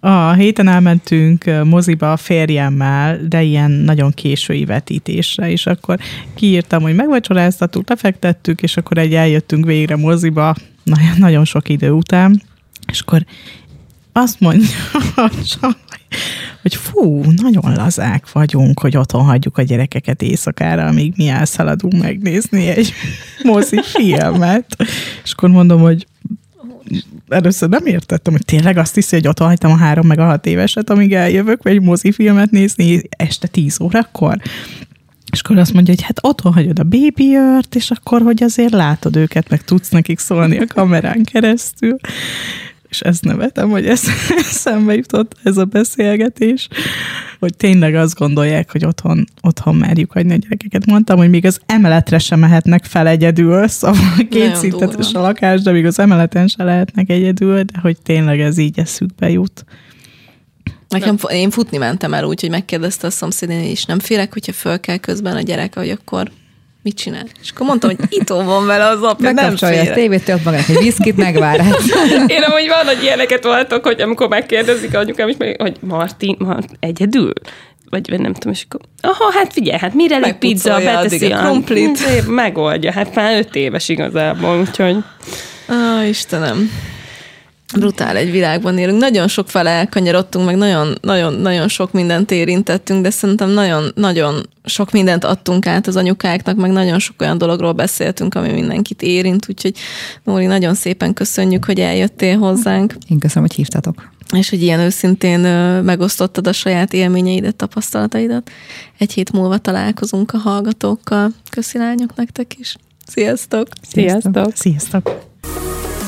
A 0.00 0.32
héten 0.32 0.68
elmentünk 0.68 1.44
moziba 1.64 2.12
a 2.12 2.16
férjemmel, 2.16 3.20
de 3.28 3.42
ilyen 3.42 3.70
nagyon 3.70 4.10
késői 4.12 4.64
vetítésre, 4.64 5.50
és 5.50 5.66
akkor 5.66 5.98
kiírtam, 6.34 6.82
hogy 6.82 6.94
megvacsoráztattuk, 6.94 7.88
lefektettük, 7.88 8.62
és 8.62 8.76
akkor 8.76 8.98
egy 8.98 9.14
eljöttünk 9.14 9.64
végre 9.64 9.96
moziba, 9.96 10.54
nagyon, 10.82 11.12
nagyon 11.18 11.44
sok 11.44 11.68
idő 11.68 11.90
után, 11.90 12.42
és 12.86 13.00
akkor 13.00 13.24
azt 14.12 14.40
mondja 14.40 14.68
hogy 15.14 15.56
fú, 16.74 17.24
nagyon 17.36 17.74
lazák 17.74 18.32
vagyunk, 18.32 18.80
hogy 18.80 18.96
otthon 18.96 19.24
hagyjuk 19.24 19.58
a 19.58 19.62
gyerekeket 19.62 20.22
éjszakára, 20.22 20.86
amíg 20.86 21.12
mi 21.16 21.28
elszaladunk 21.28 22.02
megnézni 22.02 22.66
egy 22.68 22.92
mozi 23.42 23.80
filmet. 23.82 24.76
És 25.24 25.32
akkor 25.32 25.48
mondom, 25.48 25.80
hogy 25.80 26.06
először 27.28 27.68
nem 27.68 27.86
értettem, 27.86 28.32
hogy 28.32 28.44
tényleg 28.44 28.76
azt 28.76 28.94
hiszi, 28.94 29.16
hogy 29.16 29.28
otthon 29.28 29.48
hagytam 29.48 29.70
a 29.70 29.76
három 29.76 30.06
meg 30.06 30.18
a 30.18 30.24
hat 30.24 30.46
éveset, 30.46 30.90
amíg 30.90 31.14
eljövök, 31.14 31.62
vagy 31.62 31.72
egy 31.72 31.82
mozifilmet 31.82 32.50
nézni 32.50 33.02
este 33.08 33.46
tíz 33.46 33.80
órakor. 33.80 34.40
És 35.32 35.40
akkor 35.40 35.58
azt 35.58 35.72
mondja, 35.72 35.94
hogy 35.94 36.04
hát 36.04 36.18
otthon 36.22 36.52
hagyod 36.52 36.78
a 36.78 36.84
babyört, 36.84 37.74
és 37.74 37.90
akkor, 37.90 38.22
hogy 38.22 38.42
azért 38.42 38.72
látod 38.72 39.16
őket, 39.16 39.48
meg 39.48 39.64
tudsz 39.64 39.88
nekik 39.88 40.18
szólni 40.18 40.58
a 40.58 40.66
kamerán 40.66 41.22
keresztül 41.24 41.96
és 42.88 43.00
ezt 43.00 43.24
nevetem, 43.24 43.70
hogy 43.70 43.86
ez 43.86 44.02
szembe 44.64 44.94
jutott 44.94 45.36
ez 45.42 45.56
a 45.56 45.64
beszélgetés, 45.64 46.68
hogy 47.38 47.56
tényleg 47.56 47.94
azt 47.94 48.18
gondolják, 48.18 48.72
hogy 48.72 48.84
otthon, 48.84 49.24
otthon 49.42 49.74
merjük 49.74 50.12
hagyni 50.12 50.32
a 50.32 50.36
gyerekeket. 50.36 50.86
Mondtam, 50.86 51.18
hogy 51.18 51.30
még 51.30 51.46
az 51.46 51.60
emeletre 51.66 52.18
sem 52.18 52.38
mehetnek 52.38 52.84
fel 52.84 53.06
egyedül, 53.06 53.68
szóval 53.78 54.26
két 54.30 54.56
szintetes 54.56 55.12
a 55.12 55.20
lakás, 55.20 55.62
de 55.62 55.72
még 55.72 55.86
az 55.86 55.98
emeleten 55.98 56.46
se 56.46 56.64
lehetnek 56.64 57.10
egyedül, 57.10 57.62
de 57.62 57.78
hogy 57.82 57.96
tényleg 58.02 58.40
ez 58.40 58.58
így 58.58 58.78
eszükbe 58.78 59.30
jut. 59.30 59.64
Nekem, 60.88 61.16
én 61.28 61.50
futni 61.50 61.76
mentem 61.76 62.14
el 62.14 62.24
úgy, 62.24 62.40
hogy 62.40 62.50
megkérdezte 62.50 63.06
a 63.06 63.10
szomszédén, 63.10 63.60
és 63.60 63.84
nem 63.84 63.98
félek, 63.98 64.32
hogyha 64.32 64.52
föl 64.52 64.80
kell 64.80 64.96
közben 64.96 65.36
a 65.36 65.40
gyerek, 65.40 65.74
hogy 65.74 65.90
akkor 65.90 66.30
mit 66.86 66.96
csinál? 66.96 67.24
És 67.42 67.50
akkor 67.50 67.66
mondtam, 67.66 67.90
hogy 67.90 68.06
itó 68.08 68.42
van 68.42 68.66
vele 68.66 68.84
az 68.84 69.02
apja, 69.02 69.32
nem 69.32 69.56
fél. 69.56 69.90
a 69.90 69.92
tévét, 69.92 70.24
tölt 70.24 70.44
magának 70.44 70.68
egy 70.68 70.78
viszkit, 70.78 71.16
megvár. 71.16 71.60
Én 72.36 72.42
amúgy 72.42 72.68
van, 72.68 72.86
hogy 72.86 73.02
ilyeneket 73.02 73.44
voltok, 73.44 73.84
hogy 73.84 74.00
amikor 74.00 74.28
megkérdezik 74.28 74.94
a 74.94 74.98
anyukám 74.98 75.28
is, 75.28 75.34
hogy 75.58 75.76
Martin, 75.80 76.36
Martin 76.38 76.76
egyedül? 76.80 77.32
vagy 77.90 78.20
nem 78.20 78.32
tudom, 78.32 78.52
és 78.52 78.66
akkor, 78.68 78.80
aha, 79.00 79.32
hát 79.32 79.52
figyelj, 79.52 79.78
hát 79.78 79.94
mire 79.94 80.18
lett 80.18 80.38
pizza, 80.38 80.78
beteszi 80.84 81.32
a 81.32 81.38
krumplit. 81.38 82.26
Megoldja, 82.26 82.92
hát 82.92 83.14
már 83.14 83.38
öt 83.38 83.54
éves 83.54 83.88
igazából, 83.88 84.58
úgyhogy... 84.58 84.96
Ah, 85.66 86.08
Istenem 86.08 86.70
brutál 87.74 88.16
egy 88.16 88.30
világban 88.30 88.78
élünk. 88.78 88.98
Nagyon 89.00 89.28
sok 89.28 89.50
fele 89.50 89.70
elkanyarodtunk, 89.70 90.46
meg 90.46 90.56
nagyon, 90.56 90.98
nagyon, 91.00 91.34
nagyon 91.34 91.68
sok 91.68 91.92
mindent 91.92 92.30
érintettünk, 92.30 93.02
de 93.02 93.10
szerintem 93.10 93.50
nagyon, 93.50 93.92
nagyon 93.94 94.48
sok 94.64 94.90
mindent 94.90 95.24
adtunk 95.24 95.66
át 95.66 95.86
az 95.86 95.96
anyukáknak, 95.96 96.56
meg 96.56 96.70
nagyon 96.70 96.98
sok 96.98 97.16
olyan 97.20 97.38
dologról 97.38 97.72
beszéltünk, 97.72 98.34
ami 98.34 98.52
mindenkit 98.52 99.02
érint, 99.02 99.46
úgyhogy 99.48 99.74
Nóri, 100.24 100.46
nagyon 100.46 100.74
szépen 100.74 101.14
köszönjük, 101.14 101.64
hogy 101.64 101.80
eljöttél 101.80 102.38
hozzánk. 102.38 102.94
Én 103.08 103.18
köszönöm, 103.18 103.48
hogy 103.48 103.56
hívtatok. 103.56 104.10
És 104.34 104.50
hogy 104.50 104.62
ilyen 104.62 104.80
őszintén 104.80 105.40
megosztottad 105.82 106.46
a 106.46 106.52
saját 106.52 106.92
élményeidet, 106.92 107.56
tapasztalataidat. 107.56 108.50
Egy 108.98 109.12
hét 109.12 109.32
múlva 109.32 109.58
találkozunk 109.58 110.32
a 110.32 110.38
hallgatókkal. 110.38 111.30
Köszi 111.50 111.78
lányok 111.78 112.14
nektek 112.14 112.58
is. 112.58 112.76
Sziasztok! 113.06 113.68
Sziasztok! 113.82 114.52
Sziasztok! 114.54 115.24